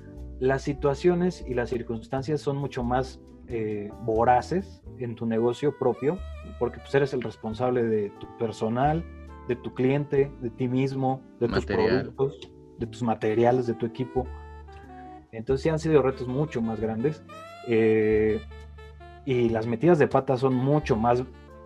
las 0.41 0.63
situaciones 0.63 1.45
y 1.47 1.55
las 1.55 1.71
circunstancias 1.71 2.41
son 2.41 2.57
mucho 2.57 2.83
más 2.83 3.21
eh, 3.49 3.91
voraces 4.03 4.83
en 4.99 5.15
tu 5.15 5.27
negocio 5.27 5.79
propio, 5.79 6.19
porque 6.59 6.79
pues 6.79 6.95
eres 6.95 7.15
el 7.15 7.23
responsable 7.23 7.83
de 7.83 8.11
tu 8.21 8.27
personal, 8.37 9.05
de 9.49 9.57
tu 9.57 9.75
cliente, 9.75 10.31
de 10.41 10.51
ti 10.51 10.69
mismo, 10.69 11.23
de 11.41 11.49
tus 11.49 11.65
productos, 11.65 12.39
de 12.79 12.87
tus 12.87 13.03
materiales, 13.03 13.67
de 13.67 13.75
tu 13.75 13.87
equipo. 13.87 14.27
Entonces 15.33 15.63
sí 15.63 15.69
han 15.69 15.79
sido 15.79 16.03
retos 16.03 16.29
mucho 16.29 16.61
más 16.61 16.81
grandes. 16.81 17.23
Eh, 17.67 18.41
y 19.25 19.49
las 19.49 19.67
metidas 19.67 19.99
de 19.99 20.09
pata 20.09 20.37
son 20.37 20.55
mucho 20.55 20.97
más 20.97 21.23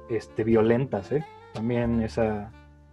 este, 0.08 0.44
violentas, 0.44 1.12
¿eh? 1.12 1.24
También 1.52 2.00
esa, 2.02 2.50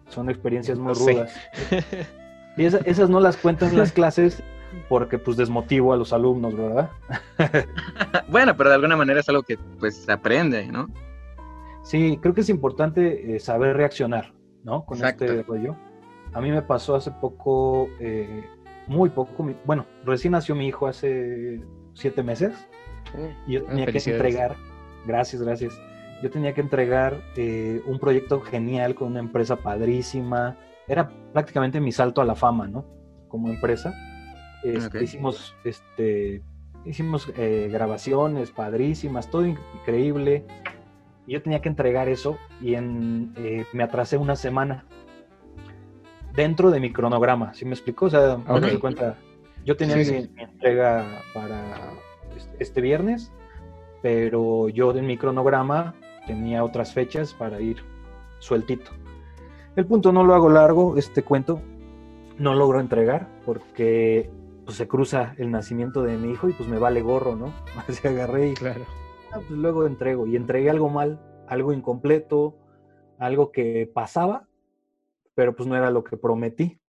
son 0.09 0.29
experiencias 0.29 0.77
muy 0.79 0.93
rudas. 0.93 1.33
Y 2.57 2.65
esas 2.65 3.09
no 3.09 3.21
las 3.21 3.37
cuentan 3.37 3.69
en 3.69 3.77
las 3.77 3.93
clases 3.93 4.43
porque 4.87 5.17
pues 5.17 5.37
desmotivo 5.37 5.93
a 5.93 5.97
los 5.97 6.13
alumnos, 6.13 6.55
¿verdad? 6.55 6.89
bueno, 8.29 8.55
pero 8.55 8.69
de 8.69 8.75
alguna 8.75 8.95
manera 8.95 9.19
es 9.19 9.29
algo 9.29 9.43
que 9.43 9.57
pues 9.79 9.95
se 9.95 10.11
aprende, 10.11 10.67
¿no? 10.67 10.87
Sí, 11.83 12.19
creo 12.21 12.33
que 12.33 12.41
es 12.41 12.49
importante 12.49 13.35
eh, 13.35 13.39
saber 13.39 13.75
reaccionar, 13.77 14.33
¿no? 14.63 14.85
Con 14.85 15.03
este 15.03 15.43
rollo. 15.43 15.75
A 16.33 16.41
mí 16.41 16.51
me 16.51 16.61
pasó 16.61 16.95
hace 16.95 17.11
poco, 17.11 17.89
eh, 17.99 18.45
muy 18.87 19.09
poco, 19.09 19.47
bueno, 19.65 19.85
recién 20.05 20.33
nació 20.33 20.55
mi 20.55 20.67
hijo 20.67 20.87
hace 20.87 21.61
siete 21.93 22.21
meses 22.21 22.53
y 23.47 23.53
yo 23.53 23.63
tenía 23.63 23.87
que 23.87 23.97
entregar, 23.97 24.55
gracias, 25.07 25.41
gracias, 25.41 25.79
yo 26.21 26.29
tenía 26.29 26.53
que 26.53 26.61
entregar 26.61 27.19
eh, 27.35 27.81
un 27.87 27.97
proyecto 27.97 28.41
genial 28.41 28.93
con 28.93 29.09
una 29.09 29.19
empresa 29.19 29.55
padrísima, 29.55 30.57
era 30.87 31.09
prácticamente 31.33 31.79
mi 31.79 31.91
salto 31.91 32.21
a 32.21 32.25
la 32.25 32.35
fama, 32.35 32.67
¿no? 32.67 32.85
Como 33.27 33.49
empresa 33.49 33.93
este, 34.63 35.03
hicimos, 35.03 35.55
este, 35.63 36.41
hicimos 36.85 37.31
eh, 37.37 37.69
grabaciones 37.71 38.51
padrísimas, 38.51 39.29
todo 39.29 39.45
increíble. 39.45 40.45
Y 41.27 41.33
yo 41.33 41.41
tenía 41.41 41.61
que 41.61 41.69
entregar 41.69 42.09
eso 42.09 42.37
y 42.61 42.75
en, 42.75 43.33
eh, 43.37 43.65
me 43.73 43.83
atrasé 43.83 44.17
una 44.17 44.35
semana 44.35 44.85
dentro 46.33 46.71
de 46.71 46.79
mi 46.79 46.91
cronograma, 46.91 47.53
¿sí 47.53 47.65
me 47.65 47.73
explicó? 47.73 48.05
O 48.05 48.09
sea, 48.09 48.37
cuenta, 48.79 49.17
yo 49.65 49.75
tenía 49.75 49.97
Mi, 49.97 50.29
entrega 50.37 51.21
para 51.33 51.91
este, 52.35 52.63
este 52.63 52.81
viernes, 52.81 53.31
pero 54.01 54.69
yo 54.69 54.95
en 54.95 55.05
mi 55.05 55.17
cronograma 55.17 55.93
tenía 56.25 56.63
otras 56.63 56.93
fechas 56.93 57.33
para 57.33 57.59
ir 57.59 57.77
sueltito. 58.39 58.91
El 59.75 59.85
punto 59.85 60.11
no 60.11 60.23
lo 60.23 60.33
hago 60.33 60.49
largo, 60.49 60.97
este 60.97 61.23
cuento 61.23 61.61
no 62.37 62.55
logro 62.55 62.79
entregar 62.79 63.27
porque 63.45 64.29
pues 64.69 64.77
se 64.77 64.87
cruza 64.87 65.33
el 65.39 65.49
nacimiento 65.49 66.03
de 66.03 66.15
mi 66.15 66.29
hijo 66.29 66.47
y 66.47 66.53
pues 66.53 66.69
me 66.69 66.77
vale 66.77 67.01
gorro, 67.01 67.35
¿no? 67.35 67.51
Así 67.87 68.07
agarré 68.07 68.49
y 68.49 68.53
claro. 68.53 68.85
Ah, 69.31 69.39
pues 69.39 69.49
luego 69.49 69.87
entrego 69.87 70.27
y 70.27 70.35
entregué 70.35 70.69
algo 70.69 70.89
mal, 70.89 71.19
algo 71.47 71.73
incompleto, 71.73 72.55
algo 73.17 73.51
que 73.51 73.89
pasaba, 73.91 74.47
pero 75.33 75.55
pues 75.55 75.67
no 75.67 75.75
era 75.75 75.89
lo 75.89 76.03
que 76.03 76.17
prometí. 76.17 76.79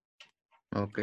Ok. 0.76 1.00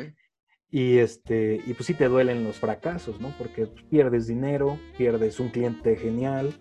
Y 0.69 0.99
este, 0.99 1.59
y 1.65 1.73
pues 1.73 1.87
sí 1.87 1.95
te 1.95 2.09
duelen 2.09 2.43
los 2.43 2.59
fracasos, 2.59 3.19
¿no? 3.19 3.33
Porque 3.39 3.65
pierdes 3.89 4.27
dinero, 4.27 4.77
pierdes 4.99 5.39
un 5.39 5.49
cliente 5.49 5.95
genial, 5.95 6.53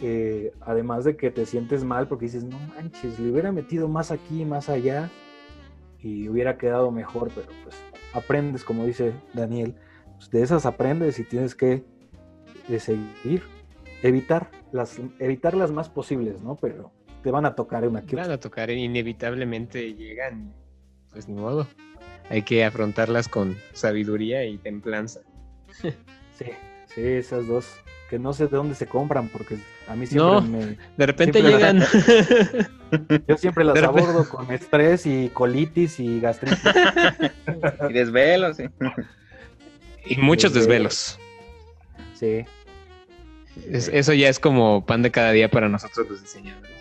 eh, 0.00 0.54
además 0.62 1.04
de 1.04 1.18
que 1.18 1.30
te 1.30 1.44
sientes 1.44 1.84
mal 1.84 2.08
porque 2.08 2.24
dices, 2.24 2.44
no 2.44 2.58
manches, 2.58 3.20
le 3.20 3.30
hubiera 3.30 3.52
metido 3.52 3.88
más 3.88 4.10
aquí, 4.10 4.46
más 4.46 4.70
allá, 4.70 5.10
y 6.04 6.28
hubiera 6.28 6.58
quedado 6.58 6.90
mejor, 6.90 7.30
pero 7.34 7.48
pues 7.62 7.74
aprendes, 8.12 8.62
como 8.62 8.84
dice 8.84 9.14
Daniel, 9.32 9.74
pues, 10.18 10.30
de 10.30 10.42
esas 10.42 10.66
aprendes 10.66 11.18
y 11.18 11.24
tienes 11.24 11.54
que 11.54 11.82
eh, 12.68 12.78
seguir, 12.78 13.42
evitar 14.02 14.50
las, 14.70 15.00
evitar 15.18 15.54
las 15.54 15.72
más 15.72 15.88
posibles, 15.88 16.42
¿no? 16.42 16.56
Pero 16.56 16.92
te 17.22 17.30
van 17.30 17.46
a 17.46 17.54
tocar 17.54 17.88
una 17.88 18.04
que 18.04 18.16
Van 18.16 18.30
a 18.30 18.38
tocar, 18.38 18.70
inevitablemente 18.70 19.94
llegan, 19.94 20.52
pues 21.10 21.26
ni 21.26 21.40
modo. 21.40 21.66
Hay 22.28 22.42
que 22.42 22.66
afrontarlas 22.66 23.28
con 23.28 23.56
sabiduría 23.72 24.44
y 24.44 24.58
templanza. 24.58 25.20
sí, 25.72 25.90
sí, 26.86 27.00
esas 27.00 27.46
dos 27.46 27.66
que 28.10 28.18
no 28.18 28.34
sé 28.34 28.46
de 28.46 28.56
dónde 28.56 28.74
se 28.74 28.86
compran 28.86 29.28
porque 29.28 29.56
a 29.88 29.96
mí 29.96 30.06
siempre 30.06 30.40
me... 30.48 30.78
De 30.96 31.06
repente 31.06 31.42
llegan. 31.42 31.80
yo 33.28 33.36
siempre 33.36 33.64
las 33.64 33.82
abordo 33.82 34.28
con 34.28 34.50
estrés 34.50 35.04
y 35.06 35.28
colitis 35.28 36.00
y 36.00 36.20
gastritis. 36.20 36.58
y 37.90 37.92
desvelos. 37.92 38.56
Sí. 38.56 38.64
Y 40.06 40.16
muchos 40.16 40.54
desvelos. 40.54 41.18
Sí. 42.14 42.44
eso 43.70 44.12
ya 44.12 44.28
es 44.28 44.38
como 44.38 44.86
pan 44.86 45.02
de 45.02 45.10
cada 45.10 45.32
día 45.32 45.50
para 45.50 45.68
nosotros 45.68 46.08
los 46.08 46.22
diseñadores. 46.22 46.72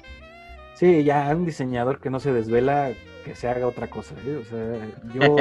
Sí, 0.75 1.03
ya 1.03 1.33
un 1.35 1.45
diseñador 1.45 1.99
que 1.99 2.09
no 2.09 2.19
se 2.19 2.31
desvela, 2.33 2.91
que 3.25 3.35
se 3.35 3.47
haga 3.47 3.67
otra 3.67 3.89
cosa. 3.89 4.15
¿eh? 4.25 4.41
O 4.41 4.45
sea, 4.45 4.89
yo, 5.13 5.35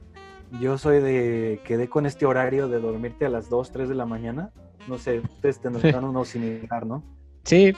yo 0.60 0.78
soy 0.78 1.00
de, 1.00 1.60
quedé 1.64 1.88
con 1.88 2.06
este 2.06 2.26
horario 2.26 2.68
de 2.68 2.78
dormirte 2.78 3.26
a 3.26 3.30
las 3.30 3.48
2, 3.48 3.72
3 3.72 3.88
de 3.88 3.94
la 3.94 4.06
mañana 4.06 4.50
no 4.88 4.98
sé, 4.98 5.20
ustedes 5.20 5.60
tendrán 5.60 6.04
uno 6.04 6.24
similar, 6.24 6.86
¿no? 6.86 7.02
Sí, 7.44 7.74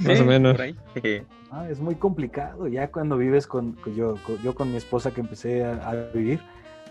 más 0.00 0.20
o 0.20 0.24
menos. 0.24 0.56
Ah, 1.54 1.68
es 1.68 1.80
muy 1.80 1.96
complicado, 1.96 2.66
ya 2.66 2.90
cuando 2.90 3.18
vives 3.18 3.46
con, 3.46 3.76
yo, 3.94 4.14
yo 4.42 4.54
con 4.54 4.70
mi 4.70 4.78
esposa 4.78 5.10
que 5.10 5.20
empecé 5.20 5.66
a, 5.66 6.08
vivir, 6.14 6.40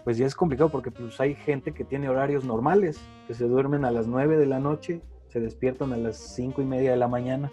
pues 0.03 0.19
ya 0.19 0.27
es 0.27 0.35
complicado 0.35 0.69
porque 0.69 0.91
pues 0.91 1.19
hay 1.19 1.33
gente 1.33 1.71
que 1.71 1.83
tiene 1.83 2.09
horarios 2.09 2.45
normales, 2.45 3.01
que 3.25 3.33
se 3.33 3.45
duermen 3.45 3.85
a 3.85 3.89
las 3.89 4.05
9 4.05 4.37
de 4.37 4.45
la 4.45 4.59
noche, 4.59 5.01
se 5.29 5.39
despiertan 5.39 5.93
a 5.93 5.97
las 5.97 6.15
cinco 6.35 6.61
y 6.61 6.65
media 6.65 6.91
de 6.91 6.97
la 6.97 7.07
mañana. 7.07 7.51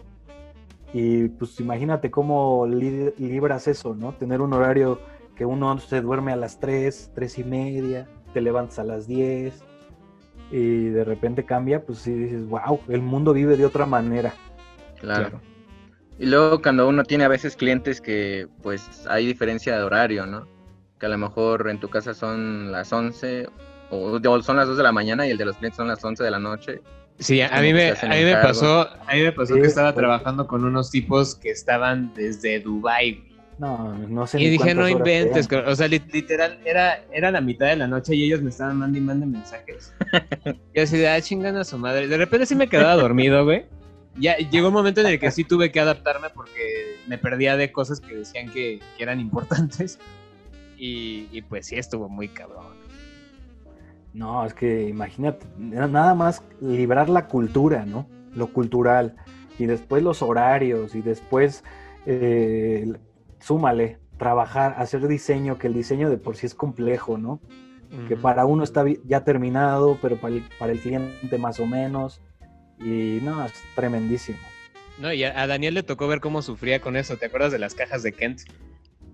Y 0.92 1.28
pues 1.28 1.59
imagínate 1.61 2.11
cómo 2.11 2.66
libras 2.66 3.68
eso, 3.68 3.94
¿no? 3.94 4.12
Tener 4.12 4.42
un 4.42 4.52
horario 4.52 5.00
que 5.34 5.46
uno 5.46 5.78
se 5.78 6.02
duerme 6.02 6.32
a 6.32 6.36
las 6.36 6.61
3, 6.61 7.12
3 7.14 7.38
y 7.38 7.44
media, 7.44 8.06
te 8.34 8.42
levantas 8.42 8.80
a 8.80 8.84
las 8.84 9.06
10, 9.06 9.64
y 10.51 10.88
de 10.88 11.05
repente 11.05 11.44
cambia, 11.44 11.84
pues 11.84 11.99
sí 11.99 12.12
dices, 12.12 12.46
wow, 12.49 12.80
el 12.88 13.03
mundo 13.03 13.32
vive 13.32 13.57
de 13.57 13.66
otra 13.66 13.86
manera. 13.86 14.34
Claro. 15.01 15.40
Y 16.18 16.26
luego 16.26 16.61
cuando 16.61 16.88
uno 16.88 17.05
tiene 17.05 17.24
a 17.24 17.28
veces 17.28 17.55
clientes 17.55 18.01
que 18.01 18.49
pues 18.62 19.07
hay 19.09 19.26
diferencia 19.26 19.76
de 19.76 19.82
horario, 19.82 20.26
¿no? 20.26 20.49
Que 20.99 21.07
a 21.07 21.09
lo 21.09 21.18
mejor 21.18 21.68
en 21.70 21.78
tu 21.78 21.88
casa 21.88 22.14
son 22.14 22.72
las 22.72 22.92
11 22.92 23.49
o 23.90 24.42
son 24.42 24.57
las 24.57 24.66
2 24.66 24.76
de 24.76 24.82
la 24.82 24.92
mañana 24.92 25.26
y 25.26 25.30
el 25.30 25.38
de 25.38 25.44
los 25.44 25.57
clientes 25.57 25.76
son 25.76 25.88
las 25.88 26.05
11 26.05 26.24
de 26.24 26.30
la 26.30 26.38
noche. 26.38 26.80
Sí, 27.20 27.40
a 27.40 27.61
mí 27.61 27.72
me, 27.72 27.90
a 27.90 28.09
mí 28.09 28.24
me 28.24 28.34
pasó, 28.34 28.88
a 29.07 29.14
mí 29.14 29.22
me 29.22 29.32
pasó 29.32 29.55
que 29.55 29.62
estaba 29.62 29.92
trabajando 29.92 30.46
con 30.46 30.64
unos 30.64 30.90
tipos 30.90 31.34
que 31.34 31.51
estaban 31.51 32.12
desde 32.14 32.61
Dubai 32.61 33.28
no, 33.59 33.92
no 33.92 34.26
sé. 34.26 34.40
Y 34.40 34.50
dije, 34.50 34.74
no 34.74 34.88
inventes, 34.88 35.48
o 35.52 35.74
sea, 35.74 35.88
literal, 35.88 36.61
era, 36.64 37.02
era 37.12 37.30
la 37.30 37.40
mitad 37.40 37.66
de 37.66 37.76
la 37.76 37.88
noche 37.88 38.14
y 38.14 38.24
ellos 38.24 38.40
me 38.40 38.50
estaban 38.50 38.76
mandando 38.76 38.98
y 38.98 39.00
mandando 39.00 39.38
mensajes. 39.38 39.92
y 40.74 40.80
así 40.80 40.96
de, 40.96 41.09
ah, 41.09 41.20
chingan 41.20 41.56
a 41.56 41.64
su 41.64 41.76
madre. 41.76 42.06
De 42.06 42.16
repente 42.16 42.46
sí 42.46 42.54
me 42.54 42.68
quedaba 42.68 42.94
dormido, 42.94 43.44
güey. 43.44 43.66
Ya 44.16 44.36
llegó 44.36 44.68
un 44.68 44.74
momento 44.74 45.00
en 45.00 45.09
el 45.09 45.18
que 45.18 45.30
sí 45.30 45.44
tuve 45.44 45.70
que 45.72 45.80
adaptarme 45.80 46.30
porque 46.30 46.98
me 47.06 47.18
perdía 47.18 47.56
de 47.56 47.72
cosas 47.72 48.00
que 48.00 48.16
decían 48.16 48.50
que, 48.50 48.80
eran 48.98 49.20
importantes. 49.20 49.98
Y, 50.76 51.28
y, 51.32 51.42
pues 51.42 51.66
sí 51.66 51.76
estuvo 51.76 52.09
muy 52.09 52.28
cabrón. 52.28 52.76
No, 54.14 54.46
es 54.46 54.54
que 54.54 54.88
imagínate, 54.88 55.44
nada 55.59 56.14
más 56.14 56.42
librar 56.61 57.09
la 57.09 57.26
cultura, 57.26 57.84
¿no? 57.84 58.09
Lo 58.34 58.52
cultural. 58.52 59.16
Y 59.59 59.66
después 59.66 60.04
los 60.04 60.22
horarios 60.22 60.94
y 60.94 61.02
después 61.02 61.64
eh, 62.06 62.92
súmale, 63.41 63.99
trabajar, 64.18 64.74
hacer 64.78 65.07
diseño, 65.09 65.59
que 65.59 65.68
el 65.68 65.74
diseño 65.74 66.11
de 66.11 66.18
por 66.18 66.36
sí 66.36 66.47
es 66.47 66.55
complejo, 66.55 67.18
¿no? 67.18 67.41
Que 68.07 68.16
para 68.16 68.45
uno 68.45 68.64
está 68.64 68.84
ya 69.07 69.24
terminado, 69.24 69.99
pero 70.03 70.16
para 70.16 70.34
el, 70.34 70.45
para 70.59 70.72
el 70.72 70.80
cliente 70.80 71.39
más 71.39 71.59
o 71.59 71.66
menos. 71.66 72.20
Y 72.78 73.18
no, 73.22 73.43
es 73.45 73.55
tremendísimo. 73.74 74.39
No, 74.99 75.11
y 75.12 75.24
a, 75.24 75.47
Daniel 75.47 75.74
le 75.74 75.82
tocó 75.82 76.07
ver 76.07 76.20
cómo 76.20 76.43
sufría 76.43 76.80
con 76.80 76.97
eso. 76.97 77.16
¿Te 77.16 77.26
acuerdas 77.26 77.51
de 77.51 77.59
las 77.59 77.74
cajas 77.74 78.03
de 78.03 78.12
Kent? 78.12 78.41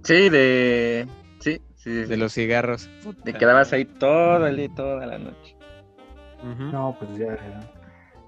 Sí, 0.03 0.29
de. 0.29 1.07
Sí, 1.39 1.61
sí. 1.77 1.91
De 1.91 2.17
los 2.17 2.33
cigarros. 2.35 2.91
Te 3.23 3.35
quedabas 3.35 3.73
ahí 3.73 3.85
todo 3.85 4.47
el 4.47 4.57
día, 4.57 4.71
toda 4.75 5.07
la 5.07 5.19
noche. 5.19 5.57
No, 6.43 6.97
pues 6.99 7.17
ya, 7.17 7.39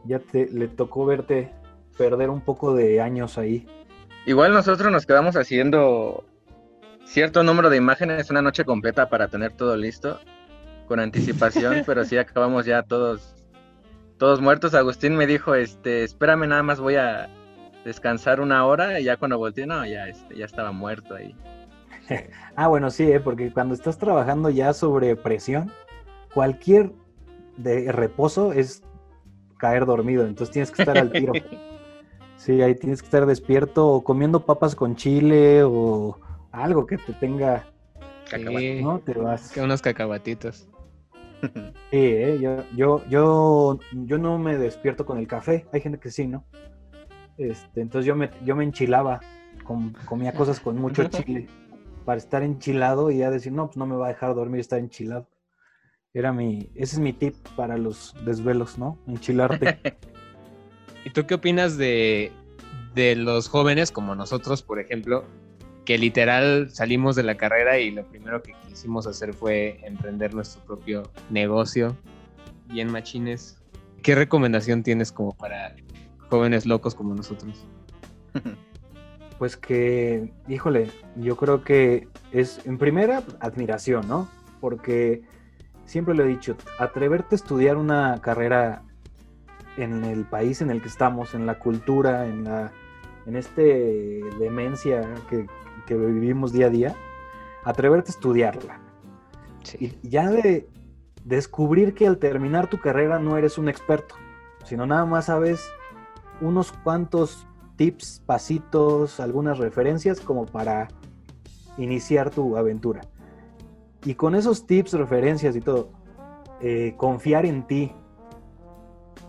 ya 0.04 0.18
te, 0.20 0.48
le 0.50 0.68
tocó 0.68 1.04
verte 1.06 1.50
perder 1.98 2.30
un 2.30 2.40
poco 2.40 2.74
de 2.74 3.00
años 3.00 3.36
ahí. 3.36 3.66
Igual 4.26 4.52
nosotros 4.52 4.90
nos 4.90 5.06
quedamos 5.06 5.36
haciendo 5.36 6.24
cierto 7.04 7.44
número 7.44 7.70
de 7.70 7.76
imágenes 7.76 8.28
una 8.28 8.42
noche 8.42 8.64
completa 8.64 9.08
para 9.08 9.28
tener 9.28 9.52
todo 9.52 9.76
listo 9.76 10.18
con 10.88 10.98
anticipación, 10.98 11.82
pero 11.86 12.04
sí 12.04 12.18
acabamos 12.18 12.66
ya 12.66 12.82
todos 12.82 13.34
todos 14.18 14.40
muertos. 14.40 14.74
Agustín 14.74 15.14
me 15.14 15.28
dijo, 15.28 15.54
este, 15.54 16.02
espérame, 16.02 16.48
nada 16.48 16.64
más 16.64 16.80
voy 16.80 16.96
a 16.96 17.28
descansar 17.84 18.40
una 18.40 18.66
hora 18.66 18.98
y 18.98 19.04
ya 19.04 19.16
cuando 19.16 19.38
volteé, 19.38 19.66
no, 19.66 19.86
ya, 19.86 20.08
este, 20.08 20.36
ya 20.36 20.44
estaba 20.44 20.72
muerto 20.72 21.14
ahí. 21.14 21.36
ah, 22.56 22.66
bueno, 22.66 22.90
sí, 22.90 23.04
¿eh? 23.04 23.20
porque 23.20 23.52
cuando 23.52 23.74
estás 23.74 23.96
trabajando 23.96 24.50
ya 24.50 24.72
sobre 24.72 25.14
presión, 25.14 25.70
cualquier 26.34 26.90
de 27.56 27.92
reposo 27.92 28.52
es 28.52 28.82
caer 29.58 29.86
dormido, 29.86 30.26
entonces 30.26 30.52
tienes 30.52 30.70
que 30.72 30.82
estar 30.82 30.98
al 30.98 31.12
tiro. 31.12 31.32
Sí, 32.36 32.62
ahí 32.62 32.74
tienes 32.74 33.00
que 33.00 33.06
estar 33.06 33.26
despierto 33.26 33.88
o 33.88 34.04
comiendo 34.04 34.44
papas 34.44 34.74
con 34.74 34.96
chile 34.96 35.62
o 35.64 36.18
algo 36.52 36.86
que 36.86 36.98
te 36.98 37.12
tenga... 37.14 37.66
Sí, 38.28 38.80
¿no? 38.82 38.98
Te 39.00 39.14
vas. 39.14 39.52
Que 39.52 39.60
unos 39.60 39.82
cacahuatitos. 39.82 40.68
Sí, 41.90 41.98
¿eh? 41.98 42.38
yo, 42.40 42.64
yo, 42.74 43.04
yo, 43.08 43.78
yo 43.92 44.18
no 44.18 44.38
me 44.38 44.56
despierto 44.56 45.06
con 45.06 45.18
el 45.18 45.28
café. 45.28 45.66
Hay 45.72 45.80
gente 45.80 45.98
que 45.98 46.10
sí, 46.10 46.26
¿no? 46.26 46.44
Este, 47.38 47.80
entonces 47.80 48.06
yo 48.06 48.16
me, 48.16 48.30
yo 48.44 48.56
me 48.56 48.64
enchilaba, 48.64 49.20
comía 50.06 50.32
cosas 50.32 50.58
con 50.58 50.76
mucho 50.78 51.04
chile 51.08 51.46
para 52.04 52.18
estar 52.18 52.42
enchilado 52.42 53.10
y 53.10 53.18
ya 53.18 53.30
decir, 53.30 53.52
no, 53.52 53.66
pues 53.66 53.76
no 53.76 53.86
me 53.86 53.96
va 53.96 54.06
a 54.06 54.08
dejar 54.08 54.34
dormir 54.34 54.60
estar 54.60 54.78
enchilado. 54.78 55.28
Era 56.14 56.32
mi, 56.32 56.70
ese 56.74 56.96
es 56.96 56.98
mi 56.98 57.12
tip 57.12 57.36
para 57.56 57.76
los 57.76 58.14
desvelos, 58.24 58.78
¿no? 58.78 58.98
Enchilarte. 59.06 59.78
¿Y 61.06 61.10
tú 61.10 61.24
qué 61.24 61.34
opinas 61.34 61.78
de, 61.78 62.32
de 62.96 63.14
los 63.14 63.46
jóvenes 63.46 63.92
como 63.92 64.16
nosotros, 64.16 64.64
por 64.64 64.80
ejemplo, 64.80 65.22
que 65.84 65.98
literal 65.98 66.68
salimos 66.72 67.14
de 67.14 67.22
la 67.22 67.36
carrera 67.36 67.78
y 67.78 67.92
lo 67.92 68.04
primero 68.04 68.42
que 68.42 68.54
quisimos 68.66 69.06
hacer 69.06 69.32
fue 69.32 69.78
emprender 69.84 70.34
nuestro 70.34 70.64
propio 70.64 71.04
negocio, 71.30 71.96
bien 72.66 72.90
machines. 72.90 73.56
¿Qué 74.02 74.16
recomendación 74.16 74.82
tienes 74.82 75.12
como 75.12 75.36
para 75.36 75.76
jóvenes 76.28 76.66
locos 76.66 76.96
como 76.96 77.14
nosotros? 77.14 77.64
Pues 79.38 79.58
que, 79.58 80.32
híjole, 80.48 80.90
yo 81.16 81.36
creo 81.36 81.62
que 81.62 82.08
es 82.32 82.64
en 82.64 82.78
primera 82.78 83.22
admiración, 83.40 84.08
¿no? 84.08 84.30
Porque 84.62 85.24
siempre 85.84 86.14
lo 86.14 86.24
he 86.24 86.26
dicho, 86.26 86.56
atreverte 86.78 87.34
a 87.34 87.36
estudiar 87.36 87.76
una 87.76 88.18
carrera 88.22 88.85
en 89.76 90.04
el 90.04 90.24
país 90.24 90.60
en 90.60 90.70
el 90.70 90.80
que 90.80 90.88
estamos, 90.88 91.34
en 91.34 91.46
la 91.46 91.58
cultura, 91.58 92.26
en 92.26 92.44
la 92.44 92.72
en 93.26 93.36
este 93.36 94.20
demencia 94.38 95.02
que, 95.28 95.46
que 95.86 95.96
vivimos 95.96 96.52
día 96.52 96.66
a 96.66 96.70
día, 96.70 96.96
atreverte 97.64 98.10
a 98.10 98.14
estudiarla. 98.14 98.80
Y 99.80 99.98
ya 100.08 100.30
de 100.30 100.68
descubrir 101.24 101.94
que 101.94 102.06
al 102.06 102.18
terminar 102.18 102.70
tu 102.70 102.78
carrera 102.78 103.18
no 103.18 103.36
eres 103.36 103.58
un 103.58 103.68
experto, 103.68 104.14
sino 104.64 104.86
nada 104.86 105.04
más 105.04 105.26
sabes 105.26 105.68
unos 106.40 106.70
cuantos 106.70 107.46
tips, 107.74 108.22
pasitos, 108.24 109.18
algunas 109.18 109.58
referencias 109.58 110.20
como 110.20 110.46
para 110.46 110.88
iniciar 111.76 112.30
tu 112.30 112.56
aventura. 112.56 113.02
Y 114.04 114.14
con 114.14 114.36
esos 114.36 114.66
tips, 114.66 114.92
referencias 114.92 115.56
y 115.56 115.60
todo, 115.60 115.90
eh, 116.60 116.94
confiar 116.96 117.44
en 117.44 117.66
ti 117.66 117.92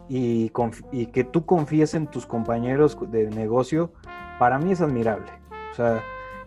y, 0.09 0.51
y, 0.91 1.05
que 1.07 1.23
tú 1.23 1.45
confíes 1.45 1.93
en 1.93 2.07
tus 2.07 2.25
compañeros 2.25 2.97
de 3.11 3.29
negocio, 3.29 3.91
para 4.39 4.57
mí 4.57 4.71
es 4.71 4.81
admirable. 4.81 5.31
O 5.71 5.75
sea, 5.75 6.01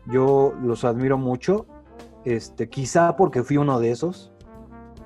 yo 0.06 0.54
los 0.62 0.84
admiro 0.84 1.18
mucho, 1.18 1.66
este, 2.24 2.68
quizá 2.68 3.16
porque 3.16 3.42
fui 3.42 3.56
uno 3.56 3.80
de 3.80 3.90
esos, 3.90 4.32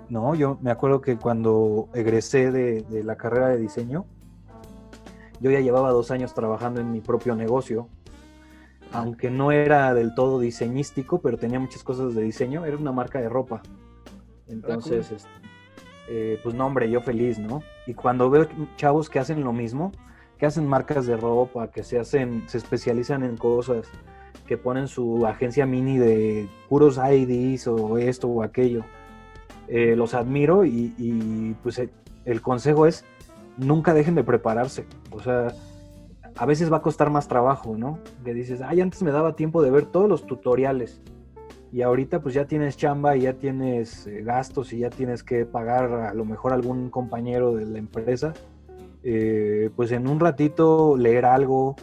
¿no? 0.08 0.34
Yo 0.34 0.58
me 0.60 0.70
acuerdo 0.70 1.00
que 1.00 1.16
cuando 1.16 1.88
egresé 1.94 2.50
de, 2.50 3.02
la 3.04 3.16
carrera 3.16 3.48
de 3.48 3.58
diseño, 3.58 4.06
yo 5.40 5.50
ya 5.50 5.60
llevaba 5.60 5.90
dos 5.90 6.10
años 6.10 6.34
trabajando 6.34 6.80
en 6.80 6.90
mi 6.90 7.00
propio 7.00 7.34
negocio, 7.34 7.88
aunque 8.92 9.30
no 9.30 9.50
era 9.50 9.92
del 9.94 10.14
todo 10.14 10.38
diseñístico, 10.38 11.20
pero 11.20 11.36
tenía 11.36 11.58
muchas 11.58 11.82
cosas 11.82 12.14
de 12.14 12.22
diseño, 12.22 12.64
era 12.64 12.76
una 12.76 12.92
marca 12.92 13.20
de 13.20 13.28
ropa. 13.28 13.62
Entonces, 14.46 15.10
este, 15.10 15.28
eh, 16.08 16.38
pues 16.42 16.54
no, 16.54 16.66
hombre, 16.66 16.90
yo 16.90 17.00
feliz, 17.00 17.38
¿no? 17.38 17.62
Y 17.86 17.94
cuando 17.94 18.30
veo 18.30 18.46
chavos 18.76 19.08
que 19.08 19.18
hacen 19.18 19.42
lo 19.42 19.52
mismo, 19.52 19.92
que 20.38 20.46
hacen 20.46 20.66
marcas 20.66 21.06
de 21.06 21.16
ropa, 21.16 21.70
que 21.70 21.82
se 21.82 21.98
hacen, 21.98 22.44
se 22.46 22.58
especializan 22.58 23.22
en 23.22 23.36
cosas, 23.36 23.88
que 24.46 24.58
ponen 24.58 24.88
su 24.88 25.26
agencia 25.26 25.64
mini 25.64 25.98
de 25.98 26.48
puros 26.68 26.98
IDs 26.98 27.66
o 27.66 27.98
esto 27.98 28.28
o 28.28 28.42
aquello. 28.42 28.84
Eh, 29.68 29.96
los 29.96 30.12
admiro 30.12 30.66
y, 30.66 31.56
pues 31.62 31.78
eh, 31.78 31.88
el, 32.26 32.42
consejo 32.42 32.86
es 32.86 33.04
nunca 33.56 33.94
dejen 33.94 34.14
de 34.14 34.24
prepararse. 34.24 34.84
O 35.10 35.20
sea, 35.20 35.54
a 36.36 36.46
veces 36.46 36.70
va 36.70 36.78
a 36.78 36.82
costar 36.82 37.08
más 37.10 37.28
trabajo, 37.28 37.76
¿no? 37.78 37.98
Que 38.24 38.34
dices, 38.34 38.60
ay, 38.60 38.82
antes 38.82 39.02
me 39.02 39.10
daba 39.10 39.36
tiempo 39.36 39.62
de 39.62 39.70
ver 39.70 39.86
todos 39.86 40.08
los 40.08 40.26
tutoriales 40.26 41.00
y 41.74 41.82
ahorita 41.82 42.20
pues 42.20 42.36
ya 42.36 42.44
tienes 42.44 42.76
chamba 42.76 43.16
y 43.16 43.22
ya 43.22 43.32
tienes 43.32 44.06
eh, 44.06 44.22
gastos 44.22 44.72
y 44.72 44.78
ya 44.78 44.90
tienes 44.90 45.24
que 45.24 45.44
pagar 45.44 45.92
a 45.92 46.14
lo 46.14 46.24
mejor 46.24 46.52
algún 46.52 46.88
compañero 46.88 47.56
de 47.56 47.66
la 47.66 47.78
empresa. 47.78 48.32
pues 49.74 49.90
en 49.90 50.06
un 50.06 50.20
ratito 50.20 50.96
leer 50.96 51.24
algo, 51.24 51.74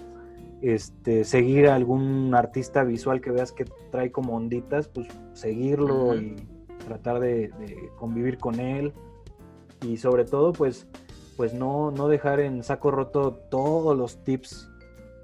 este, 0.61 1.25
seguir 1.25 1.67
a 1.67 1.75
algún 1.75 2.33
artista 2.33 2.85
visual 2.85 3.19
que 3.19 3.31
veas 3.31 3.51
que 3.51 3.65
trae 3.91 4.13
como 4.13 4.37
onditas, 4.37 4.87
pues 4.87 5.07
seguirlo 5.33 6.15
y 6.15 6.37
tratar 6.87 7.19
de, 7.19 7.51
convivir 7.97 8.37
con 8.37 8.61
él. 8.61 8.93
Y 9.85 9.97
sobre 9.97 10.23
todo, 10.23 10.53
pues, 10.53 10.87
pues 11.35 11.53
no, 11.53 11.91
no 11.91 12.07
dejar 12.07 12.39
en 12.39 12.63
saco 12.63 12.91
roto 12.91 13.33
todos 13.49 13.97
los 13.97 14.23
tips, 14.23 14.70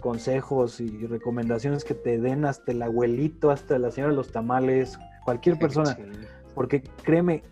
consejos 0.02 0.80
y 0.80 1.06
recomendaciones 1.06 1.84
que 1.84 1.93
te 1.93 2.20
den 2.20 2.45
hasta 2.45 2.72
el 2.72 2.82
abuelito, 2.82 3.52
hasta 3.52 3.78
la 3.80 3.91
señora 3.91 4.12
de 4.12 4.18
los 4.18 4.32
tamales, 4.32 5.00
cualquier 5.26 5.58
persona. 5.60 5.98
Porque 6.56 6.82
créeme, 7.04 7.43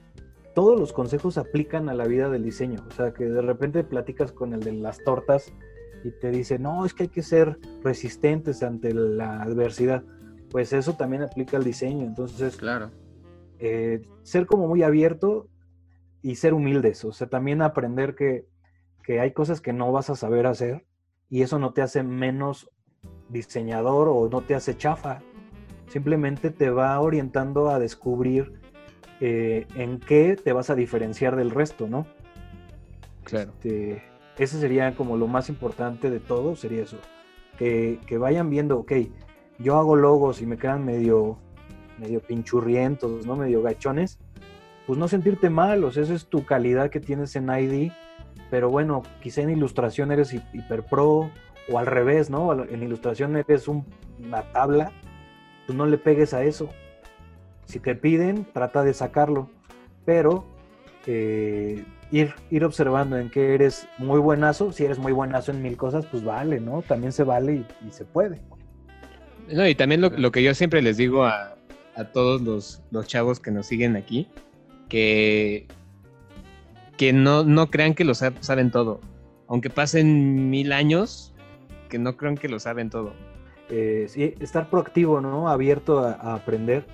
todos 0.53 0.79
los 0.79 0.93
consejos 0.93 1.37
aplican 1.37 1.89
a 1.89 1.93
la 1.93 2.05
vida 2.05 2.29
del 2.29 2.43
diseño. 2.43 2.83
O 2.87 2.91
sea, 2.91 3.13
que 3.13 3.25
de 3.25 3.41
repente 3.41 3.83
platicas 3.83 4.31
con 4.31 4.53
el 4.53 4.61
de 4.61 4.73
las 4.73 5.03
tortas 5.03 5.51
y 6.03 6.11
te 6.11 6.31
dice, 6.31 6.59
no, 6.59 6.85
es 6.85 6.93
que 6.93 7.03
hay 7.03 7.09
que 7.09 7.23
ser 7.23 7.59
resistentes 7.83 8.63
ante 8.63 8.93
la 8.93 9.41
adversidad. 9.41 10.03
Pues 10.49 10.71
eso 10.73 10.93
también 10.93 11.23
aplica 11.23 11.57
al 11.57 11.63
diseño. 11.63 12.05
Entonces, 12.05 12.55
claro. 12.55 12.91
Eh, 13.59 14.01
ser 14.23 14.45
como 14.45 14.67
muy 14.67 14.83
abierto 14.83 15.47
y 16.21 16.35
ser 16.35 16.53
humildes. 16.53 17.03
O 17.05 17.11
sea, 17.11 17.27
también 17.27 17.61
aprender 17.61 18.15
que, 18.15 18.45
que 19.03 19.19
hay 19.19 19.31
cosas 19.31 19.61
que 19.61 19.73
no 19.73 19.91
vas 19.91 20.09
a 20.09 20.15
saber 20.15 20.47
hacer 20.47 20.85
y 21.29 21.41
eso 21.41 21.59
no 21.59 21.73
te 21.73 21.81
hace 21.81 22.03
menos 22.03 22.69
diseñador 23.29 24.07
o 24.09 24.29
no 24.29 24.41
te 24.41 24.55
hace 24.55 24.77
chafa. 24.77 25.21
Simplemente 25.87 26.49
te 26.49 26.69
va 26.69 26.99
orientando 26.99 27.69
a 27.69 27.79
descubrir 27.79 28.53
eh, 29.21 29.67
en 29.75 29.99
qué 29.99 30.35
te 30.35 30.53
vas 30.53 30.69
a 30.69 30.75
diferenciar 30.75 31.35
del 31.35 31.51
resto, 31.51 31.87
¿no? 31.87 32.05
Claro. 33.23 33.51
Este, 33.51 34.03
ese 34.37 34.59
sería 34.59 34.95
como 34.95 35.17
lo 35.17 35.27
más 35.27 35.49
importante 35.49 36.09
de 36.09 36.19
todo, 36.19 36.55
sería 36.55 36.83
eso. 36.83 36.97
Que, 37.57 37.99
vayan 38.19 38.49
viendo, 38.49 38.79
ok, 38.79 38.91
yo 39.59 39.77
hago 39.77 39.95
logos 39.95 40.41
y 40.41 40.45
me 40.45 40.57
quedan 40.57 40.83
medio, 40.83 41.37
medio 41.97 42.19
pinchurrientos, 42.19 43.25
¿no? 43.25 43.35
Medio 43.37 43.61
gachones. 43.61 44.19
Pues 44.85 44.99
no 44.99 45.07
sentirte 45.07 45.49
mal, 45.49 45.83
o 45.83 45.91
sea, 45.91 46.03
esa 46.03 46.13
es 46.13 46.27
tu 46.27 46.45
calidad 46.45 46.89
que 46.89 46.99
tienes 46.99 47.35
en 47.35 47.49
ID. 47.49 47.91
Pero 48.49 48.69
bueno, 48.69 49.03
quizá 49.21 49.41
en 49.41 49.49
ilustración 49.49 50.11
eres 50.11 50.33
hiper 50.33 50.83
pro, 50.83 51.31
o 51.69 51.79
al 51.79 51.85
revés, 51.85 52.29
¿no? 52.29 52.53
En 52.63 52.83
ilustración 52.83 53.35
eres 53.35 53.67
una 53.67 54.43
tabla, 54.51 54.91
pues 55.65 55.77
no 55.77 55.85
le 55.85 55.97
pegues 55.97 56.33
a 56.33 56.43
eso. 56.43 56.69
Si 57.65 57.79
te 57.79 57.95
piden, 57.95 58.45
trata 58.53 58.83
de 58.83 58.93
sacarlo. 58.93 59.49
Pero 60.05 60.45
eh, 61.07 61.83
ir, 62.11 62.33
ir 62.51 62.63
observando 62.63 63.17
en 63.17 63.29
que 63.29 63.55
eres 63.55 63.87
muy 63.97 64.19
buenazo. 64.19 64.71
Si 64.71 64.85
eres 64.85 64.99
muy 64.99 65.11
buenazo 65.11 65.51
en 65.51 65.61
mil 65.61 65.77
cosas, 65.77 66.05
pues 66.05 66.23
vale, 66.23 66.59
¿no? 66.59 66.81
También 66.83 67.11
se 67.11 67.23
vale 67.23 67.65
y, 67.85 67.91
se 67.91 68.05
puede. 68.05 68.41
No, 69.51 69.67
y 69.67 69.75
también 69.75 70.01
lo, 70.01 70.31
que 70.31 70.43
yo 70.43 70.53
siempre 70.53 70.81
les 70.81 70.97
digo 70.97 71.25
a, 71.25 71.55
todos 72.13 72.41
los, 72.41 73.07
chavos 73.07 73.39
que 73.39 73.51
nos 73.51 73.67
siguen 73.67 73.95
aquí, 73.95 74.27
que, 74.89 75.67
que 76.97 77.13
no, 77.13 77.43
no 77.43 77.69
crean 77.69 77.93
que 77.93 78.03
lo 78.03 78.13
saben 78.13 78.71
todo. 78.71 79.01
Aunque 79.47 79.69
pasen 79.69 80.49
mil 80.49 80.71
años, 80.71 81.33
que 81.89 81.99
no 81.99 82.17
crean 82.17 82.35
que 82.35 82.49
lo 82.49 82.59
saben 82.59 82.89
todo. 82.89 83.13
Eh, 83.69 84.05
sí, 84.07 84.35
estar 84.39 84.69
proactivo, 84.69 85.21
¿no? 85.21 85.49
Abierto 85.49 85.99
a 85.99 86.35
aprender 86.35 86.85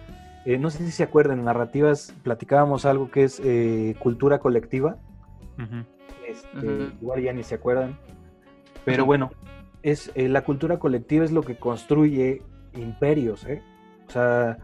eh, 0.46 0.58
no 0.58 0.72
sé 0.72 0.80
si 0.80 0.92
se 0.92 1.04
acuerdan, 1.04 1.40
en 1.40 1.46
narrativas 1.46 2.16
platicábamos 2.24 2.86
algo 2.86 3.12
que 3.12 3.24
es 3.24 3.40
eh, 3.44 3.96
cultura 4.00 4.40
colectiva. 4.40 4.98
Este, 6.28 6.90
igual 7.00 7.22
ya 7.22 7.34
ni 7.34 7.44
se 7.44 7.56
acuerdan. 7.56 7.98
Pero 8.84 9.06
bueno, 9.06 9.32
es, 9.84 10.12
eh, 10.16 10.28
la 10.28 10.44
cultura 10.44 10.80
colectiva 10.80 11.24
es 11.24 11.32
lo 11.32 11.44
que 11.44 11.58
construye 11.58 12.42
imperios. 12.74 13.46
O 14.08 14.12
sea, 14.12 14.58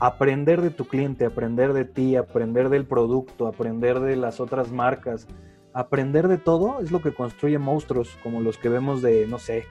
aprender 0.00 0.60
de 0.62 0.70
tu 0.70 0.86
cliente, 0.86 1.24
aprender 1.24 1.72
de 1.72 1.84
ti, 1.84 2.16
aprender 2.16 2.68
del 2.68 2.86
producto, 2.86 3.46
aprender 3.46 4.00
de 4.00 4.16
las 4.16 4.40
otras 4.40 4.70
marcas, 4.70 5.26
aprender 5.72 6.28
de 6.28 6.38
todo 6.38 6.80
es 6.80 6.90
lo 6.90 7.00
que 7.00 7.12
construye 7.12 7.58
monstruos, 7.58 8.16
como 8.22 8.40
los 8.40 8.58
que 8.58 8.68
vemos 8.68 9.02
de, 9.02 9.26
no 9.26 9.38
sé, 9.38 9.64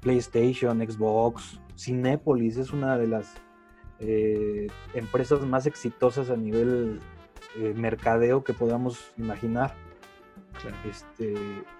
PlayStation, 0.00 0.78
Xbox, 0.78 1.60
Cinépolis 1.78 2.56
es 2.56 2.72
una 2.72 2.98
de 2.98 3.06
las 3.06 3.34
eh, 4.00 4.66
empresas 4.94 5.46
más 5.46 5.66
exitosas 5.66 6.30
a 6.30 6.36
nivel 6.36 7.00
eh, 7.56 7.74
mercadeo 7.76 8.44
que 8.44 8.52
podamos 8.52 9.12
imaginar. 9.16 9.74
Este, 10.88 11.34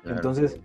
Entonces, 0.04 0.60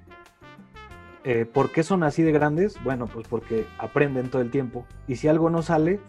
eh, 1.23 1.45
¿por 1.45 1.71
qué 1.71 1.83
son 1.83 2.03
así 2.03 2.21
de 2.21 2.31
grandes? 2.31 2.81
Bueno, 2.83 3.07
pues 3.07 3.27
porque 3.27 3.65
aprenden 3.79 4.29
todo 4.29 4.41
el 4.41 4.51
tiempo. 4.51 4.85
Y 5.07 5.15
si 5.15 5.27
algo 5.27 5.49
no 5.49 5.63
sale, 5.63 5.99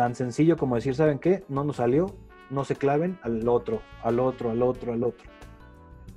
tan 0.00 0.14
sencillo 0.14 0.56
como 0.56 0.76
decir, 0.76 0.94
¿saben 0.94 1.18
qué? 1.18 1.44
No 1.50 1.62
nos 1.62 1.76
salió, 1.76 2.16
no 2.48 2.64
se 2.64 2.74
claven 2.74 3.18
al 3.20 3.46
otro, 3.46 3.82
al 4.02 4.18
otro, 4.18 4.50
al 4.50 4.62
otro, 4.62 4.94
al 4.94 5.04
otro. 5.04 5.28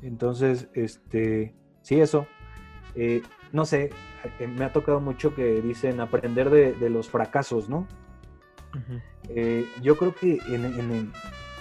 Entonces, 0.02 0.70
este, 0.74 1.54
sí, 1.82 2.00
eso. 2.00 2.26
Eh, 2.96 3.24
no 3.52 3.66
sé, 3.66 3.90
eh, 4.40 4.48
me 4.48 4.64
ha 4.64 4.72
tocado 4.72 5.02
mucho 5.02 5.36
que 5.36 5.62
dicen 5.62 6.00
aprender 6.00 6.50
de, 6.50 6.90
los 6.90 7.10
fracasos, 7.10 7.68
¿no? 7.68 7.86
yo 9.82 9.98
creo 9.98 10.16
que 10.16 10.40
en, 10.48 11.12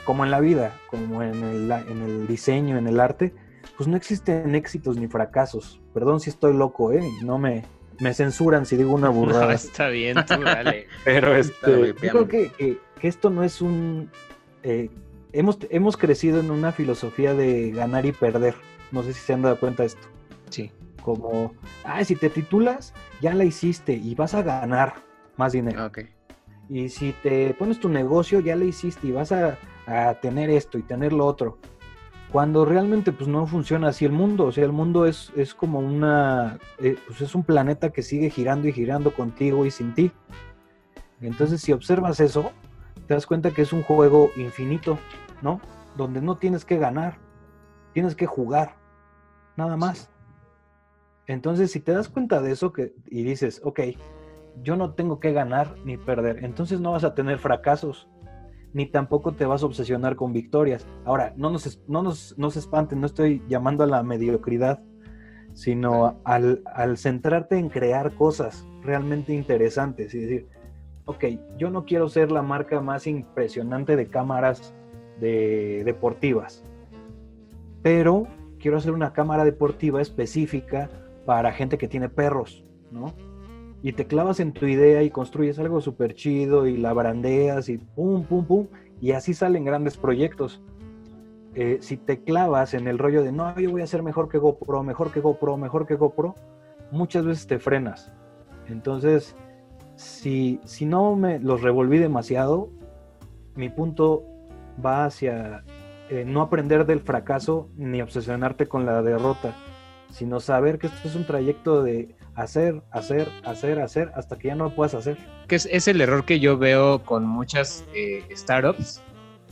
como 0.05 0.25
en 0.25 0.31
la 0.31 0.39
vida, 0.39 0.73
como 0.87 1.25
en 1.25 1.43
el, 1.43 1.73
en 1.73 2.03
el 2.03 2.29
diseño, 2.29 2.79
en 2.79 2.87
el 2.87 3.01
arte, 3.01 3.35
pues 3.77 3.89
no 3.89 3.97
existen 3.97 4.55
éxitos 4.55 4.97
ni 4.97 5.09
fracasos. 5.09 5.81
Perdón 5.93 6.21
si 6.21 6.31
estoy 6.31 6.55
loco, 6.55 6.93
¿eh? 6.93 7.03
No 7.25 7.39
me, 7.39 7.65
me 8.03 8.13
censuran 8.15 8.67
si 8.67 8.77
digo 8.77 8.93
una 8.93 9.09
burrada. 9.11 9.47
No, 9.47 9.53
está 9.53 9.89
bien, 9.89 10.17
tú 10.27 10.43
dale. 10.43 10.89
Pero 11.05 11.35
este, 11.37 11.95
yo 11.95 11.95
creo 11.95 12.29
que, 12.29 12.79
esto 13.01 13.31
no 13.31 13.43
es 13.43 13.63
un... 13.63 14.11
Eh, 14.63 14.91
hemos, 15.33 15.59
hemos 15.71 15.97
crecido 15.97 16.41
en 16.41 16.51
una 16.51 16.73
filosofía 16.73 17.35
de 17.35 17.71
ganar 17.71 18.05
y 18.05 18.13
perder. 18.13 18.55
No 18.91 19.03
sé 19.03 19.13
si 19.13 19.21
se 19.21 19.33
han 19.33 19.43
dado 19.43 19.59
cuenta 19.59 19.85
de 19.85 19.89
esto. 19.89 20.09
Sí. 20.51 20.71
Como, 21.03 21.55
ah, 21.85 22.05
si 22.05 22.15
te 22.15 22.31
titulas, 22.31 22.93
ya 23.21 23.35
la 23.35 23.45
hiciste 23.45 23.93
y 23.95 24.15
vas 24.15 24.35
a 24.35 24.43
ganar 24.43 24.95
más 25.37 25.53
dinero. 25.53 25.87
Ok. 25.87 26.01
Y 26.69 26.91
si 26.91 27.13
te 27.23 27.55
pones 27.55 27.81
tu 27.81 27.89
negocio, 27.89 28.41
ya 28.41 28.55
la 28.55 28.65
hiciste 28.65 29.09
y 29.09 29.13
vas 29.13 29.33
a, 29.33 29.59
a 29.87 30.15
tener 30.21 30.49
esto 30.51 30.79
y 30.79 30.83
tener 30.83 31.13
lo 31.13 31.27
otro 31.27 31.59
cuando 32.33 32.65
realmente 32.65 33.13
pues 33.13 33.29
no 33.29 33.47
funciona 33.47 33.89
así 33.89 34.07
el 34.07 34.13
mundo, 34.13 34.47
o 34.47 34.53
sea, 34.53 34.65
el 34.65 34.73
mundo 34.73 35.05
es, 35.05 35.31
es 35.37 35.55
como 35.55 35.81
una, 35.81 36.59
eh, 36.79 36.97
pues 37.07 37.21
es 37.21 37.35
un 37.35 37.45
planeta 37.45 37.91
que 37.91 38.03
sigue 38.03 38.31
girando 38.31 38.67
y 38.67 38.73
girando 38.73 39.13
contigo 39.13 39.67
y 39.67 39.71
sin 39.71 39.95
ti. 39.95 40.11
Entonces, 41.21 41.61
si 41.61 41.73
observas 41.73 42.21
eso, 42.21 42.51
te 43.07 43.13
das 43.13 43.27
cuenta 43.27 43.51
que 43.51 43.61
es 43.61 43.75
un 43.75 43.83
juego 43.83 44.31
infinito, 44.37 44.99
¿no? 45.43 45.61
Donde 45.95 46.23
no 46.23 46.39
tienes 46.39 46.65
que 46.65 46.79
ganar, 46.79 47.19
tienes 47.93 48.15
que 48.17 48.27
jugar, 48.27 48.77
nada 49.57 49.77
más. 49.77 50.09
Entonces, 51.27 51.71
si 51.71 51.81
te 51.81 51.93
das 51.93 52.09
cuenta 52.09 52.41
de 52.41 52.53
eso 52.53 52.73
que, 52.73 52.95
y 53.11 53.25
dices, 53.25 53.61
ok, 53.63 53.81
yo 54.63 54.77
no 54.77 54.95
tengo 54.95 55.21
que 55.21 55.33
ganar 55.33 55.77
ni 55.85 55.99
perder, 55.99 56.45
entonces 56.45 56.81
no 56.81 56.93
vas 56.93 57.05
a 57.05 57.15
tener 57.15 57.39
fracasos, 57.39 58.09
ni 58.73 58.87
tampoco 58.87 59.33
te 59.33 59.45
vas 59.45 59.63
a 59.63 59.67
obsesionar 59.67 60.17
con 60.17 60.33
victorias. 60.33 60.87
Ahora, 61.05 61.35
no 61.37 61.51
nos, 61.51 61.81
no 61.89 62.03
nos, 62.03 62.57
espanten, 62.57 63.01
no 63.01 63.07
estoy 63.07 63.43
llamando 63.49 63.85
a 63.85 63.87
la 63.87 64.03
mediocridad, 64.03 64.83
sino 65.53 66.21
al, 66.25 66.63
centrarte 66.97 67.59
en 67.59 67.69
crear 67.69 68.15
cosas 68.15 68.67
realmente 68.83 69.35
interesantes 69.35 70.15
y 70.15 70.21
decir, 70.21 70.49
ok, 71.05 71.25
yo 71.59 71.71
no 71.71 71.85
quiero 71.85 72.09
ser 72.09 72.33
la 72.33 72.43
marca 72.43 72.81
más 72.81 73.07
impresionante 73.07 73.97
de 73.97 74.09
cámaras 74.09 74.75
de, 75.21 75.83
deportivas, 75.85 76.65
pero 77.83 78.27
quiero 78.59 78.79
hacer 78.79 78.93
una 78.93 79.13
cámara 79.13 79.45
deportiva 79.45 80.01
específica 80.01 80.89
para 81.27 81.53
gente 81.53 81.77
que 81.77 81.89
tiene 81.89 82.09
perros, 82.09 82.65
¿no? 82.91 83.13
Y 83.83 83.93
te 83.93 84.07
clavas 84.07 84.39
en 84.39 84.53
tu 84.53 84.67
idea 84.67 85.03
y 85.03 85.11
construyes 85.11 85.59
algo 85.59 85.81
súper 85.81 86.15
chido 86.15 86.67
y 86.67 86.77
la 86.77 86.93
brandeas 86.93 87.69
y 87.69 87.79
pum, 87.79 88.25
pum, 88.25 88.47
pum, 88.47 88.67
y 89.01 89.13
así 89.13 89.35
salen 89.35 89.65
grandes 89.65 89.97
proyectos. 89.97 90.63
Eh, 91.55 91.79
si 91.81 91.97
te 91.97 92.23
clavas 92.23 92.75
en 92.75 92.87
el 92.87 92.99
rollo 92.99 93.23
de 93.23 93.33
no, 93.33 93.59
yo 93.59 93.71
voy 93.73 93.83
a 93.83 93.87
ser 93.87 94.03
mejor 94.03 94.29
que 94.29 94.39
GoPro, 94.39 94.83
mejor 94.85 95.11
que 95.11 95.21
GoPro, 95.21 95.57
mejor 95.57 95.87
que 95.87 95.97
GoPro, 95.97 96.37
muchas 96.93 97.25
veces 97.25 97.47
te 97.47 97.59
frenas. 97.59 98.13
Entonces, 98.69 99.35
si, 99.97 100.61
si 100.65 100.87
no 100.87 101.17
me 101.17 101.41
los 101.41 101.61
revolví 101.61 101.99
demasiado, 101.99 102.71
mi 103.57 103.69
punto 103.69 104.25
va 104.85 105.05
hacia 105.05 105.65
eh, 106.09 106.25
no 106.25 106.41
aprender 106.41 106.87
del 106.87 107.01
fracaso 107.01 107.69
ni 107.77 108.01
obsesionarte 108.01 108.69
con 108.69 108.87
la 108.87 109.03
derrota, 109.03 109.55
sino 110.11 110.41
saber 110.41 110.79
que 110.79 110.87
esto 110.87 111.09
es 111.09 111.17
un 111.17 111.27
trayecto 111.27 111.83
de 111.83 112.15
hacer, 112.35 112.83
hacer, 112.91 113.29
hacer, 113.45 113.81
hacer, 113.81 114.13
hasta 114.15 114.39
que 114.39 114.49
ya 114.49 114.55
no 114.55 114.65
lo 114.65 114.75
puedas 114.75 114.95
hacer. 114.95 115.19
Que 115.49 115.57
es, 115.57 115.89
el 115.89 116.01
error 116.01 116.25
que 116.25 116.41
yo 116.41 116.59
veo 116.59 117.03
con 117.05 117.27
muchas 117.27 117.85
eh, 117.95 118.25
startups 118.35 119.03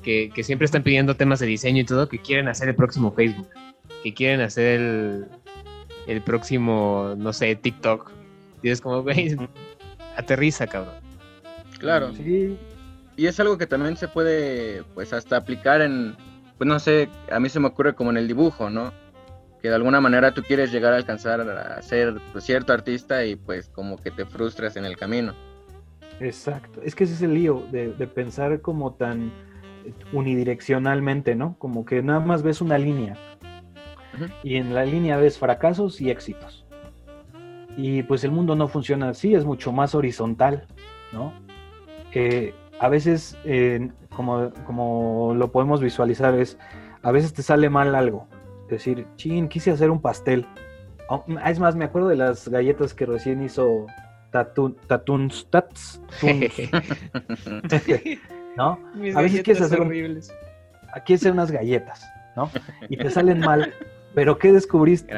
que, 0.03 0.33
siempre 0.43 0.65
están 0.65 0.83
pidiendo 0.83 1.17
temas 1.17 1.41
de 1.41 1.47
diseño 1.47 1.83
y 1.83 1.85
todo, 1.85 2.09
que 2.09 2.19
quieren 2.19 2.49
hacer 2.49 2.69
el 2.69 2.75
próximo 2.75 3.13
Facebook, 3.13 3.49
que 4.03 4.15
quieren 4.15 4.41
hacer 4.41 4.81
el, 4.81 5.27
el 6.07 6.23
próximo, 6.23 7.15
no 7.17 7.33
sé, 7.33 7.55
TikTok. 7.57 8.11
Y 8.63 8.71
es 8.71 8.81
como, 8.81 9.03
güey, 9.03 9.37
aterriza, 10.17 10.67
cabrón. 10.67 10.95
Claro. 11.79 12.13
Sí. 12.15 12.57
Y 13.17 13.27
es 13.27 13.39
algo 13.41 13.59
que 13.59 13.67
también 13.67 13.97
se 13.97 14.09
puede, 14.09 14.83
pues, 14.95 15.13
hasta 15.13 15.37
aplicar 15.37 15.83
en, 15.83 16.17
pues, 16.59 16.69
no 16.69 16.79
sé, 16.79 17.09
a 17.31 17.41
mí 17.41 17.49
se 17.49 17.61
me 17.61 17.69
ocurre 17.69 17.95
como 17.95 18.11
en 18.11 18.17
el 18.17 18.29
dibujo, 18.29 18.71
¿no? 18.71 18.93
Que 19.61 19.69
de 19.69 19.75
alguna 19.75 20.01
manera 20.01 20.33
tú 20.33 20.43
quieres 20.43 20.73
llegar 20.73 20.93
a 20.93 20.97
alcanzar 20.97 21.41
a 21.41 21.83
ser 21.83 22.21
pues, 22.33 22.45
cierto 22.45 22.73
artista 22.73 23.25
y 23.25 23.37
pues 23.37 23.69
como 23.69 23.97
que 23.97 24.11
te 24.11 24.25
frustras 24.25 24.77
en 24.77 24.85
el 24.85 24.97
camino. 24.97 25.35
Exacto, 26.21 26.81
es 26.83 26.95
que 26.95 27.05
ese 27.05 27.15
es 27.15 27.23
el 27.23 27.35
lío 27.35 27.65
de, 27.71 27.89
pensar 28.07 28.61
como 28.61 28.93
tan 28.93 29.33
unidireccionalmente, 30.13 31.35
¿no? 31.35 31.57
Como 31.59 31.85
que 31.85 32.03
nada 32.03 32.21
más 32.21 32.43
ves 32.43 32.61
una 32.61 32.77
línea 32.77 33.17
y 34.43 34.57
en 34.57 34.75
la 34.75 34.85
línea 34.85 35.17
ves 35.17 35.39
fracasos 35.39 36.01
y 36.01 36.11
éxitos. 36.11 36.67
Y 37.77 38.03
pues 38.03 38.25
el 38.25 38.33
mundo 38.33 38.55
no 38.57 38.69
funciona 38.69 39.11
así, 39.11 39.35
es 39.35 39.45
mucho 39.45 39.73
más 39.73 39.95
horizontal, 39.95 40.67
¿no? 41.13 41.33
Eh, 42.13 42.53
a 42.79 42.89
veces, 42.89 43.39
como, 44.15 44.51
como 44.67 45.35
lo 45.35 45.53
podemos 45.53 45.81
visualizar, 45.81 46.35
es 46.39 46.59
a 47.03 47.13
veces 47.13 47.33
te 47.33 47.43
sale 47.43 47.71
mal 47.71 47.95
algo, 47.95 48.27
decir, 48.71 49.07
chin, 49.17 49.49
quise 49.49 49.71
hacer 49.71 49.91
un 49.91 50.01
pastel. 50.01 50.47
Oh, 51.09 51.25
es 51.45 51.59
más, 51.59 51.77
me 51.77 51.85
acuerdo 51.85 52.09
de 52.09 52.17
las 52.17 52.49
galletas 52.49 52.95
que 52.95 53.07
recién 53.07 53.43
hizo 53.43 53.87
Tatun, 54.31 54.77
Tatuns, 54.87 55.47
Tats. 55.51 56.01
¿No? 58.57 58.79
a 59.15 59.23
veces 59.23 59.43
quieres 59.43 59.63
hacer 59.63 59.81
horribles. 59.81 60.33
Aquí 60.93 61.15
hacer 61.15 61.33
unas 61.33 61.51
galletas, 61.51 62.09
¿no? 62.37 62.51
Y 62.89 62.97
te 62.97 63.11
salen 63.11 63.41
mal. 63.41 63.73
Pero 64.15 64.39
¿qué 64.39 64.53
descubriste? 64.53 65.13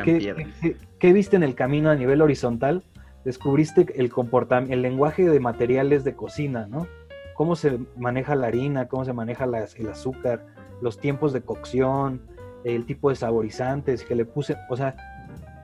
Qué, 0.99 1.13
viste 1.13 1.37
en 1.37 1.43
el 1.43 1.55
camino 1.55 1.91
a 1.91 1.95
nivel 1.95 2.21
horizontal? 2.21 2.83
Descubriste 3.25 3.87
el 3.97 4.11
comportamiento, 4.11 4.75
el 4.75 4.83
lenguaje 4.83 5.29
de 5.29 5.41
materiales 5.41 6.05
de 6.05 6.15
cocina, 6.15 6.67
¿no? 6.67 6.87
Cómo 7.35 7.57
se 7.57 7.79
maneja 7.97 8.35
la 8.35 8.49
harina, 8.49 8.89
cómo 8.89 9.05
se 9.05 9.13
maneja 9.13 9.45
el 9.45 9.89
azúcar, 9.89 10.45
los 10.83 10.99
tiempos 10.99 11.33
de 11.33 11.41
cocción, 11.41 12.21
el 12.65 12.87
tipo 12.87 13.11
de 13.11 13.17
saborizantes 13.17 14.05
que 14.05 14.15
le 14.15 14.25
puse, 14.25 14.57
o 14.69 14.77
sea, 14.77 14.95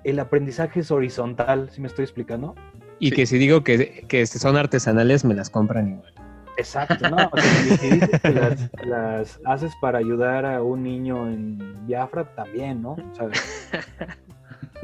el 0.05 0.19
aprendizaje 0.19 0.81
es 0.81 0.91
horizontal, 0.91 1.71
¿sí 1.71 1.81
me 1.81 1.89
estoy 1.89 2.05
explicando? 2.05 2.55
Y 2.99 3.13
que 3.13 3.27
si 3.27 3.39
digo 3.39 3.63
que, 3.63 4.05
que, 4.09 4.27
son 4.27 4.57
artesanales, 4.57 5.25
me 5.25 5.35
las 5.35 5.51
compran 5.51 5.89
igual. 5.89 6.13
Exacto, 6.57 7.09
¿no? 7.09 7.17
O 7.33 7.37
sea, 7.37 7.77
si 7.77 7.91
dices 7.91 8.21
que 8.21 8.87
las, 8.87 9.41
haces 9.45 9.73
para 9.81 9.99
ayudar 9.99 10.45
a 10.45 10.63
un 10.63 10.83
niño 10.83 11.29
en 11.29 11.87
Biafra, 11.87 12.25
también, 12.35 12.83
¿no? 12.83 12.97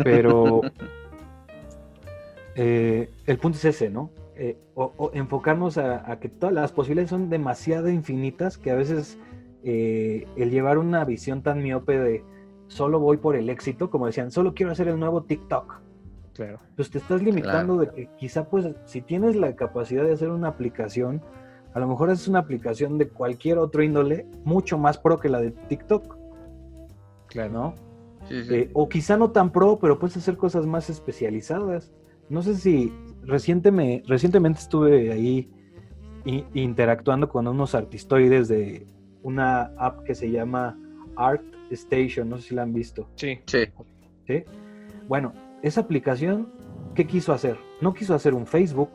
Pero 0.04 0.60
eh, 2.54 3.10
el 3.26 3.38
punto 3.38 3.58
es 3.58 3.64
ese, 3.64 3.90
¿no? 3.90 4.10
Eh, 4.36 4.56
o, 4.74 5.10
enfocarnos 5.14 5.78
a, 5.78 6.10
a, 6.10 6.18
que 6.18 6.28
todas 6.28 6.54
las 6.54 6.72
posibilidades 6.72 7.10
son 7.10 7.30
demasiado 7.30 7.88
infinitas 7.88 8.58
que 8.58 8.70
a 8.70 8.74
veces 8.74 9.16
eh, 9.64 10.26
el 10.36 10.50
llevar 10.50 10.78
una 10.78 11.04
visión 11.04 11.42
tan 11.42 11.62
miope 11.62 11.98
de 11.98 12.24
solo 12.66 13.00
voy 13.00 13.16
por 13.16 13.36
el 13.36 13.48
éxito, 13.48 13.90
como 13.90 14.06
decían, 14.06 14.30
solo 14.30 14.54
quiero 14.54 14.72
hacer 14.72 14.88
el 14.88 14.98
nuevo 14.98 15.22
TikTok. 15.22 15.80
Claro. 16.34 16.60
Pues 16.76 16.90
te 16.90 16.98
estás 16.98 17.22
limitando 17.22 17.78
de 17.78 17.88
que 17.90 18.10
quizá 18.16 18.44
pues 18.44 18.66
si 18.84 19.00
tienes 19.00 19.36
la 19.36 19.54
capacidad 19.54 20.04
de 20.04 20.12
hacer 20.12 20.30
una 20.30 20.48
aplicación, 20.48 21.22
a 21.72 21.80
lo 21.80 21.88
mejor 21.88 22.10
es 22.10 22.28
una 22.28 22.40
aplicación 22.40 22.98
de 22.98 23.08
cualquier 23.08 23.58
otro 23.58 23.82
índole, 23.82 24.26
mucho 24.44 24.76
más 24.76 24.98
pro 24.98 25.18
que 25.18 25.28
la 25.28 25.40
de 25.40 25.52
TikTok. 25.52 26.16
Claro. 27.28 27.52
¿No? 27.52 27.74
Eh, 28.30 28.70
o 28.72 28.88
quizá 28.88 29.16
no 29.16 29.30
tan 29.30 29.50
pro, 29.50 29.78
pero 29.78 29.98
puedes 29.98 30.16
hacer 30.16 30.36
cosas 30.36 30.66
más 30.66 30.90
especializadas. 30.90 31.92
No 32.28 32.42
sé 32.42 32.54
si 32.54 32.92
recientemente, 33.22 34.04
recientemente 34.08 34.60
estuve 34.60 35.12
ahí 35.12 35.50
interactuando 36.54 37.28
con 37.28 37.46
unos 37.46 37.74
artistoides 37.74 38.48
de 38.48 38.86
una 39.24 39.72
app 39.78 40.04
que 40.04 40.14
se 40.14 40.30
llama 40.30 40.78
Art 41.16 41.42
Station, 41.70 42.28
no 42.28 42.36
sé 42.38 42.48
si 42.50 42.54
la 42.54 42.62
han 42.62 42.72
visto. 42.72 43.08
Sí. 43.16 43.40
Sí. 43.46 43.64
¿sí? 44.28 44.44
Bueno, 45.08 45.32
esa 45.62 45.80
aplicación, 45.80 46.52
¿qué 46.94 47.06
quiso 47.06 47.32
hacer? 47.32 47.58
No 47.80 47.92
quiso 47.94 48.14
hacer 48.14 48.32
un 48.34 48.46
Facebook. 48.46 48.90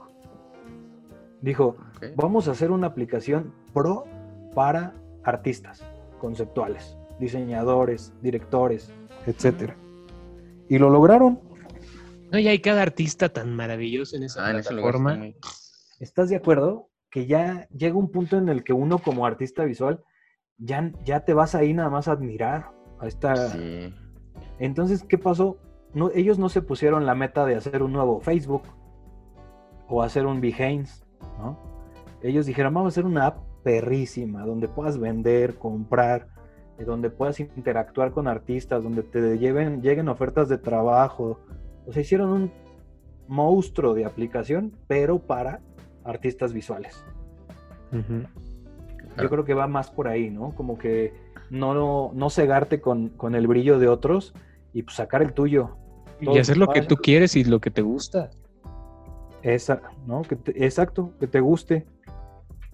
Dijo, 1.41 1.77
vamos 2.15 2.47
a 2.47 2.51
hacer 2.51 2.71
una 2.71 2.87
aplicación 2.87 3.53
pro 3.73 4.05
para 4.53 4.93
artistas 5.23 5.83
conceptuales, 6.19 6.97
diseñadores, 7.19 8.13
directores, 8.21 8.91
etcétera. 9.25 9.75
Y 10.67 10.77
lo 10.77 10.89
lograron. 10.89 11.39
No, 12.31 12.37
y 12.37 12.47
hay 12.47 12.59
cada 12.59 12.81
artista 12.81 13.29
tan 13.29 13.55
maravilloso 13.55 14.15
en 14.17 14.23
esa 14.23 14.45
Ah, 14.45 14.51
en 14.51 14.57
ese 14.57 14.73
lugar 14.73 14.93
plataforma. 14.95 15.11
está 15.13 15.19
muy- 15.23 15.35
¿Estás 15.99 16.29
de 16.29 16.35
acuerdo? 16.35 16.89
Que 17.09 17.25
ya 17.25 17.67
llega 17.75 17.95
un 17.97 18.11
punto 18.11 18.37
en 18.37 18.49
el 18.49 18.63
que 18.63 18.73
uno 18.73 18.99
como 18.99 19.25
artista 19.25 19.63
visual 19.63 20.03
ya, 20.59 20.91
ya 21.05 21.21
te 21.21 21.33
vas 21.33 21.55
ahí 21.55 21.73
nada 21.73 21.89
más 21.89 22.07
a 22.07 22.11
admirar 22.11 22.71
a 22.99 23.07
esta... 23.07 23.35
Sí. 23.49 23.93
Entonces, 24.59 25.03
¿qué 25.03 25.17
pasó? 25.17 25.57
No, 25.93 26.11
ellos 26.13 26.37
no 26.37 26.49
se 26.49 26.61
pusieron 26.61 27.05
la 27.05 27.15
meta 27.15 27.45
de 27.45 27.55
hacer 27.55 27.81
un 27.81 27.93
nuevo 27.93 28.19
Facebook 28.19 28.63
o 29.87 30.03
hacer 30.03 30.25
un 30.25 30.41
Behance, 30.41 31.03
¿no? 31.39 31.57
Ellos 32.21 32.45
dijeron, 32.45 32.73
vamos 32.73 32.87
a 32.87 32.93
hacer 32.93 33.05
una 33.05 33.27
app 33.27 33.37
perrísima, 33.63 34.45
donde 34.45 34.67
puedas 34.67 34.99
vender, 34.99 35.55
comprar, 35.55 36.27
eh, 36.77 36.83
donde 36.83 37.09
puedas 37.09 37.39
interactuar 37.39 38.11
con 38.11 38.27
artistas, 38.27 38.83
donde 38.83 39.03
te 39.03 39.37
lleven, 39.37 39.81
lleguen 39.81 40.09
ofertas 40.09 40.49
de 40.49 40.57
trabajo. 40.57 41.39
O 41.85 41.93
sea, 41.93 42.01
hicieron 42.01 42.29
un 42.29 42.51
monstruo 43.27 43.93
de 43.93 44.05
aplicación, 44.05 44.73
pero 44.87 45.19
para 45.19 45.61
artistas 46.03 46.53
visuales. 46.53 47.03
Yo 49.21 49.29
creo 49.29 49.45
que 49.45 49.53
va 49.53 49.67
más 49.67 49.89
por 49.91 50.07
ahí, 50.07 50.29
¿no? 50.29 50.53
Como 50.55 50.77
que 50.77 51.13
no, 51.49 52.11
no 52.13 52.29
cegarte 52.29 52.79
con, 52.81 53.09
con 53.09 53.35
el 53.35 53.47
brillo 53.47 53.79
de 53.79 53.87
otros 53.87 54.33
y 54.73 54.83
pues, 54.83 54.95
sacar 54.95 55.21
el 55.21 55.33
tuyo. 55.33 55.75
Y 56.21 56.37
hacer 56.37 56.57
lo 56.57 56.67
que 56.67 56.81
tú 56.81 56.97
quieres 56.97 57.35
y 57.35 57.43
lo 57.43 57.59
que 57.59 57.71
te 57.71 57.81
gusta. 57.81 58.29
Esa, 59.41 59.81
¿no? 60.05 60.21
Que 60.23 60.35
te- 60.35 60.65
exacto, 60.65 61.11
que 61.19 61.27
te 61.27 61.39
guste. 61.39 61.85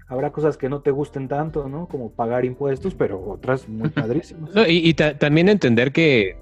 Habrá 0.07 0.31
cosas 0.31 0.57
que 0.57 0.69
no 0.69 0.81
te 0.81 0.91
gusten 0.91 1.27
tanto, 1.27 1.67
¿no? 1.69 1.87
Como 1.87 2.11
pagar 2.11 2.43
impuestos, 2.45 2.93
pero 2.95 3.19
otras 3.27 3.67
muy 3.69 3.89
padrísimas. 3.89 4.53
No, 4.53 4.67
y 4.67 4.77
y 4.77 4.93
ta- 4.93 5.17
también 5.17 5.47
entender 5.49 5.91
que 5.91 6.37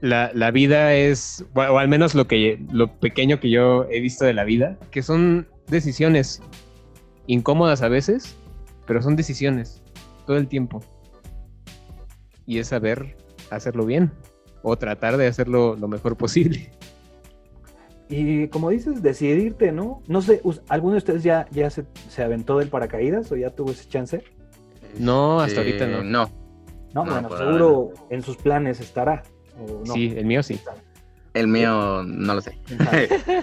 la, 0.00 0.30
la 0.34 0.50
vida 0.50 0.94
es, 0.94 1.44
o 1.54 1.60
al 1.78 1.88
menos 1.88 2.14
lo, 2.14 2.26
que, 2.26 2.64
lo 2.72 2.88
pequeño 2.98 3.40
que 3.40 3.50
yo 3.50 3.84
he 3.90 4.00
visto 4.00 4.24
de 4.24 4.32
la 4.34 4.44
vida, 4.44 4.78
que 4.90 5.02
son 5.02 5.46
decisiones 5.66 6.40
incómodas 7.26 7.82
a 7.82 7.88
veces, 7.88 8.36
pero 8.88 9.02
son 9.02 9.14
decisiones 9.14 9.82
todo 10.26 10.38
el 10.38 10.48
tiempo. 10.48 10.80
Y 12.46 12.58
es 12.58 12.68
saber 12.68 13.16
hacerlo 13.50 13.84
bien 13.84 14.10
o 14.62 14.76
tratar 14.76 15.18
de 15.18 15.26
hacerlo 15.28 15.76
lo 15.76 15.86
mejor 15.86 16.16
posible. 16.16 16.72
Y 18.08 18.48
como 18.48 18.70
dices, 18.70 19.02
decidirte, 19.02 19.70
¿no? 19.70 20.02
No 20.08 20.22
sé, 20.22 20.40
¿alguno 20.68 20.92
de 20.92 20.98
ustedes 20.98 21.22
ya, 21.22 21.46
ya 21.50 21.68
se, 21.68 21.84
se 22.08 22.22
aventó 22.22 22.58
del 22.58 22.68
paracaídas 22.68 23.30
o 23.30 23.36
ya 23.36 23.50
tuvo 23.50 23.70
ese 23.72 23.86
chance? 23.86 24.24
No, 24.98 25.40
hasta 25.40 25.60
Este, 25.60 25.84
ahorita 25.84 25.86
no. 25.86 26.02
No, 26.02 26.30
No, 26.94 27.04
No, 27.04 27.10
bueno, 27.12 27.36
seguro 27.36 27.92
en 28.08 28.22
sus 28.22 28.38
planes 28.38 28.80
estará. 28.80 29.22
¿o 29.60 29.84
no? 29.84 29.92
Sí, 29.92 30.14
el 30.16 30.24
mío 30.24 30.42
sí. 30.42 30.58
el 31.34 31.48
mío 31.48 32.02
no 32.02 32.34
lo 32.34 32.40
sé. 32.40 32.58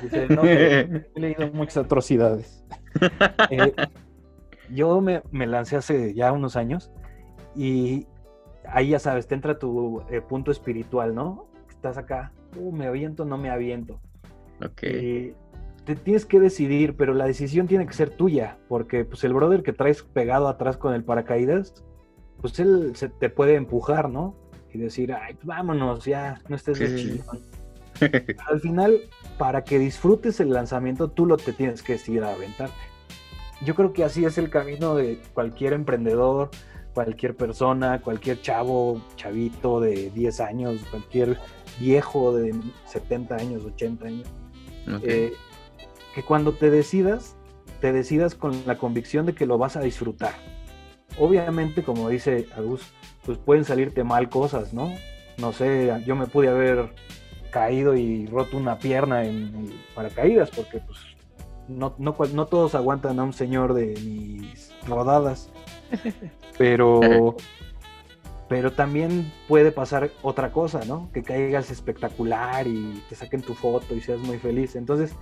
Dice, 0.01 0.27
no, 0.29 0.43
he 0.43 1.05
leído 1.15 1.51
muchas 1.53 1.77
atrocidades. 1.77 2.63
Eh, 3.49 3.73
yo 4.73 5.01
me, 5.01 5.21
me 5.31 5.47
lancé 5.47 5.75
hace 5.75 6.13
ya 6.13 6.31
unos 6.31 6.55
años 6.55 6.91
y 7.55 8.07
ahí 8.67 8.89
ya 8.89 8.99
sabes, 8.99 9.27
te 9.27 9.35
entra 9.35 9.59
tu 9.59 10.01
eh, 10.09 10.21
punto 10.21 10.51
espiritual, 10.51 11.15
¿no? 11.15 11.47
Estás 11.69 11.97
acá, 11.97 12.31
uh, 12.57 12.71
me 12.71 12.87
aviento, 12.87 13.25
no 13.25 13.37
me 13.37 13.49
aviento. 13.49 13.99
Ok. 14.63 14.83
Y 14.83 15.33
te 15.85 15.95
tienes 15.95 16.25
que 16.25 16.39
decidir, 16.39 16.95
pero 16.95 17.13
la 17.13 17.25
decisión 17.25 17.67
tiene 17.67 17.85
que 17.85 17.93
ser 17.93 18.09
tuya, 18.09 18.57
porque 18.67 19.05
pues 19.05 19.23
el 19.23 19.33
brother 19.33 19.61
que 19.63 19.73
traes 19.73 20.03
pegado 20.03 20.47
atrás 20.47 20.77
con 20.77 20.93
el 20.93 21.03
paracaídas, 21.03 21.83
pues 22.41 22.59
él 22.59 22.91
se 22.95 23.09
te 23.09 23.29
puede 23.29 23.55
empujar, 23.55 24.09
¿no? 24.09 24.35
Y 24.73 24.77
decir, 24.79 25.13
ay, 25.13 25.35
pues 25.35 25.45
vámonos, 25.45 26.05
ya, 26.05 26.41
no 26.49 26.55
estés 26.55 26.79
de 26.79 26.97
Sí. 26.97 27.21
al 28.49 28.59
final, 28.59 28.99
para 29.37 29.63
que 29.63 29.79
disfrutes 29.79 30.41
el 30.41 30.51
lanzamiento, 30.51 31.09
tú 31.09 31.25
lo 31.25 31.37
te 31.37 31.53
tienes 31.53 31.81
que 31.81 31.93
decidir 31.93 32.23
a 32.23 32.33
aventarte. 32.33 32.75
Yo 33.63 33.75
creo 33.75 33.93
que 33.93 34.03
así 34.03 34.25
es 34.25 34.37
el 34.37 34.49
camino 34.49 34.95
de 34.95 35.21
cualquier 35.33 35.73
emprendedor, 35.73 36.49
cualquier 36.93 37.35
persona, 37.35 38.01
cualquier 38.01 38.41
chavo, 38.41 39.01
chavito 39.15 39.79
de 39.79 40.09
10 40.11 40.39
años, 40.41 40.81
cualquier 40.89 41.37
viejo 41.79 42.35
de 42.35 42.55
70 42.85 43.35
años, 43.35 43.63
80 43.65 44.05
años. 44.05 44.27
Ok. 44.87 45.03
Eh, 45.03 45.33
que 46.13 46.23
cuando 46.23 46.53
te 46.53 46.69
decidas, 46.69 47.35
te 47.81 47.91
decidas 47.91 48.35
con 48.35 48.65
la 48.65 48.77
convicción 48.77 49.25
de 49.25 49.35
que 49.35 49.45
lo 49.45 49.57
vas 49.57 49.75
a 49.75 49.81
disfrutar. 49.81 50.33
Obviamente, 51.17 51.83
como 51.83 52.09
dice 52.09 52.47
Agus, 52.55 52.93
pues 53.25 53.37
pueden 53.37 53.65
salirte 53.65 54.03
mal 54.03 54.29
cosas, 54.29 54.73
¿no? 54.73 54.93
No 55.37 55.51
sé, 55.51 55.91
yo 56.05 56.15
me 56.15 56.27
pude 56.27 56.47
haber 56.47 56.93
caído 57.51 57.95
y 57.95 58.27
roto 58.27 58.57
una 58.57 58.79
pierna 58.79 59.25
en 59.25 59.73
paracaídas, 59.93 60.49
porque 60.51 60.79
pues 60.79 60.99
no, 61.67 61.95
no, 61.97 62.15
no 62.33 62.45
todos 62.47 62.75
aguantan 62.75 63.19
a 63.19 63.23
un 63.23 63.33
señor 63.33 63.73
de 63.73 63.87
mis 64.03 64.71
rodadas. 64.87 65.49
Pero, 66.57 67.35
pero 68.47 68.71
también 68.71 69.31
puede 69.49 69.71
pasar 69.73 70.11
otra 70.21 70.51
cosa, 70.53 70.85
¿no? 70.85 71.09
Que 71.13 71.21
caigas 71.21 71.69
espectacular 71.69 72.65
y 72.65 73.03
te 73.09 73.15
saquen 73.15 73.41
tu 73.41 73.55
foto 73.55 73.93
y 73.93 73.99
seas 74.01 74.19
muy 74.19 74.37
feliz. 74.37 74.75
Entonces, 74.77 75.13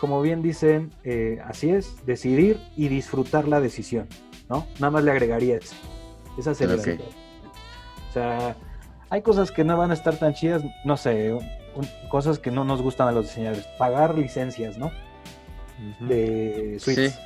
como 0.00 0.20
bien 0.20 0.42
dicen, 0.42 0.90
eh, 1.04 1.38
así 1.46 1.70
es, 1.70 2.04
decidir 2.06 2.58
y 2.76 2.88
disfrutar 2.88 3.46
la 3.46 3.60
decisión, 3.60 4.08
¿no? 4.48 4.66
Nada 4.80 4.90
más 4.90 5.04
le 5.04 5.12
agregaría 5.12 5.56
eso. 5.58 5.76
Esa 6.36 6.54
sería. 6.54 6.74
O 8.10 8.12
sea, 8.12 8.56
hay 9.10 9.22
cosas 9.22 9.52
que 9.52 9.62
no 9.62 9.76
van 9.76 9.90
a 9.92 9.94
estar 9.94 10.16
tan 10.16 10.34
chidas, 10.34 10.62
no 10.84 10.96
sé, 10.96 11.32
un- 11.34 11.88
cosas 12.10 12.38
que 12.40 12.50
no 12.50 12.64
nos 12.64 12.82
gustan 12.82 13.06
a 13.08 13.12
los 13.12 13.26
diseñadores. 13.26 13.66
Pagar 13.78 14.18
licencias, 14.18 14.76
¿no? 14.76 14.90
De 16.00 16.76
suites. 16.78 17.12
Sí. 17.12 17.18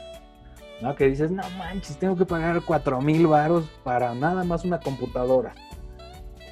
¿no? 0.81 0.95
Que 0.95 1.09
dices, 1.09 1.31
no 1.31 1.43
manches, 1.59 1.97
tengo 1.99 2.17
que 2.17 2.27
pagar 2.27 2.63
cuatro 2.63 3.01
mil 3.01 3.27
varos 3.27 3.65
para 3.85 4.15
nada 4.15 4.45
más 4.45 4.65
una 4.65 4.81
computadora. 4.81 5.55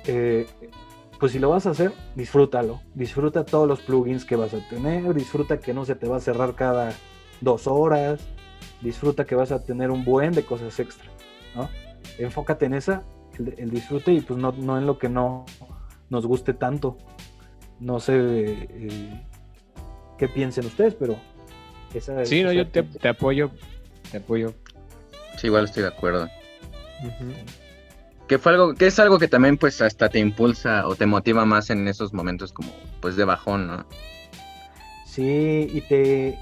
Eh, 0.07 0.46
pues 1.18 1.32
si 1.32 1.38
lo 1.38 1.50
vas 1.50 1.66
a 1.66 1.70
hacer, 1.70 1.92
disfrútalo. 2.14 2.80
Disfruta 2.94 3.44
todos 3.44 3.68
los 3.68 3.80
plugins 3.80 4.24
que 4.24 4.36
vas 4.36 4.52
a 4.55 4.68
tener, 4.68 5.14
disfruta 5.14 5.59
que 5.59 5.72
no 5.72 5.84
se 5.84 5.94
te 5.94 6.09
va 6.09 6.16
a 6.16 6.20
cerrar 6.20 6.55
cada 6.55 6.92
dos 7.40 7.66
horas, 7.66 8.20
disfruta 8.80 9.24
que 9.24 9.34
vas 9.34 9.52
a 9.52 9.64
tener 9.64 9.90
un 9.90 10.05
buen 10.05 10.32
de 10.32 10.44
cosas 10.44 10.78
extra, 10.80 11.11
¿no? 11.55 11.68
Enfócate 12.18 12.66
en 12.66 12.74
esa, 12.74 13.02
el, 13.38 13.55
el 13.59 13.70
disfrute 13.70 14.12
y 14.12 14.20
pues 14.20 14.38
no, 14.38 14.52
no 14.52 14.76
en 14.78 14.86
lo 14.86 14.98
que 14.98 15.09
no 15.09 15.44
nos 16.11 16.26
guste 16.26 16.55
tanto. 16.55 16.98
No 17.80 18.00
sé 18.00 18.14
eh, 18.16 19.26
qué 20.18 20.28
piensen 20.28 20.66
ustedes, 20.66 20.94
pero 20.94 21.16
esa 21.99 22.24
Sí, 22.24 22.42
no, 22.42 22.53
yo 22.53 22.66
te, 22.68 22.82
te 22.82 23.09
apoyo. 23.09 23.51
Te 24.11 24.18
apoyo. 24.18 24.55
Sí, 25.36 25.49
igual 25.49 25.64
estoy 25.64 25.82
de 25.82 25.88
acuerdo. 25.88 26.28
Que 28.28 28.38
fue 28.38 28.53
algo, 28.53 28.74
que 28.74 28.86
es 28.86 28.99
algo 28.99 29.18
que 29.18 29.28
también 29.28 29.59
pues 29.59 29.82
hasta 29.82 30.09
te 30.09 30.18
impulsa 30.18 30.86
o 30.86 30.95
te 30.95 31.07
motiva 31.07 31.45
más 31.45 31.70
en 31.70 31.86
esos 31.88 32.12
momentos 32.12 32.53
como 32.53 32.70
pues 33.01 33.16
de 33.16 33.24
bajón, 33.24 33.66
¿no? 33.66 33.86
Sí, 35.05 35.68
y 35.72 35.80
te, 35.82 36.38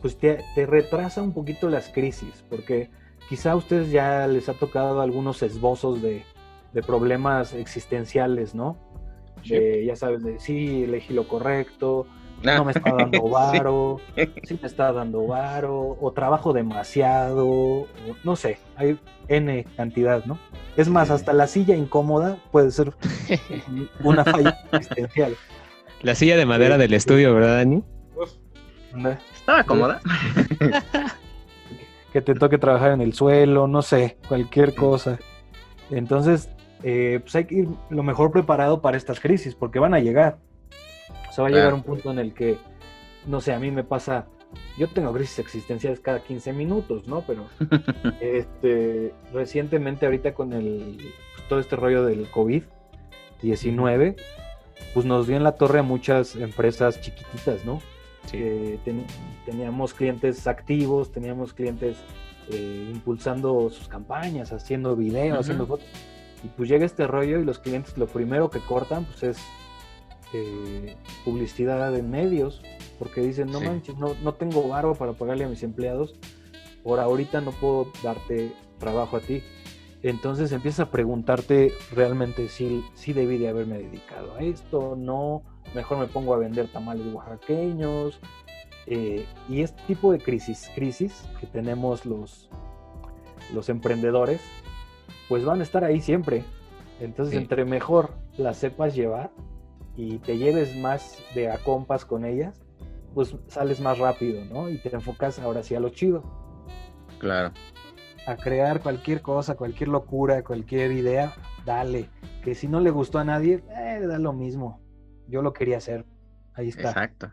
pues 0.00 0.16
te, 0.18 0.44
te 0.54 0.66
retrasa 0.66 1.22
un 1.22 1.32
poquito 1.32 1.68
las 1.68 1.88
crisis, 1.88 2.44
porque 2.48 2.90
quizá 3.28 3.52
a 3.52 3.56
ustedes 3.56 3.90
ya 3.90 4.26
les 4.26 4.48
ha 4.48 4.54
tocado 4.54 5.00
algunos 5.00 5.42
esbozos 5.42 6.00
de, 6.00 6.24
de 6.72 6.82
problemas 6.82 7.52
existenciales, 7.52 8.54
¿no? 8.54 8.76
De, 9.46 9.84
ya 9.86 9.96
sabes, 9.96 10.22
de 10.22 10.40
sí, 10.40 10.84
elegí 10.84 11.14
lo 11.14 11.28
correcto, 11.28 12.06
no 12.42 12.64
me 12.64 12.72
está 12.72 12.92
dando 12.92 13.22
varo, 13.28 14.00
sí. 14.44 14.58
me 14.60 14.66
está 14.68 14.92
dando 14.92 15.26
varo, 15.26 15.96
o 16.00 16.12
trabajo 16.12 16.52
demasiado, 16.52 17.46
o 17.48 17.86
no 18.24 18.36
sé, 18.36 18.58
hay 18.76 18.98
N 19.28 19.66
cantidad, 19.76 20.24
¿no? 20.24 20.38
Es 20.76 20.88
más, 20.88 21.10
hasta 21.10 21.32
la 21.32 21.46
silla 21.46 21.74
incómoda 21.76 22.38
puede 22.52 22.70
ser 22.70 22.92
una 24.04 24.24
falla 24.24 24.58
existencial. 24.72 25.36
La 26.02 26.14
silla 26.14 26.36
de 26.36 26.46
madera 26.46 26.76
Sí, 26.76 26.80
del 26.82 26.90
sí. 26.90 26.94
estudio, 26.96 27.34
¿verdad, 27.34 27.56
Dani? 27.56 27.82
Estaba 29.34 29.64
cómoda. 29.64 30.00
que 32.12 32.20
te 32.22 32.34
toque 32.34 32.58
trabajar 32.58 32.92
en 32.92 33.00
el 33.00 33.12
suelo, 33.12 33.66
no 33.66 33.82
sé, 33.82 34.18
cualquier 34.28 34.74
cosa. 34.74 35.18
Entonces, 35.90 36.48
eh, 36.82 37.18
pues 37.22 37.34
hay 37.36 37.44
que 37.44 37.54
ir 37.56 37.68
lo 37.90 38.02
mejor 38.02 38.30
preparado 38.30 38.80
para 38.80 38.96
estas 38.96 39.20
crisis, 39.20 39.54
porque 39.54 39.78
van 39.78 39.94
a 39.94 40.00
llegar. 40.00 40.38
Sea, 41.38 41.42
va 41.44 41.48
a 41.48 41.50
llegar 41.50 41.64
Claro. 41.68 41.76
un 41.76 41.82
punto 41.82 42.10
en 42.10 42.18
el 42.18 42.34
que, 42.34 42.58
no 43.26 43.40
sé, 43.40 43.52
a 43.52 43.58
mí 43.60 43.70
me 43.70 43.84
pasa, 43.84 44.26
yo 44.76 44.88
tengo 44.88 45.12
crisis 45.12 45.38
existenciales 45.38 46.00
cada 46.00 46.20
15 46.20 46.52
minutos, 46.52 47.06
¿no? 47.06 47.22
Pero 47.26 47.46
este, 48.20 49.12
recientemente 49.32 50.06
ahorita 50.06 50.34
con 50.34 50.52
el, 50.52 50.98
todo 51.48 51.60
este 51.60 51.76
rollo 51.76 52.04
del 52.04 52.28
COVID-19, 53.42 54.16
pues 54.94 55.06
nos 55.06 55.26
dio 55.26 55.36
en 55.36 55.44
la 55.44 55.52
torre 55.52 55.78
a 55.80 55.82
muchas 55.82 56.34
empresas 56.36 57.00
chiquititas, 57.00 57.64
¿no? 57.64 57.80
Eh, 58.32 58.78
ten- 58.84 59.06
teníamos 59.46 59.94
clientes 59.94 60.46
activos, 60.46 61.12
teníamos 61.12 61.54
clientes 61.54 61.96
eh, 62.50 62.90
impulsando 62.92 63.70
sus 63.70 63.88
campañas, 63.88 64.52
haciendo 64.52 64.96
videos, 64.96 65.38
haciendo 65.40 65.66
fotos. 65.66 65.86
Y 66.44 66.48
pues 66.48 66.68
llega 66.68 66.84
este 66.84 67.06
rollo 67.06 67.40
y 67.40 67.44
los 67.44 67.58
clientes 67.58 67.96
lo 67.98 68.06
primero 68.06 68.48
que 68.50 68.60
cortan 68.60 69.04
pues 69.04 69.22
es 69.22 69.38
eh, 70.32 70.96
publicidad 71.24 71.94
en 71.96 72.10
medios, 72.10 72.60
porque 72.98 73.20
dicen, 73.20 73.50
no 73.50 73.60
Sí. 73.60 73.66
manches, 73.66 73.96
no, 73.96 74.14
no 74.22 74.34
tengo 74.34 74.66
varo 74.68 74.94
para 74.94 75.12
pagarle 75.12 75.44
a 75.44 75.48
mis 75.48 75.62
empleados, 75.62 76.14
por 76.82 77.00
ahorita 77.00 77.40
no 77.40 77.52
puedo 77.52 77.88
darte 78.02 78.52
trabajo 78.78 79.16
a 79.16 79.20
ti. 79.20 79.42
Entonces 80.02 80.52
empiezas 80.52 80.86
a 80.86 80.90
preguntarte 80.90 81.72
realmente 81.92 82.48
si, 82.48 82.84
si 82.94 83.12
debí 83.12 83.36
de 83.36 83.48
haberme 83.48 83.78
dedicado 83.78 84.36
a 84.36 84.40
esto, 84.42 84.94
no, 84.96 85.42
mejor 85.74 85.98
me 85.98 86.06
pongo 86.06 86.34
a 86.34 86.38
vender 86.38 86.68
tamales 86.68 87.06
oaxaqueños. 87.12 88.18
eh, 88.90 89.26
y 89.50 89.60
este 89.60 89.82
tipo 89.86 90.12
de 90.12 90.18
crisis, 90.18 90.70
crisis 90.74 91.22
que 91.40 91.46
tenemos 91.46 92.06
los, 92.06 92.48
los 93.52 93.68
emprendedores, 93.68 94.40
pues 95.28 95.44
van 95.44 95.60
a 95.60 95.62
estar 95.62 95.84
ahí 95.84 96.00
siempre. 96.00 96.42
Entonces, 96.98 97.32
Sí. 97.34 97.38
entre 97.38 97.66
mejor 97.66 98.14
las 98.38 98.56
sepas 98.56 98.94
llevar 98.94 99.30
y 99.98 100.18
te 100.18 100.38
lleves 100.38 100.76
más 100.76 101.18
de 101.34 101.50
a 101.50 101.58
compas 101.58 102.04
con 102.04 102.24
ellas, 102.24 102.62
pues 103.14 103.34
sales 103.48 103.80
más 103.80 103.98
rápido, 103.98 104.44
¿no? 104.44 104.70
Y 104.70 104.78
te 104.78 104.94
enfocas 104.94 105.40
ahora 105.40 105.64
sí 105.64 105.74
a 105.74 105.80
lo 105.80 105.88
chido 105.88 106.22
Claro. 107.18 107.52
a 108.28 108.36
crear 108.36 108.80
cualquier 108.80 109.22
cosa, 109.22 109.56
cualquier 109.56 109.88
locura, 109.88 110.44
cualquier 110.44 110.92
idea, 110.92 111.34
dale. 111.66 112.08
Que 112.44 112.54
si 112.54 112.68
no 112.68 112.78
le 112.78 112.90
gustó 112.90 113.18
a 113.18 113.24
nadie, 113.24 113.64
eh, 113.76 114.00
da 114.06 114.20
lo 114.20 114.32
mismo. 114.32 114.80
Yo 115.26 115.42
lo 115.42 115.52
quería 115.52 115.78
hacer. 115.78 116.04
Ahí 116.54 116.68
está. 116.68 116.90
Exacto. 116.90 117.32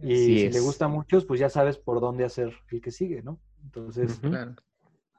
Y 0.00 0.12
Así 0.12 0.24
si 0.38 0.46
es. 0.46 0.54
le 0.54 0.60
gusta 0.60 0.84
a 0.84 0.88
muchos, 0.88 1.24
pues 1.24 1.40
ya 1.40 1.48
sabes 1.48 1.78
por 1.78 2.00
dónde 2.00 2.24
hacer 2.24 2.52
el 2.70 2.80
que 2.80 2.92
sigue, 2.92 3.22
¿no? 3.22 3.40
Entonces. 3.64 4.20
Claro. 4.20 4.54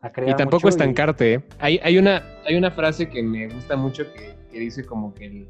a 0.02 0.12
crear 0.14 0.30
Y 0.30 0.36
tampoco 0.38 0.68
mucho 0.68 0.68
y- 0.68 0.70
estancarte. 0.80 1.34
¿eh? 1.34 1.44
Hay, 1.60 1.78
hay, 1.84 1.98
una, 1.98 2.24
hay 2.46 2.56
una 2.56 2.72
frase 2.72 3.10
que 3.10 3.22
me 3.22 3.50
gusta 3.50 3.76
mucho 3.76 4.06
que, 4.14 4.34
que 4.50 4.60
dice 4.60 4.86
como 4.86 5.14
que 5.14 5.26
el, 5.26 5.48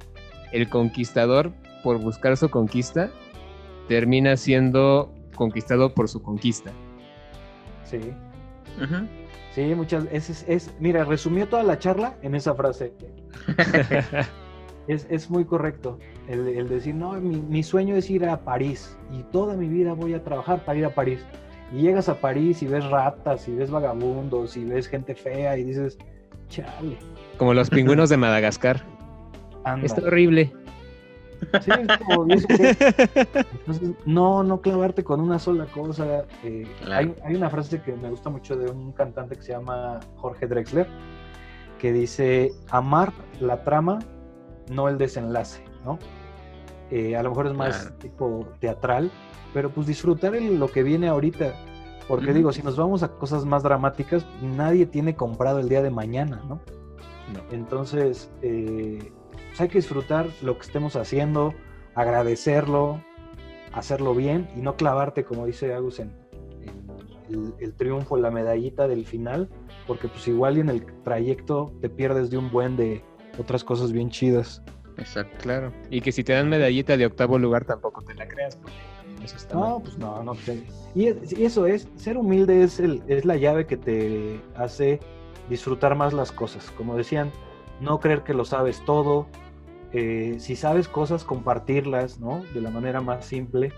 el 0.52 0.70
conquistador, 0.70 1.52
por 1.84 1.98
buscar 2.00 2.36
su 2.38 2.50
conquista, 2.50 3.10
termina 3.88 4.36
siendo 4.38 5.12
conquistado 5.36 5.94
por 5.94 6.10
su 6.10 6.22
conquista. 6.22 6.72
Sí, 7.86 8.00
sí, 9.56 9.74
muchas 9.76 10.06
es, 10.12 10.30
es, 10.30 10.46
es- 10.48 10.74
mira, 10.80 11.04
resumió 11.06 11.48
toda 11.48 11.64
la 11.64 11.80
charla 11.80 12.16
en 12.22 12.36
esa 12.36 12.54
frase. 12.56 12.94
Es, 14.88 15.06
es 15.12 15.30
muy 15.30 15.46
correcto 15.46 16.00
el, 16.28 16.48
el 16.48 16.68
decir, 16.68 16.96
no, 16.96 17.12
mi, 17.14 17.38
mi 17.40 17.62
sueño 17.62 17.96
es 17.96 18.10
ir 18.10 18.26
a 18.26 18.40
París 18.44 18.98
y 19.14 19.22
toda 19.22 19.56
mi 19.56 19.68
vida 19.68 19.94
voy 19.94 20.16
a 20.16 20.24
trabajar 20.24 20.66
para 20.66 20.80
ir 20.80 20.86
a 20.86 20.90
París. 20.96 21.20
Y 21.72 21.82
llegas 21.84 22.10
a 22.10 22.20
París 22.20 22.64
y 22.64 22.66
ves 22.66 22.84
ratas 22.90 23.48
y 23.48 23.52
ves 23.54 23.70
vagabundos 23.70 24.58
y 24.58 24.66
ves 24.66 24.88
gente 24.88 25.14
fea 25.14 25.56
y 25.60 25.64
dices, 25.64 26.00
chale, 26.48 26.98
como 27.38 27.54
los 27.54 27.70
pingüinos 27.70 28.10
de 28.10 28.18
Madagascar. 28.18 28.82
Anda. 29.64 29.86
Está 29.86 30.02
horrible. 30.04 30.54
Sí, 31.62 31.72
es 31.72 31.98
como. 32.00 32.24
Entonces, 32.34 33.92
no, 34.06 34.44
no 34.44 34.62
clavarte 34.62 35.04
con 35.04 35.22
una 35.22 35.40
sola 35.40 35.66
cosa. 35.68 36.26
eh, 36.44 36.68
Claro. 36.84 37.14
hay, 37.24 37.30
hay 37.32 37.36
una 37.36 37.50
frase 37.50 37.82
que 37.82 37.94
me 37.94 38.10
gusta 38.10 38.30
mucho 38.30 38.58
de 38.58 38.70
un 38.70 38.92
cantante 38.92 39.36
que 39.36 39.42
se 39.44 39.54
llama 39.54 40.00
Jorge 40.18 40.48
Drexler, 40.48 40.88
que 41.78 41.94
dice, 41.94 42.52
amar 42.70 43.14
la 43.40 43.64
trama, 43.64 44.00
no 44.70 44.90
el 44.90 44.98
desenlace, 44.98 45.64
¿no? 45.86 45.98
Eh, 46.92 47.16
a 47.16 47.24
lo 47.24 47.30
mejor 47.30 47.48
es 47.48 47.54
más 47.54 47.78
Claro. 47.84 47.96
tipo 47.98 48.48
teatral, 48.60 49.12
pero 49.54 49.70
pues 49.70 49.88
disfrutar 49.88 50.36
el- 50.36 50.60
lo 50.60 50.68
que 50.70 50.84
viene 50.84 51.08
ahorita. 51.08 51.54
Porque 52.08 52.34
digo, 52.34 52.52
si 52.52 52.64
nos 52.64 52.76
vamos 52.76 53.04
a 53.04 53.10
cosas 53.10 53.46
más 53.46 53.62
dramáticas, 53.62 54.26
nadie 54.42 54.88
tiene 54.88 55.16
comprado 55.16 55.60
el 55.60 55.70
día 55.70 55.84
de 55.84 55.92
mañana, 55.92 56.42
¿no? 56.50 56.56
No. 57.32 57.42
Entonces, 57.52 58.32
eh, 58.42 59.12
pues 59.60 59.68
hay 59.68 59.72
que 59.74 59.80
disfrutar 59.80 60.28
lo 60.42 60.56
que 60.58 60.62
estemos 60.62 60.96
haciendo, 60.96 61.54
agradecerlo, 61.94 63.04
hacerlo 63.74 64.16
bien 64.16 64.48
y 64.56 64.62
no 64.62 64.78
clavarte, 64.78 65.26
como 65.26 65.46
dice 65.46 65.74
Agus, 65.74 66.00
en, 66.00 66.14
el, 67.30 67.54
el 67.60 67.74
triunfo, 67.74 68.16
la 68.16 68.32
medallita 68.32 68.88
del 68.88 69.06
final, 69.06 69.50
porque 69.86 70.08
pues 70.08 70.26
igual 70.30 70.58
y 70.58 70.62
en 70.62 70.70
el 70.70 70.86
trayecto 71.04 71.74
te 71.82 71.90
pierdes 71.90 72.30
de 72.30 72.38
un 72.38 72.50
buen 72.50 72.78
de 72.78 73.04
otras 73.38 73.66
cosas 73.66 73.92
bien 73.92 74.10
chidas. 74.10 74.64
Exacto. 74.98 75.38
Claro. 75.42 75.74
Y 75.90 76.00
que 76.00 76.14
si 76.14 76.24
te 76.24 76.32
dan 76.32 76.48
medallita 76.48 76.96
de 76.96 77.06
octavo 77.06 77.38
lugar 77.38 77.66
tampoco 77.66 78.02
te 78.02 78.14
la 78.16 78.30
creas, 78.30 78.56
porque 78.56 78.78
eso 79.26 79.36
está 79.36 79.56
No, 79.56 79.60
mal. 79.62 79.82
pues 79.84 79.98
no, 79.98 80.24
no. 80.24 80.36
te- 80.36 80.64
Y, 80.96 81.08
es- 81.08 81.38
y 81.38 81.44
eso 81.44 81.66
es, 81.66 81.86
ser 81.98 82.18
humilde 82.18 82.64
es, 82.64 82.80
el, 82.80 83.04
es 83.10 83.26
la 83.26 83.36
llave 83.36 83.66
que 83.68 83.76
te 83.76 84.40
hace 84.56 85.02
disfrutar 85.50 85.96
más 85.96 86.14
las 86.14 86.32
cosas. 86.32 86.72
Como 86.78 86.96
decían, 86.96 87.30
no 87.82 88.00
creer 88.00 88.24
que 88.24 88.34
lo 88.34 88.46
sabes 88.46 88.84
todo. 88.86 89.28
Eh, 89.94 90.36
si 90.40 90.56
sabes 90.56 90.88
cosas, 90.88 91.24
compartirlas, 91.24 92.20
¿no? 92.20 92.44
De 92.54 92.62
la 92.62 92.70
manera 92.70 93.02
más 93.02 93.26
simple. 93.26 93.72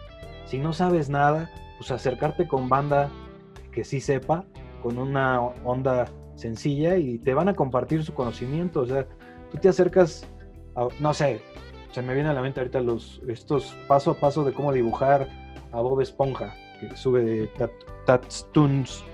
Si 0.46 0.58
no 0.58 0.74
sabes 0.74 1.10
nada, 1.10 1.50
pues 1.78 1.92
acercarte 1.92 2.48
con 2.48 2.68
banda 2.70 3.10
que 3.72 3.84
sí 3.84 4.02
sepa, 4.02 4.46
con 4.84 4.98
una 4.98 5.40
onda 5.42 6.06
sencilla 6.36 6.98
y 6.98 7.20
te 7.20 7.34
van 7.34 7.48
a 7.50 7.54
compartir 7.56 8.04
su 8.04 8.14
conocimiento. 8.14 8.82
O 8.82 8.86
sea, 8.86 9.08
tú 9.52 9.58
te 9.58 9.70
acercas, 9.70 10.28
a- 10.76 10.88
no 11.00 11.14
sé, 11.14 11.42
se 11.92 12.02
me 12.02 12.14
viene 12.14 12.30
a 12.30 12.34
la 12.34 12.42
mente 12.42 12.60
ahorita 12.60 12.82
los 12.82 13.22
estos 13.28 13.76
paso 13.88 14.12
a 14.12 14.14
paso 14.16 14.44
de 14.44 14.54
cómo 14.54 14.74
dibujar 14.74 15.28
a 15.72 15.80
Bob 15.82 16.02
Esponja, 16.02 16.54
que 16.80 16.96
sube 16.98 17.24
de 17.24 17.48
Tat- 17.54 17.72
Tatstoons. 18.06 19.04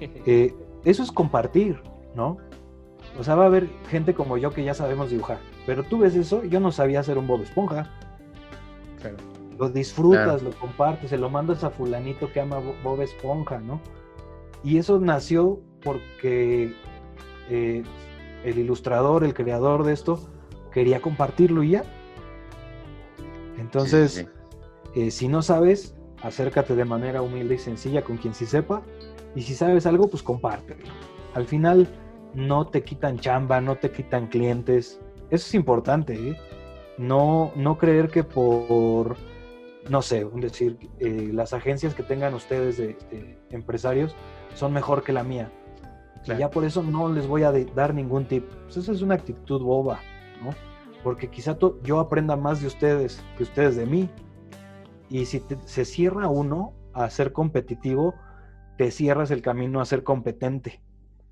Eh, 0.00 0.54
eso 0.84 1.02
es 1.02 1.12
compartir, 1.12 1.82
¿no? 2.14 2.38
O 3.18 3.22
sea, 3.24 3.34
va 3.34 3.42
a 3.42 3.46
haber 3.48 3.68
gente 3.90 4.14
como 4.14 4.38
yo 4.38 4.50
que 4.54 4.64
ya 4.64 4.72
sabemos 4.72 5.10
dibujar, 5.10 5.38
pero 5.66 5.82
tú 5.84 5.98
ves 5.98 6.14
eso, 6.16 6.44
yo 6.44 6.60
no 6.60 6.72
sabía 6.72 7.00
hacer 7.00 7.18
un 7.18 7.26
Bob 7.26 7.42
Esponja. 7.42 7.90
Claro. 9.00 9.16
Lo 9.58 9.68
disfrutas, 9.68 10.24
Claro. 10.40 10.42
lo 10.42 10.50
compartes, 10.58 11.10
se 11.10 11.18
lo 11.18 11.28
mandas 11.30 11.64
a 11.64 11.70
fulanito 11.70 12.32
que 12.32 12.40
ama 12.40 12.58
Bo- 12.58 12.74
Bob 12.82 13.02
Esponja, 13.02 13.58
¿no? 13.58 13.80
Y 14.64 14.78
eso 14.78 14.98
nació 15.00 15.60
porque 15.82 16.74
eh, 17.50 17.82
el 18.44 18.58
ilustrador, 18.58 19.24
el 19.24 19.34
creador 19.34 19.84
de 19.84 19.92
esto, 19.92 20.18
quería 20.72 21.00
compartirlo 21.00 21.62
y 21.62 21.70
ya. 21.70 21.84
Entonces, 23.58 24.12
Sí, 24.12 24.26
sí, 24.94 25.00
eh, 25.00 25.10
si 25.10 25.28
no 25.28 25.42
sabes, 25.42 25.94
acércate 26.22 26.74
de 26.74 26.84
manera 26.84 27.22
humilde 27.22 27.54
y 27.56 27.58
sencilla 27.58 28.02
con 28.02 28.16
quien 28.16 28.34
sí 28.34 28.46
sepa. 28.46 28.82
Y 29.34 29.42
si 29.42 29.54
sabes 29.54 29.86
algo, 29.86 30.08
pues 30.08 30.22
compártelo. 30.22 30.84
Al 31.34 31.46
final, 31.46 31.86
no 32.34 32.66
te 32.66 32.82
quitan 32.82 33.18
chamba, 33.18 33.60
no 33.60 33.76
te 33.76 33.90
quitan 33.90 34.26
clientes. 34.28 35.00
Eso 35.30 35.46
es 35.46 35.54
importante, 35.54 36.14
¿eh? 36.30 36.36
No, 36.98 37.52
no 37.56 37.78
creer 37.78 38.08
que 38.08 38.24
por, 38.24 39.16
no 39.88 40.02
sé, 40.02 40.24
decir, 40.34 40.76
eh, 40.98 41.30
las 41.32 41.52
agencias 41.52 41.94
que 41.94 42.02
tengan 42.02 42.34
ustedes 42.34 42.76
de, 42.76 42.96
de 43.10 43.38
empresarios 43.50 44.14
son 44.54 44.72
mejor 44.72 45.02
que 45.02 45.12
la 45.12 45.22
mía. 45.24 45.50
Y 46.24 46.38
ya 46.38 46.50
por 46.50 46.64
eso 46.64 46.82
no 46.82 47.10
les 47.10 47.26
voy 47.26 47.44
a 47.44 47.52
de- 47.52 47.64
dar 47.66 47.94
ningún 47.94 48.26
tip. 48.26 48.44
Pues 48.64 48.76
esa 48.76 48.92
es 48.92 49.00
una 49.02 49.14
actitud 49.14 49.62
boba, 49.62 50.00
¿no? 50.42 50.50
Porque 51.02 51.28
quizá 51.30 51.56
to- 51.56 51.80
yo 51.82 51.98
aprenda 52.00 52.36
más 52.36 52.60
de 52.60 52.66
ustedes 52.66 53.22
que 53.38 53.44
ustedes 53.44 53.76
de 53.76 53.86
mí. 53.86 54.10
Y 55.08 55.24
si 55.24 55.40
te- 55.40 55.56
se 55.64 55.84
cierra 55.86 56.28
uno 56.28 56.74
a 56.92 57.08
ser 57.08 57.32
competitivo, 57.32 58.14
te 58.76 58.90
cierras 58.90 59.30
el 59.30 59.40
camino 59.42 59.80
a 59.80 59.86
ser 59.86 60.02
competente. 60.02 60.82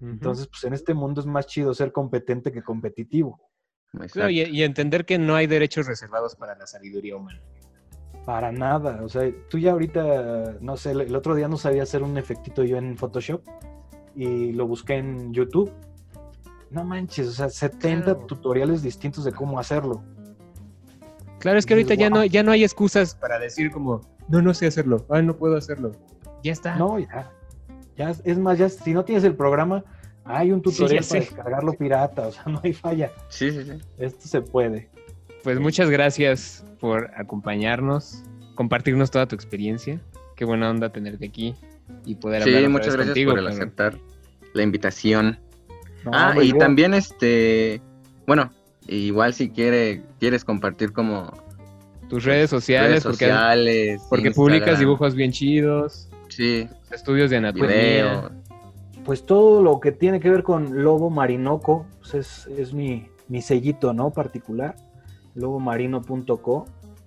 Entonces, 0.01 0.47
pues 0.47 0.63
en 0.65 0.73
este 0.75 0.95
mundo 0.95 1.21
es 1.21 1.27
más 1.27 1.47
chido 1.47 1.75
ser 1.75 1.93
competente 1.93 2.53
que 2.53 2.63
competitivo. 2.63 3.41
Claro, 4.13 4.31
y, 4.31 4.43
y 4.43 4.63
entender 4.63 5.05
que 5.05 5.19
no 5.19 5.35
hay 5.35 5.47
derechos 5.47 5.87
reservados 5.87 6.37
para 6.37 6.55
la 6.57 6.67
sabiduría 6.67 7.17
humana. 7.17 7.41
Para 8.25 8.53
nada. 8.53 9.01
O 9.03 9.09
sea, 9.09 9.23
tú 9.49 9.59
ya 9.59 9.73
ahorita, 9.73 10.57
no 10.61 10.77
sé, 10.77 10.91
el 10.91 11.01
el 11.01 11.17
otro 11.17 11.35
día 11.35 11.49
no 11.49 11.57
sabía 11.57 11.83
hacer 11.85 12.03
un 12.03 12.19
efectito 12.19 12.63
yo 12.65 12.77
en 12.77 12.97
Photoshop 12.99 13.43
y 14.15 14.53
lo 14.53 14.67
busqué 14.67 14.95
en 14.97 15.33
YouTube. 15.33 15.73
No 16.71 16.85
manches, 16.85 17.29
o 17.29 17.33
sea, 17.33 17.49
70 17.49 18.05
Claro. 18.05 18.27
tutoriales 18.27 18.83
distintos 18.83 19.25
de 19.25 19.33
cómo 19.33 19.59
hacerlo. 19.59 20.03
Claro, 21.39 21.59
es 21.59 21.65
que 21.65 21.73
Y 21.73 21.77
ahorita 21.77 21.95
ya 21.95 22.11
wow. 22.11 22.19
no, 22.19 22.25
ya 22.27 22.43
no 22.43 22.53
hay 22.53 22.65
excusas 22.65 23.15
para 23.15 23.39
decir 23.39 23.71
como, 23.71 24.03
no, 24.29 24.43
no 24.43 24.53
sé 24.53 24.67
hacerlo, 24.67 25.07
ay, 25.09 25.25
no 25.25 25.35
puedo 25.37 25.57
hacerlo. 25.57 25.93
Ya 26.43 26.53
está. 26.53 26.77
No, 26.77 26.99
ya. 26.99 27.31
Ya, 27.97 28.11
es 28.11 28.39
más, 28.39 28.59
ya 28.59 28.69
si 28.69 28.93
no 28.93 29.05
tienes 29.05 29.25
el 29.25 29.35
programa, 29.35 29.83
hay 30.29 30.53
un 30.53 30.63
tutorial 30.63 30.99
para 30.99 31.03
sé. 31.03 31.21
descargarlo 31.21 31.73
pirata, 31.73 32.29
o 32.29 32.33
sea, 32.33 32.45
no 32.47 32.61
hay 32.63 32.73
falla. 32.73 33.11
Sí, 33.29 33.51
sí, 33.51 33.65
sí. 33.65 33.73
Esto 33.99 34.29
se 34.29 34.41
puede. 34.43 34.89
Pues 35.43 35.59
muchas 35.61 35.89
gracias 35.91 36.65
por 36.81 37.11
acompañarnos, 37.17 38.23
compartirnos 38.55 39.11
toda 39.11 39.27
tu 39.27 39.35
experiencia. 39.35 40.01
Qué 40.37 40.45
buena 40.45 40.71
onda 40.71 40.91
tenerte 40.91 41.27
aquí 41.27 41.55
y 42.05 42.15
poder 42.17 42.43
hablar 42.43 42.59
Sí, 42.59 42.65
otra 42.65 42.69
muchas 42.71 42.87
vez 42.89 42.95
gracias 42.97 43.09
contigo. 43.15 43.31
por 43.33 43.39
el 43.41 43.47
aceptar 43.49 43.95
la 44.55 44.63
invitación. 44.63 45.39
No, 46.05 46.11
ah, 46.15 46.35
y 46.41 46.53
yo- 46.53 46.59
también 46.59 46.95
este 46.95 47.81
Bueno, 48.27 48.51
igual 48.87 49.33
si 49.35 49.49
quiere, 49.51 50.03
quieres 50.21 50.45
compartir 50.45 50.93
como 50.93 51.33
Tus 52.09 52.25
redes 52.25 52.51
sociales, 52.51 52.91
redes 52.91 53.03
porque, 53.05 53.25
sociales, 53.27 54.03
porque 54.09 54.31
publicas 54.31 54.79
dibujos 54.79 55.15
bien 55.15 55.33
chidos, 55.33 56.09
Sí, 56.29 56.69
estudios 56.93 57.31
de 57.31 57.37
anatomía. 57.39 57.67
video. 57.69 58.31
Pues 59.09 59.25
todo 59.25 59.63
lo 59.63 59.81
que 59.81 59.91
tiene 59.91 60.21
que 60.21 60.29
ver 60.29 60.43
con 60.43 60.85
Lobo 60.85 61.09
Marinoco 61.09 61.87
pues 61.99 62.13
es, 62.13 62.47
es 62.59 62.75
mi, 62.75 63.09
mi 63.27 63.41
sellito, 63.41 63.95
¿no? 63.95 64.11
Particular, 64.11 64.77
lobomarino.co. 65.35 66.67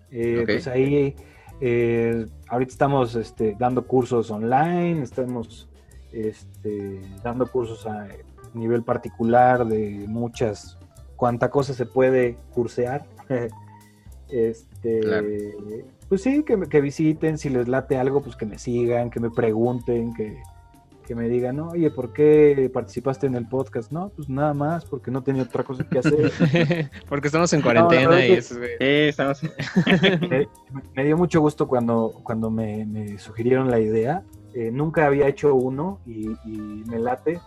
Eh. 0.09 0.41
Pues 0.43 0.65
ahí, 0.65 1.15
eh, 1.59 2.25
ahorita 2.47 2.71
estamos 2.71 3.13
este, 3.13 3.55
dando 3.59 3.85
cursos 3.85 4.31
online, 4.31 5.03
estamos 5.03 5.69
este, 6.11 7.03
dando 7.21 7.45
cursos 7.45 7.85
a 7.85 8.07
nivel 8.55 8.81
particular 8.81 9.67
de 9.67 10.03
muchas, 10.07 10.79
cuánta 11.15 11.51
cosa 11.51 11.75
se 11.75 11.85
puede 11.85 12.35
cursear. 12.51 13.05
este, 14.27 15.01
Claro. 15.01 15.27
Pues 16.09 16.23
sí, 16.23 16.41
que, 16.41 16.59
que 16.61 16.81
visiten, 16.81 17.37
si 17.37 17.49
les 17.49 17.67
late 17.67 17.95
algo, 17.95 18.23
pues 18.23 18.35
que 18.35 18.47
me 18.47 18.57
sigan, 18.57 19.11
que 19.11 19.19
me 19.19 19.29
pregunten, 19.29 20.15
que, 20.15 20.41
que 21.01 21.15
me 21.15 21.27
digan, 21.27 21.59
oye, 21.59 21.89
¿por 21.91 22.13
qué 22.13 22.69
participaste 22.73 23.27
en 23.27 23.35
el 23.35 23.47
podcast? 23.47 23.91
No, 23.91 24.09
pues 24.09 24.29
nada 24.29 24.53
más, 24.53 24.85
porque 24.85 25.11
no 25.11 25.23
tenía 25.23 25.43
otra 25.43 25.63
cosa 25.63 25.83
que 25.87 25.99
hacer. 25.99 26.31
porque 27.09 27.27
estamos 27.27 27.51
en 27.53 27.61
cuarentena 27.61 28.25
y 28.25 28.31
es 28.33 28.51
eso, 28.51 28.59
güey. 28.59 28.71
Sí, 28.71 28.85
estamos. 29.09 29.41
me, 30.29 30.47
me 30.95 31.03
dio 31.03 31.17
mucho 31.17 31.41
gusto 31.41 31.67
cuando, 31.67 32.13
cuando 32.23 32.49
me, 32.49 32.85
me 32.85 33.17
sugirieron 33.17 33.69
la 33.69 33.79
idea. 33.79 34.23
Eh, 34.53 34.71
nunca 34.71 35.05
había 35.05 35.27
hecho 35.27 35.55
uno 35.55 35.99
y, 36.05 36.27
y 36.45 36.83
me 36.85 36.99
late, 36.99 37.39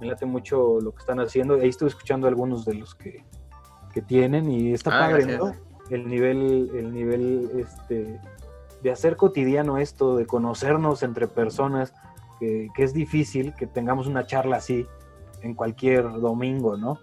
me 0.00 0.06
late 0.06 0.26
mucho 0.26 0.80
lo 0.80 0.92
que 0.92 1.00
están 1.00 1.20
haciendo. 1.20 1.54
Ahí 1.54 1.68
estuve 1.68 1.90
escuchando 1.90 2.28
algunos 2.28 2.64
de 2.64 2.74
los 2.74 2.94
que, 2.94 3.24
que 3.92 4.02
tienen 4.02 4.50
y 4.50 4.72
está 4.72 4.90
Ah, 4.90 5.08
padre, 5.08 5.24
gracias. 5.24 5.40
¿no? 5.40 5.66
El 5.90 6.08
nivel, 6.08 6.70
el 6.74 6.92
nivel 6.92 7.50
este, 7.58 8.20
de 8.82 8.90
hacer 8.90 9.16
cotidiano 9.16 9.78
esto, 9.78 10.16
de 10.16 10.26
conocernos 10.26 11.02
entre 11.02 11.28
personas, 11.28 11.94
que, 12.38 12.68
que 12.74 12.82
es 12.82 12.92
difícil 12.92 13.54
que 13.54 13.66
tengamos 13.66 14.06
una 14.06 14.26
charla 14.26 14.56
así 14.56 14.86
en 15.42 15.54
cualquier 15.54 16.04
domingo, 16.20 16.76
¿no? 16.76 16.98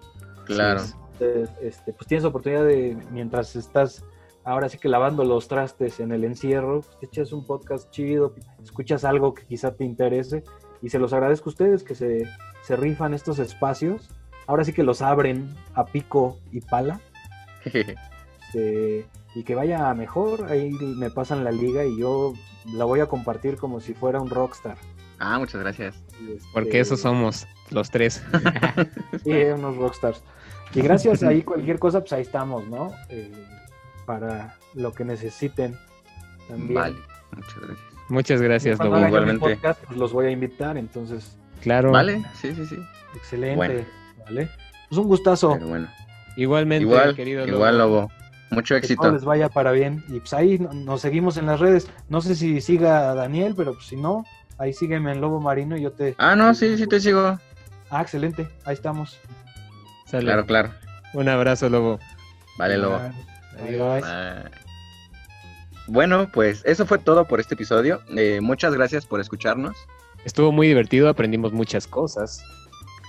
Claro. 0.45 0.81
Entonces, 1.13 1.49
este, 1.61 1.93
pues 1.93 2.07
tienes 2.07 2.25
oportunidad 2.25 2.65
de, 2.65 2.97
mientras 3.11 3.55
estás 3.55 4.03
ahora 4.43 4.67
sí 4.69 4.77
que 4.77 4.89
lavando 4.89 5.23
los 5.23 5.47
trastes 5.47 5.99
en 5.99 6.11
el 6.11 6.23
encierro, 6.23 6.81
pues 6.81 6.99
te 6.99 7.05
echas 7.05 7.31
un 7.31 7.45
podcast 7.45 7.89
chido, 7.91 8.36
escuchas 8.61 9.05
algo 9.05 9.34
que 9.34 9.45
quizá 9.45 9.73
te 9.75 9.86
interese 9.86 10.43
y 10.81 10.89
se 10.89 10.99
los 10.99 11.13
agradezco 11.13 11.49
a 11.49 11.51
ustedes 11.51 11.84
que 11.84 11.95
se, 11.95 12.27
se 12.61 12.75
rifan 12.75 13.13
estos 13.13 13.39
espacios. 13.39 14.09
Ahora 14.47 14.65
sí 14.65 14.73
que 14.73 14.84
los 14.84 15.01
abren 15.01 15.55
a 15.73 15.86
pico 15.86 16.39
y 16.51 16.59
pala 16.59 16.99
este, 18.53 19.07
y 19.36 19.43
que 19.43 19.55
vaya 19.55 19.93
mejor. 19.93 20.51
Ahí 20.51 20.71
me 20.71 21.09
pasan 21.09 21.43
la 21.43 21.51
liga 21.51 21.86
y 21.86 21.97
yo 21.97 22.34
la 22.73 22.86
voy 22.86 22.99
a 22.99 23.05
compartir 23.05 23.57
como 23.57 23.79
si 23.79 23.93
fuera 23.93 24.19
un 24.19 24.29
rockstar. 24.29 24.77
Ah, 25.20 25.39
muchas 25.39 25.61
gracias. 25.61 25.95
Este, 26.28 26.47
Porque 26.53 26.80
esos 26.80 26.99
somos 27.01 27.47
los 27.72 27.89
tres. 27.89 28.24
Sí, 29.24 29.32
unos 29.32 29.78
rockstars. 29.78 30.22
Y 30.76 30.82
gracias 30.82 31.24
ahí 31.24 31.43
cualquier 31.43 31.80
cosa, 31.80 31.99
pues 32.01 32.14
ahí 32.14 32.22
estamos, 32.24 32.68
¿no? 32.68 32.91
Eh, 33.09 33.32
para 34.05 34.57
lo 34.74 34.91
que 34.91 35.05
necesiten 35.05 35.78
también. 36.47 36.74
Vale, 36.74 36.95
muchas 37.36 37.55
gracias. 37.59 37.80
Muchas 38.09 38.41
gracias, 38.41 38.80
Lobo. 38.80 38.99
Igualmente. 39.07 39.39
podcast, 39.55 39.84
pues 39.86 39.97
los 39.97 40.11
voy 40.11 40.26
a 40.26 40.32
invitar, 40.32 40.78
entonces, 40.78 41.38
Claro. 41.61 41.91
Vale, 41.91 42.22
sí, 42.41 42.53
sí, 42.53 42.66
sí. 42.66 42.78
excelente. 43.16 43.55
Bueno. 43.55 43.82
¿vale? 44.26 44.49
Pues 44.89 44.99
un 44.99 45.07
gustazo. 45.07 45.53
Pero 45.53 45.68
bueno. 45.68 45.88
Igualmente, 46.36 46.84
Igual, 46.84 47.16
querido 47.16 47.47
igual, 47.47 47.78
Lobo. 47.78 47.95
Lobo. 48.01 48.11
Mucho 48.51 48.74
Que 48.76 48.80
éxito. 48.80 49.09
les 49.11 49.24
vaya 49.24 49.47
para 49.49 49.72
bien. 49.72 50.03
Y 50.09 50.20
pues 50.20 50.34
ahí 50.34 50.59
no- 50.59 50.74
nos 50.74 51.01
seguimos 51.01 51.38
en 51.38 51.45
las 51.45 51.59
redes. 51.59 51.89
No 52.09 52.22
sé 52.22 52.36
si 52.36 52.59
siga 52.61 53.11
a 53.11 53.16
Daniel, 53.16 53.53
pero 53.55 53.74
pues 53.74 53.86
si 53.86 53.95
no, 53.95 54.26
ahí 54.64 54.74
sígueme 54.74 55.11
en 55.11 55.22
Lobo 55.22 55.39
Marino 55.39 55.78
y 55.78 55.82
yo 55.82 55.91
te. 55.91 56.16
Ah, 56.18 56.36
no, 56.36 56.53
sí, 56.55 56.78
sí 56.78 56.88
te 56.88 56.99
sigo. 56.99 57.39
Ah, 57.89 58.01
excelente. 58.01 58.47
Ahí 58.66 58.74
estamos. 58.74 59.20
Sale. 60.05 60.24
Claro, 60.26 60.45
claro. 60.45 60.72
Un 61.14 61.30
abrazo, 61.30 61.70
Lobo. 61.70 61.99
Vale, 62.57 62.78
Lobo. 62.78 62.99
Adiós. 63.61 64.01
Bye. 64.01 64.51
Bueno, 65.88 66.30
pues 66.32 66.61
eso 66.66 66.86
fue 66.86 66.97
todo 66.97 67.26
por 67.26 67.39
este 67.39 67.55
episodio. 67.55 68.01
Eh, 68.16 68.39
muchas 68.41 68.74
gracias 68.74 69.05
por 69.05 69.20
escucharnos. 69.20 69.76
Estuvo 70.26 70.51
muy 70.51 70.68
divertido, 70.68 71.09
aprendimos 71.09 71.51
muchas 71.51 71.86
cosas. 71.86 72.41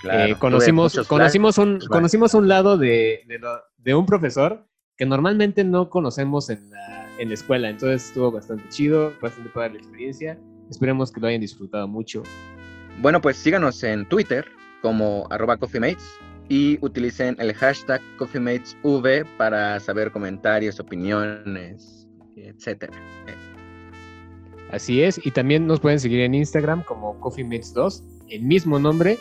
Claro, 0.02 0.24
Eh, 0.32 0.36
conocimos, 0.38 0.98
conocimos, 1.06 1.56
un, 1.58 1.78
conocimos 1.88 2.34
un 2.34 2.48
lado 2.48 2.76
de, 2.76 3.22
de, 3.28 3.38
lo- 3.38 3.62
de 3.78 3.94
un 3.94 4.04
profesor 4.04 4.66
que 4.96 5.06
normalmente 5.06 5.62
no 5.64 5.88
conocemos 5.88 6.50
en 6.50 6.68
la, 6.70 7.06
en 7.18 7.28
la 7.28 7.34
escuela. 7.34 7.68
Entonces 7.70 8.08
estuvo 8.08 8.30
bastante 8.32 8.68
chido, 8.70 9.12
bastante 9.22 9.48
padre 9.50 9.74
la 9.74 9.78
experiencia. 9.78 10.36
Esperemos 10.70 11.12
que 11.12 11.20
lo 11.20 11.26
hayan 11.26 11.40
disfrutado 11.40 11.86
mucho. 11.88 12.22
Bueno, 13.00 13.20
pues 13.20 13.36
síganos 13.36 13.82
en 13.82 14.08
Twitter 14.08 14.46
como 14.82 15.26
arroba 15.30 15.56
coffeemates 15.56 16.18
y 16.48 16.78
utilicen 16.84 17.36
el 17.38 17.54
hashtag 17.54 18.00
coffeematesv 18.18 19.24
para 19.36 19.80
saber 19.80 20.10
comentarios, 20.12 20.78
opiniones, 20.78 22.06
etcétera. 22.36 22.92
Así 24.70 25.02
es. 25.02 25.24
Y 25.24 25.30
también 25.30 25.66
nos 25.66 25.80
pueden 25.80 26.00
seguir 26.00 26.20
en 26.20 26.34
Instagram 26.34 26.82
como 26.82 27.18
CoffeeMates2, 27.20 28.02
el 28.30 28.42
mismo 28.42 28.78
nombre. 28.78 29.18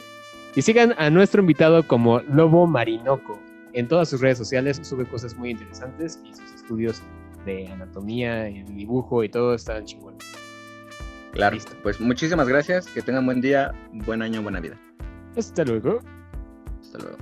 Y 0.56 0.62
sigan 0.62 0.94
a 0.98 1.10
nuestro 1.10 1.41
invitado 1.41 1.88
como 1.88 2.20
Lobo 2.22 2.68
Marinoco. 2.68 3.39
En 3.74 3.88
todas 3.88 4.10
sus 4.10 4.22
redes 4.22 4.38
sociales 4.38 4.80
sube 4.84 5.06
cosas 5.06 5.36
muy 5.36 5.50
interesantes 5.50 6.22
y 6.24 6.34
sus 6.34 6.54
estudios 6.54 7.02
de 7.46 7.68
anatomía 7.68 8.50
y 8.50 8.64
de 8.64 8.74
dibujo 8.74 9.24
y 9.24 9.30
todo 9.30 9.56
están 9.56 9.86
chingones. 9.86 10.24
Claro, 11.34 11.56
Listo. 11.56 11.76
pues 11.82 12.00
muchísimas 12.00 12.48
gracias, 12.48 12.86
que 12.88 13.02
tengan 13.02 13.26
buen 13.26 13.42
día, 13.42 13.74
buen 13.92 14.22
año, 14.22 14.42
buena 14.42 14.60
vida. 14.60 14.80
Hasta 15.36 15.64
luego. 15.66 16.00
Hasta 16.82 17.00
luego. 17.00 17.18